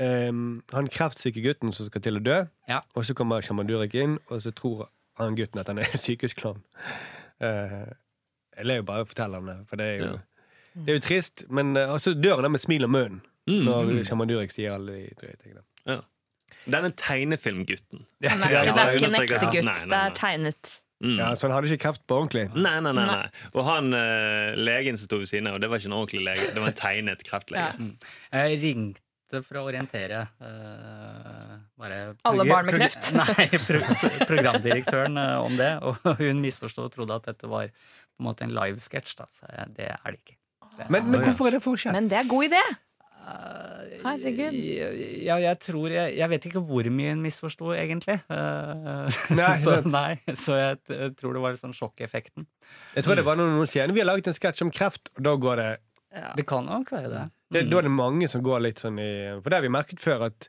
um, 0.00 0.40
han 0.72 0.88
kreftsyke 0.90 1.44
gutten 1.44 1.70
som 1.76 1.86
skal 1.86 2.02
til 2.02 2.18
å 2.18 2.24
dø. 2.24 2.38
Ja. 2.72 2.80
Og 2.96 3.04
så 3.06 3.14
kommer 3.14 3.44
sjaman 3.44 3.68
Durek 3.68 3.94
inn, 4.00 4.16
og 4.32 4.40
så 4.42 4.50
tror 4.56 4.88
han 5.20 5.36
gutten 5.38 5.60
at 5.62 5.68
han 5.70 5.78
er 5.84 5.92
en 5.92 6.02
sykehusklovn. 6.08 6.64
Uh, 7.44 7.92
jeg 8.56 8.66
ler 8.66 8.80
jo 8.80 8.88
bare 8.88 9.04
og 9.04 9.12
forteller 9.12 9.44
om 9.44 9.52
det, 9.52 9.58
for 9.70 9.78
det 9.84 9.86
er 9.92 10.00
jo, 10.00 10.10
Ja. 10.16 10.80
det 10.80 10.88
er 10.94 10.98
jo 10.98 11.04
trist. 11.06 11.44
Men 11.52 11.76
uh, 11.78 11.94
så 12.02 12.16
dør 12.16 12.40
han 12.40 12.48
da 12.48 12.54
med 12.56 12.64
smil 12.64 12.88
om 12.88 12.96
munnen 12.96 13.20
Mm. 13.50 13.64
når 13.66 14.04
Sjaman 14.08 14.30
Durek 14.30 14.52
sier 14.54 14.76
alle 14.78 14.94
de 15.00 15.14
drøye 15.20 15.36
tingene. 15.42 15.64
Ja, 15.88 15.98
Den 16.66 16.84
er, 16.90 16.94
tegnefilmgutten. 17.00 18.04
ja, 18.22 18.36
det 18.36 18.52
er 18.54 18.94
ikke 18.96 19.08
en 19.10 19.18
ekte 19.22 19.38
gutt, 19.50 19.84
det 19.90 19.98
er 20.04 20.14
tegnet. 20.18 20.78
Mm. 21.00 21.14
ja, 21.16 21.30
så 21.32 21.48
han 21.48 21.54
hadde 21.56 21.70
ikke 21.72 21.80
kreft 21.86 22.02
på 22.10 22.16
ordentlig. 22.20 22.42
Nei, 22.52 22.74
nei, 22.84 22.90
nei, 22.92 23.06
nei. 23.08 23.28
Og 23.56 23.62
han 23.64 23.86
uh, 23.96 24.50
legen 24.60 24.98
som 25.00 25.08
sto 25.08 25.16
ved 25.22 25.30
siden 25.30 25.48
av, 25.48 25.56
det 25.62 25.70
var 25.72 25.80
ikke 25.80 25.88
en 25.88 25.94
ordentlig 25.96 26.26
lege. 26.26 26.50
Det 26.52 26.60
var 26.60 26.68
en 26.74 26.76
tegnet 26.76 27.22
kreftlege. 27.24 27.70
Ja. 27.72 28.42
Jeg 28.42 28.58
ringte 28.60 29.40
for 29.46 29.60
å 29.62 29.64
orientere 29.70 30.26
uh, 30.44 31.54
bare 31.80 32.02
Alle 32.28 32.44
barn 32.50 32.68
med 32.68 32.76
kreft? 32.82 33.08
Nei, 33.16 33.46
pro 33.64 33.80
programdirektøren 34.28 35.16
uh, 35.16 35.38
om 35.46 35.56
det. 35.56 35.70
Og 35.88 35.96
hun 36.20 36.44
misforsto 36.44 36.84
og 36.84 36.92
trodde 36.98 37.16
at 37.16 37.30
dette 37.32 37.48
var 37.48 37.72
på 37.72 38.20
en 38.20 38.28
måte 38.28 38.44
en 38.44 38.52
livesketsj. 38.56 39.16
Så 39.32 39.48
det 39.78 39.88
er 39.94 40.04
det 40.12 40.20
ikke. 40.20 40.36
Det 40.76 40.84
er- 40.84 40.92
Men, 40.92 41.08
men 41.10 41.24
hvorfor 41.24 41.48
er 41.48 41.56
det 41.56 41.64
forskjell? 41.64 41.96
Men 41.96 42.12
det 42.12 42.20
er 42.20 42.28
god 42.28 42.50
idé! 42.52 42.60
Herregud. 44.00 44.54
Ja, 45.24 45.36
jeg 45.42 45.58
tror 45.60 45.92
jeg, 45.92 46.14
jeg 46.16 46.30
vet 46.32 46.46
ikke 46.48 46.62
hvor 46.64 46.88
mye 46.94 47.12
hun 47.12 47.22
misforsto, 47.24 47.72
egentlig. 47.76 48.16
Eh, 48.32 49.18
Nei, 49.40 49.50
så, 49.60 49.76
nei, 49.84 50.14
så 50.38 50.56
jeg, 50.56 50.80
jeg 50.88 51.14
tror 51.20 51.36
det 51.36 51.42
var 51.44 51.58
sånn 51.60 51.76
sjokkeffekten. 51.76 52.46
Jeg 52.96 53.06
tror 53.06 53.20
det 53.20 53.26
var 53.26 53.38
noen, 53.40 53.58
som 53.60 53.70
sier 53.70 53.92
Vi 53.92 54.02
har 54.02 54.08
laget 54.08 54.30
en 54.30 54.36
sketsj 54.36 54.64
om 54.66 54.72
kreft, 54.74 55.12
og 55.16 55.24
da 55.26 55.34
går 55.46 55.62
det 55.62 55.70
Ja. 56.16 56.30
Det 56.38 56.46
kan 56.48 56.64
nok 56.66 56.90
være 56.90 57.10
det. 57.12 57.24
Det, 57.50 57.64
Da 57.70 57.80
er 57.80 57.86
det 57.86 57.92
mange 57.94 58.28
som 58.30 58.42
går 58.46 58.62
litt 58.64 58.80
sånn 58.82 58.98
i 59.02 59.10
For 59.42 59.50
det 59.50 59.60
har 59.60 59.66
vi 59.66 59.72
merket 59.74 60.00
før, 60.02 60.28
at 60.30 60.48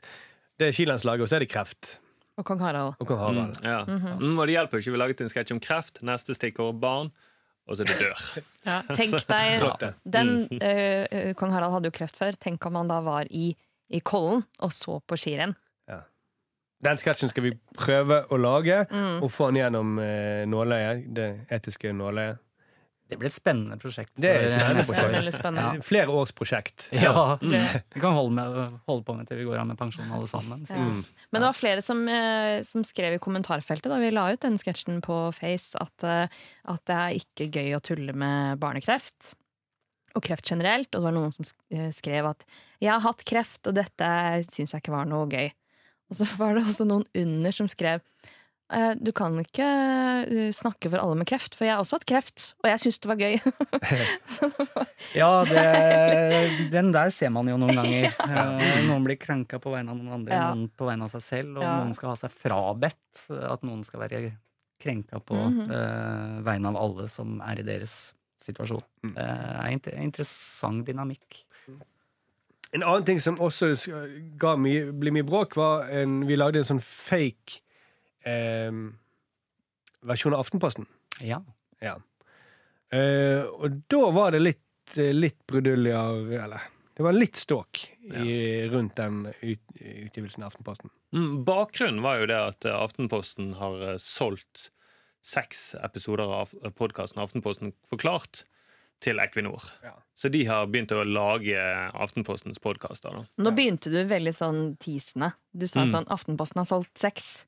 det 0.58 0.70
er 0.70 0.76
skilandslaget, 0.76 1.24
og 1.26 1.30
så 1.30 1.38
er 1.38 1.44
det 1.44 1.50
kreft. 1.52 1.96
Og 2.40 2.46
kong 2.48 2.60
Harald. 2.62 2.94
Og 3.02 3.08
kong 3.08 3.20
Harald. 3.20 3.58
Ja. 3.66 3.82
mm, 3.84 4.38
og 4.38 4.46
det 4.48 4.54
hjelper 4.56 4.78
jo 4.78 4.84
ikke. 4.84 4.94
Vi 4.94 5.00
laget 5.00 5.20
en 5.24 5.30
sketsj 5.32 5.52
om 5.54 5.60
kreft. 5.62 6.00
Neste 6.06 6.36
stikkord 6.36 6.78
barn. 6.80 7.10
Og 7.68 7.76
så 7.78 7.84
er 7.84 7.92
det 7.92 7.98
dør. 8.00 8.22
Ja, 8.68 8.76
tenk 8.94 9.16
deg 9.26 9.94
den, 10.06 10.28
eh, 10.62 11.06
eh, 11.10 11.32
Kong 11.34 11.50
Harald 11.50 11.72
hadde 11.74 11.90
jo 11.90 11.94
kreft 11.96 12.16
før. 12.18 12.36
Tenk 12.38 12.62
om 12.66 12.76
han 12.78 12.90
da 12.90 13.00
var 13.02 13.26
i, 13.30 13.48
i 13.90 14.00
Kollen 14.00 14.44
og 14.62 14.70
så 14.74 15.00
på 15.06 15.18
skirenn. 15.18 15.56
Den 16.82 16.98
sketsjen 16.98 17.30
skal 17.30 17.44
vi 17.44 17.52
prøve 17.78 18.24
å 18.26 18.36
lage, 18.42 18.80
Mm. 18.90 19.22
og 19.22 19.30
få 19.30 19.52
den 19.52 19.60
gjennom 19.60 19.98
uh, 20.02 20.42
nåløyet. 20.50 21.04
Det 21.14 21.26
etiske 21.54 21.92
nåløyet. 21.94 22.40
Det 23.12 23.18
blir 23.20 23.28
et 23.28 23.34
spennende 23.34 23.76
prosjekt. 23.80 24.12
Det 24.16 24.30
er 24.30 24.46
et 24.48 24.86
spennende 24.88 25.32
spennende. 25.34 25.84
Flere 25.84 26.14
års 26.16 26.32
prosjekt. 26.36 26.86
Ja, 26.96 27.36
Vi 27.42 28.00
kan 28.00 28.16
holde, 28.16 28.32
med, 28.38 28.78
holde 28.88 29.04
på 29.04 29.16
med 29.18 29.28
til 29.28 29.42
vi 29.42 29.44
går 29.50 29.60
av 29.60 29.68
med 29.68 29.76
pensjon 29.80 30.08
alle 30.14 30.30
sammen. 30.30 30.64
Ja. 30.70 30.86
Men 31.32 31.36
det 31.40 31.44
var 31.44 31.58
flere 31.58 31.84
som, 31.84 32.00
eh, 32.08 32.62
som 32.68 32.84
skrev 32.88 33.18
i 33.18 33.20
kommentarfeltet 33.22 33.92
da 33.92 34.00
vi 34.00 34.10
la 34.12 34.30
ut 34.32 34.40
den 34.40 34.56
sketsjen 34.60 35.02
på 35.04 35.18
Face, 35.36 35.76
at, 35.80 36.08
eh, 36.08 36.42
at 36.72 36.84
det 36.88 36.98
er 36.98 37.20
ikke 37.20 37.50
gøy 37.52 37.76
å 37.76 37.84
tulle 37.84 38.16
med 38.16 38.60
barnekreft. 38.62 39.34
Og 40.16 40.24
kreft 40.24 40.48
generelt. 40.48 40.90
Og 40.92 41.00
det 41.00 41.06
var 41.08 41.16
noen 41.16 41.32
som 41.36 41.48
eh, 41.72 41.90
skrev 41.92 42.32
at 42.32 42.44
'jeg 42.80 42.92
har 42.92 43.04
hatt 43.04 43.24
kreft, 43.24 43.66
og 43.66 43.74
dette 43.76 44.08
syns 44.48 44.72
jeg 44.72 44.80
ikke 44.82 44.96
var 44.96 45.04
noe 45.04 45.28
gøy'. 45.28 45.52
Og 46.10 46.16
så 46.16 46.24
var 46.40 46.54
det 46.54 46.64
også 46.64 46.88
noen 46.88 47.04
under 47.12 47.50
som 47.52 47.68
skrev 47.68 48.00
du 49.00 49.10
kan 49.12 49.34
ikke 49.42 49.66
eh, 50.24 50.50
snakke 50.56 50.88
for 50.92 50.98
alle 51.02 51.16
med 51.20 51.26
kreft, 51.28 51.54
for 51.58 51.66
jeg 51.66 51.74
har 51.74 51.82
også 51.84 51.98
hatt 51.98 52.06
kreft, 52.08 52.44
og 52.62 52.68
jeg 52.70 52.80
syns 52.80 52.98
det 53.02 53.10
var 53.10 53.20
gøy. 53.20 53.36
Ja, 55.20 55.30
det, 55.50 56.70
den 56.72 56.92
der 56.94 57.10
ser 57.14 57.32
man 57.34 57.48
jo 57.50 57.58
noen 57.60 57.76
ganger. 57.76 58.08
Ja. 58.16 58.44
Noen 58.86 59.04
blir 59.06 59.18
krenka 59.20 59.58
på 59.62 59.72
vegne 59.74 59.92
av 59.92 59.98
noen 60.00 60.14
andre, 60.20 60.32
Ja. 60.36 60.46
noen 60.54 60.70
på 60.78 60.86
vegne 60.88 61.04
av 61.08 61.12
seg 61.12 61.24
selv, 61.26 61.56
og 61.58 61.64
Ja. 61.66 61.74
noen 61.82 61.94
skal 61.96 62.12
ha 62.14 62.16
seg 62.22 62.32
frabedt 62.32 63.26
at 63.52 63.62
noen 63.66 63.84
skal 63.84 64.00
være 64.06 64.22
krenka 64.82 65.20
på 65.22 65.36
Mhm. 65.36 65.70
eh, 65.70 66.40
vegne 66.48 66.68
av 66.72 66.76
alle 66.80 67.08
som 67.08 67.40
er 67.44 67.60
i 67.60 67.66
deres 67.66 68.14
situasjon. 68.42 68.82
Mm. 69.04 69.14
Det 69.14 69.22
er 69.22 69.66
en 69.66 69.72
inter- 69.78 69.98
interessant 70.02 70.84
dynamikk. 70.86 71.44
En 72.74 72.82
annen 72.82 73.04
ting 73.04 73.20
som 73.20 73.36
også 73.36 73.76
ga 74.38 74.56
mye, 74.56 74.92
ble 74.92 75.10
mye 75.12 75.22
bråk, 75.28 75.54
var 75.56 75.84
en, 75.90 76.22
vi 76.26 76.34
lagde 76.36 76.56
en 76.62 76.64
sånn 76.64 76.82
fake 76.82 77.60
eh, 78.24 78.72
versjon 80.02 80.34
av 80.34 80.40
Aftenposten. 80.44 80.86
Ja. 81.20 81.42
Ja. 81.80 81.96
Eh, 82.92 83.44
og 83.48 83.80
da 83.88 84.10
var 84.12 84.34
det 84.34 84.40
litt, 84.42 84.96
eh, 84.96 85.12
litt 85.14 85.38
bruduljer 85.48 86.32
Eller 86.44 86.60
det 86.94 87.02
var 87.06 87.12
litt 87.16 87.36
ståk 87.40 87.80
i, 88.04 88.68
rundt 88.68 88.96
den 88.96 89.26
ut, 89.40 89.62
utgivelsen 89.80 90.42
av 90.44 90.52
Aftenposten. 90.52 90.90
Mm, 91.16 91.44
bakgrunnen 91.44 92.02
var 92.04 92.18
jo 92.20 92.26
det 92.28 92.36
at 92.36 92.64
eh, 92.68 92.76
Aftenposten 92.76 93.54
har 93.56 93.80
eh, 93.94 93.98
solgt 93.98 94.68
seks 95.24 95.74
episoder 95.80 96.28
av 96.28 96.52
podkasten 96.76 97.22
Aftenposten 97.22 97.72
forklart 97.88 98.42
til 99.02 99.18
Equinor. 99.18 99.64
Ja. 99.82 99.94
Så 100.14 100.28
de 100.30 100.44
har 100.46 100.66
begynt 100.70 100.92
å 100.94 101.00
lage 101.06 101.56
Aftenpostens 101.96 102.60
podkaster. 102.62 103.24
Nå 103.40 103.50
begynte 103.56 103.90
du 103.90 103.98
veldig 104.06 104.34
sånn 104.36 104.60
teasende. 104.82 105.32
Du 105.50 105.66
sa 105.66 105.82
Mm. 105.86 105.90
sånn 105.92 106.06
'Aftenposten 106.06 106.60
har 106.60 106.66
solgt 106.66 106.98
seks 106.98 107.46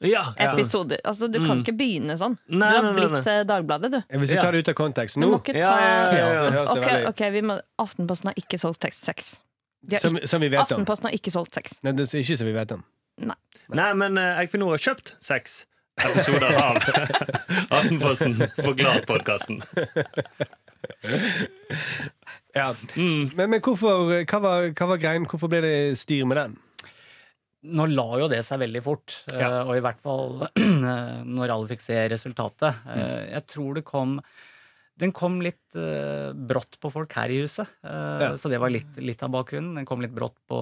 Ja, 0.00 0.24
ja. 0.38 0.52
episoder'. 0.52 0.98
Altså, 1.04 1.28
du 1.30 1.38
kan 1.38 1.58
Mm. 1.58 1.62
ikke 1.62 1.76
begynne 1.78 2.16
sånn. 2.18 2.36
Nei, 2.48 2.70
du 2.70 2.74
har 2.74 2.82
nei, 2.82 2.92
nei, 2.92 3.08
blitt 3.08 3.26
eh, 3.30 3.42
Dagbladet, 3.44 3.90
du. 3.92 4.00
Hvis 4.18 4.30
du 4.30 4.36
tar 4.36 4.52
det 4.52 4.58
ut 4.64 4.68
av 4.68 4.74
kontekst 4.74 5.16
nå 5.16 5.30
ta 5.38 5.52
Ja, 5.52 5.74
ja, 5.80 6.12
ja, 6.12 6.44
ja. 6.52 6.74
Det 6.74 7.06
Ok, 7.08 7.20
vi 7.32 7.42
må... 7.42 7.60
Aftenposten 7.78 8.32
har 8.32 8.34
ikke 8.34 8.58
solgt 8.58 8.80
tekst 8.80 9.04
sex. 9.04 9.42
Har 9.92 9.98
som, 9.98 10.18
som 10.24 10.40
vi 10.40 10.48
vet 10.48 10.60
om. 10.60 10.80
Aftenposten 10.80 11.10
har 11.10 11.14
ikke 11.14 11.30
solgt 11.30 11.54
sex. 11.54 11.78
Nei, 11.82 11.92
det 11.92 12.08
er 12.08 12.18
ikke 12.24 12.38
som 12.38 12.46
vi 12.46 12.56
vet 12.56 12.72
om. 12.72 12.84
Nei, 13.20 13.92
men 13.94 14.18
eh, 14.18 14.42
Equinor 14.42 14.74
har 14.74 14.82
kjøpt 14.82 15.14
sex 15.22 15.66
episoder 16.02 16.56
av 16.58 16.76
Aftenposten 17.78 18.34
Forklart-podkasten. 18.58 19.62
Ja. 22.54 22.74
Mm. 22.96 23.30
Men, 23.34 23.50
men 23.50 23.60
hvorfor, 23.62 24.10
hva 24.24 24.40
var, 24.42 24.68
hva 24.74 24.88
var 24.90 25.02
greien? 25.02 25.26
Hvorfor 25.30 25.50
ble 25.50 25.60
det 25.64 25.76
styr 25.98 26.26
med 26.28 26.38
den? 26.38 26.56
Nå 27.64 27.86
la 27.94 28.18
jo 28.20 28.26
det 28.28 28.42
seg 28.44 28.60
veldig 28.60 28.82
fort, 28.84 29.22
eh, 29.32 29.38
Ja. 29.40 29.62
og 29.64 29.74
i 29.76 29.80
hvert 29.80 30.00
fall 30.04 30.48
når 31.36 31.48
alle 31.54 31.68
fikk 31.70 31.80
se 31.80 31.96
resultatet. 32.12 32.74
Mm. 32.84 32.98
Eh, 32.98 33.30
Jeg 33.38 33.46
tror 33.46 33.74
det 33.74 33.84
kom 33.88 34.20
Den 34.96 35.10
kom 35.10 35.40
litt 35.42 35.74
eh, 35.74 36.30
brått 36.36 36.76
på 36.78 36.86
folk 36.92 37.10
her 37.18 37.26
i 37.28 37.40
huset, 37.42 37.66
Ja. 37.82 38.28
så 38.38 38.48
det 38.48 38.60
var 38.62 38.70
litt, 38.70 38.92
litt 39.02 39.24
av 39.26 39.30
bakgrunnen. 39.34 39.74
Den 39.74 39.84
kom 39.88 40.00
litt 40.00 40.14
brått 40.14 40.36
på 40.48 40.54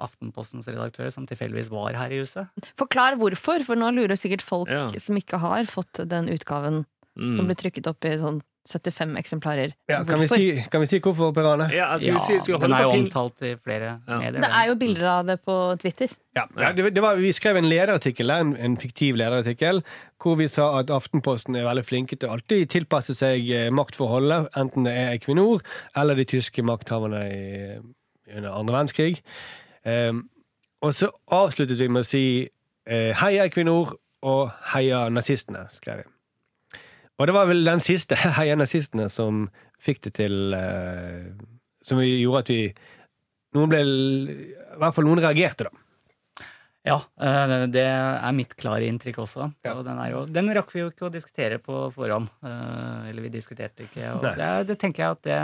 Aftenpostens 0.00 0.66
redaktør, 0.70 1.10
som 1.12 1.26
tilfeldigvis 1.28 1.68
var 1.68 1.92
her 1.92 2.14
i 2.14 2.20
huset. 2.22 2.48
Forklar 2.80 3.18
hvorfor, 3.20 3.62
for 3.66 3.76
nå 3.76 3.90
lurer 3.92 4.16
sikkert 4.16 4.40
folk 4.40 4.70
Ja. 4.72 4.88
som 4.98 5.16
ikke 5.20 5.38
har 5.42 5.64
fått 5.68 6.00
den 6.08 6.28
utgaven 6.32 6.86
Mm. 7.16 7.34
som 7.36 7.46
ble 7.46 7.54
trykket 7.56 7.86
opp 7.88 8.04
i 8.04 8.16
sånn 8.16 8.42
75 8.66 9.16
eksemplarer. 9.20 9.72
Ja, 9.88 10.02
kan, 10.04 10.20
vi 10.20 10.28
si, 10.28 10.46
kan 10.72 10.82
vi 10.82 10.88
si 10.90 10.98
hvorfor, 11.02 11.32
Per 11.36 11.46
Arne? 11.52 11.68
Ja, 11.74 11.92
altså, 11.94 12.10
Ja, 12.10 12.40
skal 12.42 12.60
den 12.62 12.74
er 12.74 12.82
jo 12.82 12.94
omtalt 12.96 13.42
i 13.46 13.54
flere 13.62 13.92
Ja. 14.08 14.18
medier. 14.18 14.40
Det 14.40 14.50
er 14.50 14.68
jo 14.68 14.74
bilder 14.80 15.06
av 15.12 15.26
det 15.26 15.38
på 15.46 15.56
Twitter. 15.82 16.08
Ja, 16.36 16.44
ja, 16.60 16.72
det, 16.72 16.94
det 16.94 17.02
var, 17.02 17.16
vi 17.16 17.32
skrev 17.32 17.56
en 17.56 17.68
lederartikkel, 17.70 18.28
der, 18.28 18.40
en, 18.44 18.56
en 18.56 18.76
fiktiv 18.76 19.16
lederartikkel, 19.16 19.82
hvor 20.22 20.36
vi 20.36 20.48
sa 20.48 20.78
at 20.80 20.90
Aftenposten 20.90 21.56
er 21.56 21.64
veldig 21.68 21.84
flinke 21.86 22.16
til 22.16 22.28
alltid 22.28 22.66
tilpasse 22.74 23.14
seg 23.16 23.46
eh, 23.50 23.68
maktforholdet, 23.70 24.50
enten 24.56 24.84
det 24.88 24.92
er 24.96 25.14
Equinor 25.14 25.62
eller 25.96 26.18
de 26.18 26.24
tyske 26.24 26.62
makthaverne 26.66 27.22
under 28.36 28.50
andre 28.52 28.74
verdenskrig. 28.74 29.22
Um, 29.86 30.28
og 30.82 30.94
så 30.94 31.12
avsluttet 31.32 31.78
vi 31.80 31.88
med 31.88 32.02
å 32.02 32.08
si 32.08 32.24
uh, 32.90 33.12
heia 33.22 33.46
Equinor 33.46 33.94
og 34.26 34.50
heia 34.72 35.06
nazistene, 35.12 35.68
skrev 35.70 36.02
vi. 36.02 36.10
Og 37.16 37.28
det 37.28 37.34
var 37.36 37.48
vel 37.48 37.64
den 37.64 37.82
siste, 37.82 38.18
en 38.52 38.64
av 38.64 38.70
sistene 38.70 39.08
som 39.12 39.46
fikk 39.82 40.06
det 40.08 40.16
til 40.20 40.54
uh, 40.56 41.32
Som 41.84 42.02
gjorde 42.02 42.44
at 42.44 42.52
vi 42.52 42.60
Noen 43.56 43.72
ble 43.72 43.82
I 43.86 44.80
hvert 44.80 44.96
fall 44.96 45.06
noen 45.06 45.22
reagerte, 45.24 45.68
da. 45.68 45.82
Ja, 46.86 46.96
uh, 47.00 47.64
det 47.72 47.82
er 47.82 48.34
mitt 48.36 48.52
klare 48.58 48.86
inntrykk 48.86 49.22
også. 49.24 49.48
Ja. 49.66 49.72
Og 49.78 49.86
den, 49.86 49.98
jo, 50.12 50.20
den 50.30 50.52
rakk 50.54 50.74
vi 50.74 50.84
jo 50.84 50.90
ikke 50.92 51.08
å 51.08 51.14
diskutere 51.14 51.56
på 51.62 51.86
forhånd. 51.94 52.28
Uh, 52.44 53.08
Eller 53.08 53.24
vi 53.24 53.32
diskuterte 53.34 53.86
ikke. 53.86 54.10
Og 54.18 54.26
det, 54.36 54.50
det 54.68 54.76
tenker 54.82 55.02
jeg 55.02 55.16
at 55.16 55.24
det 55.26 55.40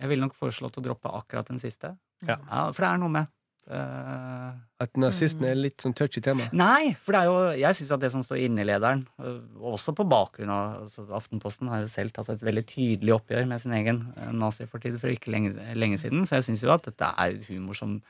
Jeg 0.00 0.08
ville 0.08 0.24
nok 0.24 0.38
foreslått 0.38 0.78
å 0.80 0.82
droppe 0.84 1.12
akkurat 1.20 1.48
den 1.52 1.60
siste. 1.62 1.92
Ja. 2.26 2.38
For 2.72 2.80
det 2.80 2.90
er 2.90 3.00
noe 3.02 3.12
med 3.12 3.30
eh, 3.68 4.52
At 4.80 5.00
nazisten 5.00 5.44
er 5.48 5.58
litt 5.58 5.82
sånn 5.82 5.94
touchy 5.96 6.22
tema. 6.24 6.46
Nei, 6.56 6.94
for 7.04 7.14
det 7.14 7.20
er 7.20 7.28
jo 7.28 7.58
Jeg 7.60 7.78
syns 7.78 7.92
at 7.96 8.04
det 8.04 8.12
som 8.14 8.24
står 8.24 8.40
inne 8.46 8.64
i 8.64 8.68
lederen, 8.68 9.04
øh, 9.20 9.42
også 9.74 9.94
på 9.96 10.06
bakgrunn 10.08 10.52
av 10.54 10.86
altså 10.86 11.04
Aftenposten 11.16 11.70
har 11.72 11.84
jo 11.84 11.90
selv 11.92 12.14
tatt 12.16 12.32
et 12.32 12.46
veldig 12.46 12.64
tydelig 12.70 13.16
oppgjør 13.18 13.48
med 13.50 13.62
sin 13.62 13.76
egen 13.76 14.02
øh, 14.16 14.32
nazifortid 14.36 14.98
for 15.02 15.12
ikke 15.12 15.34
lenge, 15.34 15.54
lenge 15.76 16.00
siden, 16.00 16.24
så 16.26 16.38
jeg 16.38 16.50
syns 16.50 16.64
jo 16.66 16.74
at 16.74 16.86
dette 16.88 17.12
er 17.12 17.38
humor 17.50 17.78
som 17.78 18.00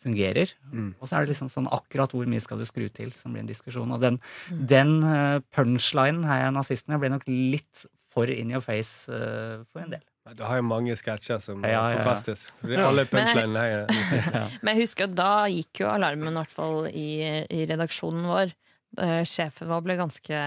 fungerer. 0.00 0.54
Mm. 0.72 0.94
Og 0.98 1.08
så 1.08 1.16
er 1.16 1.24
det 1.24 1.34
liksom 1.34 1.50
sånn 1.52 1.68
akkurat 1.68 2.12
hvor 2.14 2.28
mye 2.30 2.40
skal 2.40 2.60
du 2.60 2.64
skru 2.68 2.86
til, 2.88 3.12
som 3.12 3.34
blir 3.34 3.44
en 3.44 3.50
diskusjon. 3.50 3.90
Og 3.92 4.00
den, 4.00 4.16
den 4.48 5.00
øh, 5.04 5.40
punchlinen 5.54 6.24
her, 6.28 6.48
nazistene, 6.54 7.00
ble 7.00 7.12
nok 7.12 7.26
litt 7.28 7.84
for 8.10 8.26
in 8.26 8.50
your 8.50 8.60
face 8.60 9.08
uh, 9.08 9.62
for 9.70 9.84
en 9.84 9.92
del. 9.94 10.02
Du 10.36 10.42
har 10.46 10.60
jo 10.60 10.64
mange 10.66 10.94
sketsjer 10.98 11.40
som 11.42 11.64
Ja, 11.64 11.70
ja, 11.70 11.84
ja. 11.94 12.02
forkastes. 12.04 12.46
Er 12.68 12.84
Alle 12.84 13.04
punchlinene 13.08 13.62
her. 13.66 13.86
Men 14.62 14.76
jeg 14.76 14.84
husker 14.86 15.08
at 15.08 15.14
da 15.18 15.30
gikk 15.50 15.82
jo 15.82 15.90
alarmen, 15.90 16.34
i 16.34 16.42
hvert 16.42 16.54
fall 16.54 16.86
i, 16.90 17.08
i 17.50 17.64
redaksjonen 17.70 18.28
vår. 18.30 18.52
Eh, 18.98 19.20
sjefen 19.28 19.68
vår 19.70 19.84
ble 19.86 19.94
ganske 20.00 20.38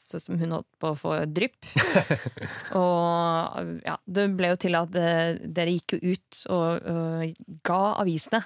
Sånn 0.00 0.22
som 0.24 0.38
hun 0.40 0.54
holdt 0.56 0.68
på 0.80 0.92
å 0.92 0.96
få 0.96 1.16
drypp. 1.28 1.68
og 2.80 3.82
ja, 3.84 3.98
det 4.06 4.28
ble 4.38 4.52
jo 4.54 4.60
til 4.64 4.78
at 4.78 4.96
eh, 4.96 5.36
dere 5.44 5.74
gikk 5.76 5.96
jo 5.98 6.14
ut 6.14 6.40
og, 6.54 6.88
og 6.92 7.60
ga 7.68 7.82
avisene 8.02 8.40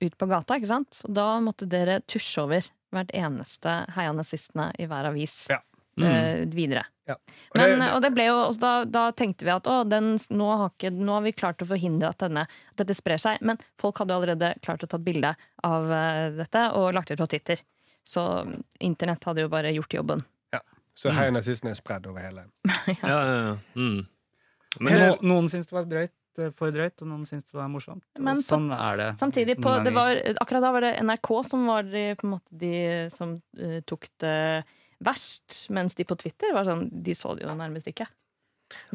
ut 0.00 0.14
på 0.20 0.28
gata, 0.30 0.58
ikke 0.60 0.70
sant? 0.70 1.00
Og 1.08 1.16
da 1.16 1.30
måtte 1.42 1.66
dere 1.68 2.00
tusje 2.08 2.44
over 2.44 2.68
hvert 2.94 3.10
eneste 3.14 3.72
Heia 3.96 4.12
nazistene 4.14 4.70
i 4.82 4.86
hver 4.90 5.08
avis 5.10 5.44
Ja. 5.50 5.60
Eh, 5.98 6.44
videre. 6.46 6.84
Ja. 7.06 7.14
Og 7.14 7.56
det- 7.58 7.78
Men, 7.78 7.82
og 7.94 8.02
det 8.02 8.12
ble 8.14 8.24
jo, 8.28 8.52
da, 8.60 8.84
da 8.84 9.10
tenkte 9.12 9.44
vi 9.44 9.50
at 9.50 9.64
å, 9.66 9.88
den, 9.88 10.12
nå, 10.30 10.50
har 10.56 10.70
ikke, 10.70 10.92
nå 10.94 11.12
har 11.12 11.22
vi 11.22 11.32
klart 11.32 11.58
å 11.62 11.66
forhindre 11.66 12.08
at 12.12 12.18
denne, 12.18 12.46
at 12.46 12.76
dette 12.76 12.94
sprer 12.94 13.18
seg. 13.18 13.40
Men 13.42 13.58
folk 13.78 13.98
hadde 13.98 14.14
jo 14.14 14.20
allerede 14.22 14.54
klart 14.62 14.84
å 14.84 14.88
tatt 14.88 15.02
bilde 15.04 15.34
av 15.64 15.90
eh, 15.90 16.30
dette 16.38 16.68
og 16.78 16.92
lagt 16.94 17.10
ut 17.10 17.18
på 17.18 17.28
Twitter. 17.28 17.58
Så 18.06 18.22
internett 18.80 19.24
hadde 19.24 19.42
jo 19.42 19.48
bare 19.48 19.72
gjort 19.74 19.92
jobben. 19.94 20.20
Så 21.00 21.08
her 21.14 21.28
er 21.30 21.32
nazistene 21.32 21.72
spredd 21.78 22.04
over 22.10 22.20
hele. 22.20 22.42
Ja, 23.00 23.08
ja, 23.08 23.36
ja. 23.46 23.52
Mm. 23.78 24.00
Men 24.80 24.98
no, 24.98 25.14
noen 25.22 25.46
syns 25.48 25.66
det 25.70 25.72
var 25.72 25.86
drøyt, 25.88 26.12
øh, 26.38 26.50
for 26.58 26.70
drøyt, 26.74 27.00
og 27.00 27.08
noen 27.08 27.22
syns 27.24 27.46
det 27.46 27.54
var 27.56 27.68
morsomt. 27.72 28.02
Men 28.18 28.36
på- 28.36 28.42
sånn 28.44 28.66
er 28.74 28.96
det. 29.00 29.06
Samtidig, 29.18 29.56
på, 29.62 29.72
det 29.86 29.94
var, 29.94 30.20
akkurat 30.42 30.62
da 30.66 30.72
var 30.74 30.84
det 30.84 30.92
NRK 31.06 31.30
som 31.48 31.64
var 31.70 31.82
de, 31.88 32.02
på 32.20 32.26
en 32.26 32.34
måte 32.34 32.58
de 32.64 32.72
som 33.14 33.32
uh, 33.62 33.78
tok 33.88 34.10
det 34.20 34.34
verst. 35.04 35.66
Mens 35.74 35.96
de 35.98 36.06
på 36.06 36.16
Twitter 36.20 36.54
var 36.56 36.68
sånn, 36.68 36.88
de 36.90 37.14
så 37.16 37.34
det 37.36 37.46
jo 37.46 37.54
nærmest 37.56 37.90
ikke. 37.90 38.08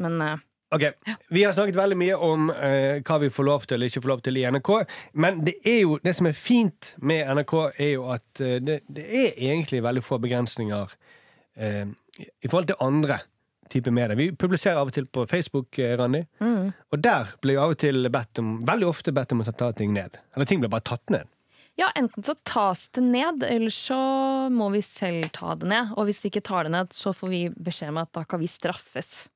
Men 0.02 0.20
uh, 0.22 0.36
Ok, 0.74 0.82
Vi 1.30 1.44
har 1.44 1.52
snakket 1.54 1.76
veldig 1.78 1.96
mye 2.00 2.16
om 2.26 2.48
uh, 2.50 2.98
hva 3.06 3.18
vi 3.22 3.30
får 3.30 3.46
lov 3.46 3.66
til 3.66 3.76
eller 3.76 3.92
ikke 3.92 4.02
får 4.02 4.10
lov 4.10 4.24
til 4.26 4.40
i 4.40 4.42
NRK. 4.50 4.70
Men 5.14 5.44
det 5.46 5.60
er 5.62 5.78
jo, 5.84 6.00
det 6.02 6.16
som 6.18 6.26
er 6.26 6.34
fint 6.38 6.90
med 6.98 7.28
NRK, 7.38 7.54
er 7.76 7.92
jo 7.92 8.08
at 8.16 8.42
uh, 8.42 8.56
det, 8.58 8.80
det 8.90 9.06
er 9.06 9.38
egentlig 9.52 9.84
veldig 9.86 10.02
få 10.04 10.18
begrensninger 10.22 10.98
i 11.56 12.48
forhold 12.50 12.66
til 12.68 12.76
andre 12.84 13.14
type 13.72 13.88
medier. 13.88 14.12
Vi 14.18 14.26
publiserer 14.36 14.76
av 14.76 14.90
og 14.90 14.92
til 14.92 15.06
på 15.08 15.22
Facebook, 15.30 15.78
Randi, 15.96 16.20
mm. 16.36 16.66
og 16.92 17.00
der 17.00 17.30
blir 17.40 17.56
jo 17.56 17.62
av 17.62 17.72
og 17.72 17.78
til 17.80 18.10
bedt 18.12 18.42
om, 18.42 18.50
veldig 18.68 18.90
ofte 18.90 19.14
bedt 19.16 19.32
om 19.32 19.40
å 19.40 19.54
ta 19.56 19.70
ting 19.72 19.94
ned. 19.94 20.18
Eller 20.36 20.50
ting 20.50 20.60
blir 20.60 20.68
bare 20.74 20.84
tatt 20.84 21.14
ned. 21.14 21.30
Ja, 21.76 21.90
enten 21.94 22.24
så 22.24 22.32
tas 22.48 22.86
det 22.96 23.02
ned, 23.04 23.42
eller 23.44 23.72
så 23.74 23.96
må 24.52 24.70
vi 24.72 24.80
selv 24.84 25.28
ta 25.36 25.52
det 25.60 25.68
ned. 25.68 25.92
Og 26.00 26.08
hvis 26.08 26.22
vi 26.24 26.30
ikke 26.32 26.44
tar 26.48 26.64
det 26.64 26.72
ned, 26.72 26.94
så 26.96 27.12
får 27.12 27.28
vi 27.32 27.40
beskjed 27.52 27.92
om 27.92 27.98
at 28.00 28.12
da 28.16 28.22
kan 28.28 28.40
vi 28.40 28.48
straffes. 28.48 29.26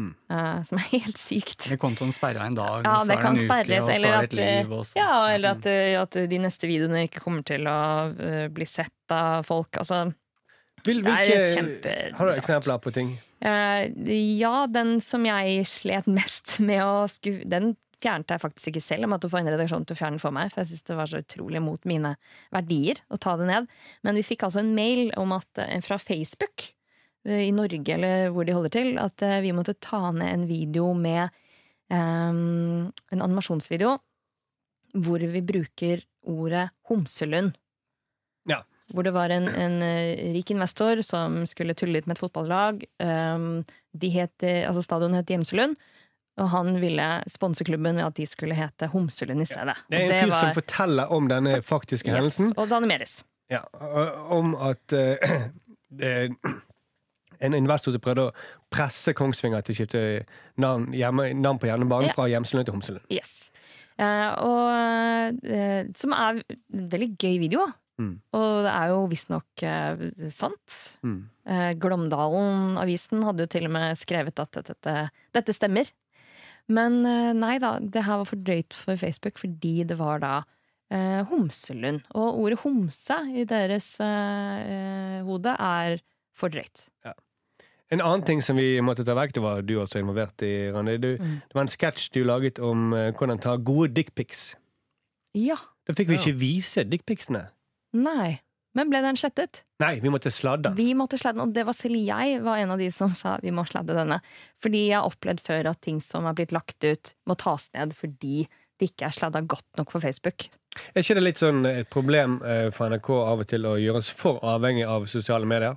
Mm. 0.00 0.14
Uh, 0.32 0.62
som 0.64 0.78
er 0.80 0.86
helt 0.94 1.20
sykt. 1.20 1.66
Med 1.68 1.78
kontoen 1.82 2.14
sperra 2.14 2.46
en 2.48 2.56
dag, 2.56 2.86
Ja, 2.86 2.94
så 3.04 3.12
er 3.12 3.20
det 3.20 3.26
en 3.28 3.36
en 3.36 3.42
uke, 3.44 3.82
og 3.82 3.90
så 3.90 3.92
er 3.92 4.14
det 4.16 4.24
et 4.24 4.38
liv. 4.38 4.72
Og 4.72 4.86
så. 4.88 4.96
ja, 4.96 5.12
eller 5.34 5.58
at, 5.58 5.68
eh, 5.68 6.00
at 6.00 6.16
de 6.32 6.38
neste 6.40 6.70
videoene 6.70 7.04
ikke 7.10 7.20
kommer 7.20 7.44
til 7.44 7.68
å 7.68 7.78
uh, 8.16 8.46
bli 8.48 8.66
sett 8.66 9.12
av 9.12 9.44
folk. 9.46 9.76
Altså, 9.76 10.06
Vil, 10.86 11.02
Det 11.04 11.12
er 11.12 11.28
hvilke- 11.28 11.44
et 11.44 11.54
kjempe... 11.54 12.16
Har 12.18 12.26
du 12.26 12.32
eksempler 12.40 12.80
på 12.82 12.90
ting? 12.96 13.12
Uh, 13.44 13.84
ja, 14.40 14.66
den 14.66 14.96
som 15.04 15.24
jeg 15.28 15.66
slet 15.68 16.08
mest 16.08 16.56
med 16.62 16.80
å 16.82 17.04
skuffe 17.10 17.44
Den 17.50 17.74
fjernet 18.02 18.34
jeg 18.34 18.42
faktisk 18.42 18.72
ikke 18.72 18.84
selv. 18.84 19.06
Jeg 19.06 19.12
måtte 19.12 19.30
få 19.30 19.40
en 19.40 19.50
redaksjon 19.52 19.86
til 19.86 19.96
å 19.96 20.00
fjerne 20.00 20.20
for 20.22 20.34
meg, 20.34 20.52
for 20.52 20.62
jeg 20.62 20.72
syntes 20.72 20.88
det 20.90 20.98
var 20.98 21.10
så 21.10 21.22
utrolig 21.22 21.62
mot 21.64 21.88
mine 21.88 22.14
verdier 22.54 23.02
å 23.12 23.18
ta 23.22 23.36
det 23.40 23.48
ned. 23.50 23.68
Men 24.06 24.18
vi 24.18 24.26
fikk 24.26 24.46
altså 24.46 24.62
en 24.62 24.74
mail 24.76 25.12
om 25.20 25.34
at, 25.36 25.48
eh, 25.62 25.80
fra 25.84 25.98
Facebook 26.02 26.66
eh, 27.26 27.48
i 27.48 27.52
Norge, 27.54 27.96
eller 27.96 28.32
hvor 28.34 28.48
de 28.48 28.56
holder 28.56 28.74
til, 28.74 28.92
at 29.02 29.22
eh, 29.26 29.40
vi 29.44 29.54
måtte 29.56 29.78
ta 29.80 30.10
ned 30.10 30.28
en 30.32 30.46
video 30.50 30.92
med 30.94 31.30
um, 31.92 32.90
En 33.12 33.22
animasjonsvideo 33.22 33.98
hvor 34.92 35.22
vi 35.24 35.40
bruker 35.40 36.02
ordet 36.28 36.66
homselund. 36.90 37.54
Ja. 38.48 38.58
Hvor 38.92 39.06
det 39.06 39.14
var 39.16 39.32
en, 39.32 39.46
en 39.48 39.78
rik 40.34 40.50
investor 40.52 41.00
som 41.00 41.46
skulle 41.48 41.72
tulle 41.72 41.96
litt 41.96 42.08
med 42.10 42.18
et 42.18 42.20
fotballag. 42.20 42.82
Um, 43.00 43.62
de 43.96 44.10
het, 44.12 44.44
altså 44.44 44.82
Stadion 44.84 45.16
het 45.16 45.32
Gjemselund, 45.32 45.78
og 46.40 46.48
han 46.48 46.76
ville 46.80 47.06
sponse 47.28 47.64
klubben 47.64 47.98
ved 47.98 48.06
at 48.06 48.16
de 48.16 48.26
skulle 48.28 48.56
hete 48.56 48.88
Homselund 48.92 49.44
i 49.44 49.48
stedet. 49.48 49.76
Det 49.92 50.00
er 50.00 50.14
en 50.16 50.30
fyr 50.30 50.38
som 50.38 50.54
forteller 50.56 51.12
om 51.12 51.28
denne 51.28 51.58
faktiske 51.66 52.08
yes, 52.08 52.16
hendelsen. 52.16 52.52
Og 52.56 52.70
det 52.70 52.78
animeres. 52.78 53.18
Ja, 53.52 53.66
om 54.32 54.54
at 54.56 54.94
uh, 54.96 55.34
det, 56.00 56.12
en 57.44 57.58
investor 57.58 57.92
som 57.92 58.02
prøvde 58.02 58.30
å 58.30 58.34
presse 58.72 59.12
Kongsvinger 59.16 59.64
til 59.66 59.74
å 59.74 59.78
skifte 59.82 60.02
navn, 60.62 60.88
hjemme, 60.96 61.32
navn 61.36 61.60
på 61.60 61.68
jernbanen 61.68 62.12
Ja. 62.12 62.16
fra 62.16 62.30
Hjemselund 62.32 62.68
til 62.68 62.78
Homselund. 62.78 63.06
Yes. 63.12 63.50
Uh, 64.00 64.32
og, 64.40 65.44
uh, 65.44 65.82
som 65.98 66.16
er 66.16 66.40
en 66.40 66.90
veldig 66.96 67.12
gøy 67.20 67.36
video. 67.42 67.68
Mm. 68.00 68.14
Og 68.34 68.46
det 68.64 68.72
er 68.72 68.90
jo 68.90 69.00
visstnok 69.10 69.64
uh, 69.68 70.06
sant. 70.32 70.78
Mm. 71.04 71.18
Uh, 71.44 71.70
Glåmdalen-avisen 71.82 73.26
hadde 73.26 73.44
jo 73.44 73.52
til 73.52 73.68
og 73.68 73.74
med 73.76 74.00
skrevet 74.00 74.40
at 74.42 74.62
dette, 74.70 74.96
dette 75.36 75.54
stemmer. 75.56 75.90
Men 76.68 77.00
eh, 77.08 77.32
nei 77.36 77.56
da, 77.62 77.78
det 77.80 78.04
her 78.06 78.20
var 78.22 78.28
for 78.28 78.36
drøyt 78.36 78.74
for 78.76 78.96
Facebook 79.00 79.38
fordi 79.40 79.82
det 79.88 79.98
var 79.98 80.22
da 80.22 80.34
eh, 80.92 81.22
Homselund. 81.30 82.04
Og 82.14 82.38
ordet 82.44 82.60
homse 82.62 83.18
i 83.34 83.44
deres 83.48 83.94
eh, 84.00 84.62
eh, 84.62 85.18
hode 85.26 85.56
er 85.58 85.98
for 86.36 86.52
drøyt. 86.52 86.86
En 87.92 88.00
annen 88.00 88.22
ting 88.24 88.38
som 88.40 88.56
vi 88.56 88.78
måtte 88.80 89.04
ta 89.04 89.12
vekk, 89.12 89.34
det 89.36 89.42
var 89.44 89.64
du 89.68 89.74
også 89.82 90.00
involvert 90.00 90.40
i, 90.46 90.70
Randi. 90.72 90.94
Du, 90.96 91.10
Mm. 91.20 91.40
Det 91.44 91.54
var 91.54 91.66
en 91.66 91.68
sketsj 91.68 92.06
du 92.14 92.22
laget 92.24 92.58
om 92.58 92.94
eh, 92.96 93.10
hvordan 93.12 93.38
ta 93.42 93.56
gode 93.60 93.92
dickpics. 93.92 94.54
Ja. 95.36 95.58
Da 95.86 95.92
fikk 95.92 96.08
vi 96.08 96.16
ikke 96.16 96.38
vise 96.40 96.84
dickpicsene. 96.88 97.50
Nei. 97.92 98.40
Men 98.78 98.88
ble 98.88 99.02
den 99.04 99.18
slettet? 99.20 99.62
Nei, 99.82 99.98
vi 100.00 100.10
måtte 100.12 100.32
sladde. 100.32 100.72
Vi 100.78 100.92
måtte 100.96 101.18
sladde 101.20 101.40
den, 101.40 101.50
og 101.50 101.56
det 101.56 101.66
var 101.68 101.76
selv 101.76 102.00
jeg 102.00 102.40
var 102.44 102.62
en 102.62 102.72
av 102.72 102.80
de 102.80 102.88
som 102.94 103.12
sa 103.16 103.34
vi 103.42 103.52
må 103.52 103.66
sladde 103.68 103.96
denne. 103.96 104.22
Fordi 104.64 104.86
jeg 104.86 104.96
har 104.96 105.08
opplevd 105.08 105.42
før 105.44 105.68
at 105.74 105.82
ting 105.84 106.00
som 106.04 106.28
er 106.28 106.36
blitt 106.38 106.54
lagt 106.56 106.86
ut, 106.86 107.12
må 107.28 107.36
tas 107.40 107.68
ned 107.76 107.92
fordi 107.98 108.46
det 108.80 108.88
ikke 108.90 109.06
er 109.06 109.14
sladda 109.14 109.42
godt 109.46 109.68
nok 109.78 109.92
for 109.92 110.02
Facebook. 110.02 110.48
Er 110.92 111.04
ikke 111.04 111.18
det 111.18 111.26
litt 111.26 111.42
sånn 111.42 111.66
et 111.68 111.90
problem 111.92 112.38
eh, 112.48 112.68
for 112.74 112.90
NRK 112.90 113.10
av 113.18 113.42
og 113.44 113.50
til 113.50 113.68
å 113.68 113.76
gjøre 113.78 114.00
oss 114.00 114.12
for 114.16 114.40
avhengig 114.54 114.86
av 114.88 115.04
sosiale 115.10 115.48
medier? 115.48 115.76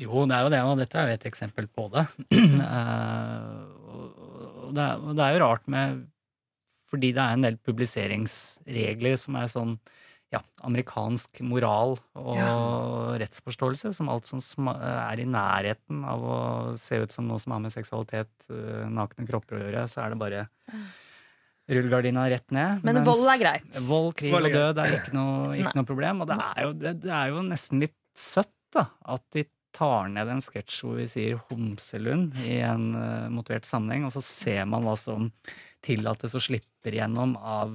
Jo, 0.00 0.24
det 0.26 0.36
er 0.36 0.46
jo 0.46 0.52
det, 0.52 0.62
og 0.66 0.80
dette 0.80 0.98
er 0.98 1.12
jo 1.12 1.18
et 1.18 1.28
eksempel 1.30 1.70
på 1.70 1.88
det. 1.94 2.08
Eh, 2.64 3.62
det, 4.74 4.82
er, 4.82 5.02
og 5.04 5.12
det 5.14 5.22
er 5.22 5.36
jo 5.36 5.42
rart 5.44 5.68
med 5.70 6.00
Fordi 6.90 7.12
det 7.14 7.22
er 7.22 7.36
en 7.36 7.44
del 7.44 7.58
publiseringsregler 7.62 9.14
som 9.20 9.36
er 9.38 9.52
sånn 9.52 9.76
ja, 10.34 10.40
amerikansk 10.66 11.40
moral 11.46 11.96
og 12.18 13.14
rettsforståelse, 13.22 13.92
som 13.96 14.10
alt 14.12 14.28
som 14.28 14.68
er 14.74 15.22
i 15.22 15.28
nærheten 15.28 16.02
av 16.08 16.24
å 16.26 16.38
se 16.80 17.00
ut 17.02 17.14
som 17.14 17.28
noe 17.30 17.40
som 17.42 17.54
har 17.56 17.62
med 17.64 17.74
seksualitet, 17.74 18.30
eh, 18.50 18.84
nakne 18.90 19.26
kropper 19.28 19.58
å 19.58 19.64
gjøre, 19.64 19.86
så 19.90 20.04
er 20.04 20.14
det 20.14 20.20
bare 20.20 20.44
rullegardina 21.70 22.26
rett 22.30 22.50
ned. 22.50 22.84
Men 22.84 23.00
mens- 23.00 23.08
vold 23.08 23.28
er 23.32 23.40
greit. 23.40 23.80
Vold, 23.88 24.14
krig 24.18 24.32
Vold 24.34 24.46
er 24.46 24.50
og 24.50 24.60
død 24.60 24.82
er 24.84 24.96
ikke 24.98 25.16
noe, 25.16 25.56
ikke 25.56 25.76
noe 25.78 25.88
problem. 25.88 26.20
Og 26.20 26.28
det 26.28 26.38
er, 26.38 26.62
jo, 26.66 26.72
det, 26.84 26.94
det 27.04 27.14
er 27.14 27.32
jo 27.32 27.44
nesten 27.46 27.80
litt 27.84 27.96
søtt, 28.18 28.52
da. 28.74 28.88
At 29.16 29.24
de 29.32 29.46
tar 29.74 30.10
ned 30.12 30.28
en 30.30 30.42
sketsj 30.44 30.82
hvor 30.84 30.98
vi 31.00 31.08
sier 31.10 31.40
Homselund 31.48 32.36
i 32.46 32.60
en 32.62 32.92
uh, 32.94 33.30
motivert 33.32 33.66
sammenheng, 33.66 34.06
og 34.06 34.14
så 34.14 34.22
ser 34.22 34.68
man 34.70 34.86
hva 34.86 34.94
som 34.98 35.30
tillates 35.84 36.36
og 36.36 36.44
slipper 36.44 36.94
gjennom 36.94 37.34
av 37.40 37.74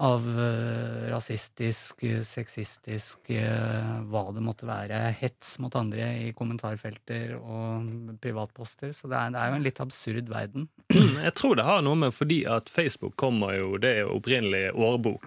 av 0.00 0.24
eh, 0.40 1.10
rasistisk, 1.12 2.02
eh, 2.08 2.22
sexistisk, 2.24 3.30
eh, 3.36 3.90
hva 4.08 4.22
det 4.32 4.42
måtte 4.44 4.68
være, 4.68 4.98
hets 5.20 5.58
mot 5.60 5.74
andre 5.76 6.06
i 6.24 6.30
kommentarfelter 6.36 7.36
og 7.36 8.16
privatposter. 8.22 8.94
Så 8.96 9.10
det 9.12 9.18
er, 9.18 9.34
det 9.34 9.42
er 9.42 9.52
jo 9.52 9.58
en 9.58 9.66
litt 9.66 9.82
absurd 9.84 10.32
verden. 10.32 10.68
Jeg 11.26 11.34
tror 11.36 11.60
det 11.60 11.68
har 11.68 11.84
noe 11.84 12.00
med 12.00 12.16
fordi 12.16 12.42
at 12.48 12.72
Facebook 12.72 13.18
kommer 13.20 13.52
jo 13.58 13.76
Det 13.80 13.90
er 13.90 14.00
jo 14.06 14.14
opprinnelig 14.16 14.70
årbok 14.72 15.26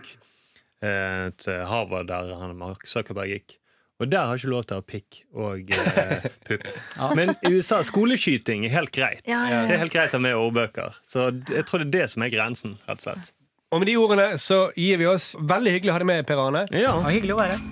eh, 0.82 1.28
til 1.38 1.68
Harvard, 1.70 2.10
der 2.10 2.34
han 2.40 2.58
Mark 2.58 2.88
Zuckerberg 2.90 3.36
gikk. 3.36 3.60
Og 4.02 4.10
der 4.10 4.26
har 4.26 4.42
ikke 4.42 4.50
lov 4.52 4.66
til 4.66 4.80
å 4.80 4.82
ha 4.82 4.88
pikk 4.90 5.22
og 5.38 5.70
eh, 5.78 6.26
pupp. 6.50 6.66
Men 7.14 7.36
i 7.46 7.54
USA 7.54 7.84
skoleskyting 7.86 8.66
er 8.68 8.74
helt 8.74 8.92
greit. 8.96 9.22
Ja, 9.30 9.46
ja, 9.46 9.62
ja. 9.62 9.64
Det 9.70 9.78
er 9.78 9.86
helt 9.86 9.94
greit 9.94 10.18
å 10.18 10.18
ha 10.18 10.26
med 10.26 10.36
ordbøker. 10.40 10.98
Så 11.06 11.30
jeg 11.54 11.70
tror 11.70 11.86
det 11.86 11.92
er 11.92 11.96
det 12.00 12.12
som 12.16 12.26
er 12.26 12.34
grensen, 12.34 12.78
rett 12.90 13.04
og 13.04 13.06
slett. 13.12 13.34
Og 13.74 13.82
med 13.82 13.90
de 13.90 13.96
ordene 13.98 14.26
så 14.38 14.68
gir 14.78 15.00
vi 15.02 15.08
oss. 15.10 15.32
Veldig 15.40 15.72
hyggelig 15.74 15.90
å 15.90 15.96
ha 15.96 16.02
deg 16.04 16.10
med, 16.12 16.26
Per 16.30 16.42
Arne. 16.44 16.66
Ja, 16.70 16.94
Det 16.94 17.08
var 17.08 17.16
hyggelig 17.16 17.34
å 17.34 17.40
være 17.42 17.56
her. 17.58 17.70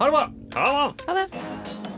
Ha 0.00 0.08
det 0.08 0.14
bra! 0.16 0.24
ha 0.58 0.70
det! 0.74 1.04
Ha 1.06 1.14
det. 1.20 1.93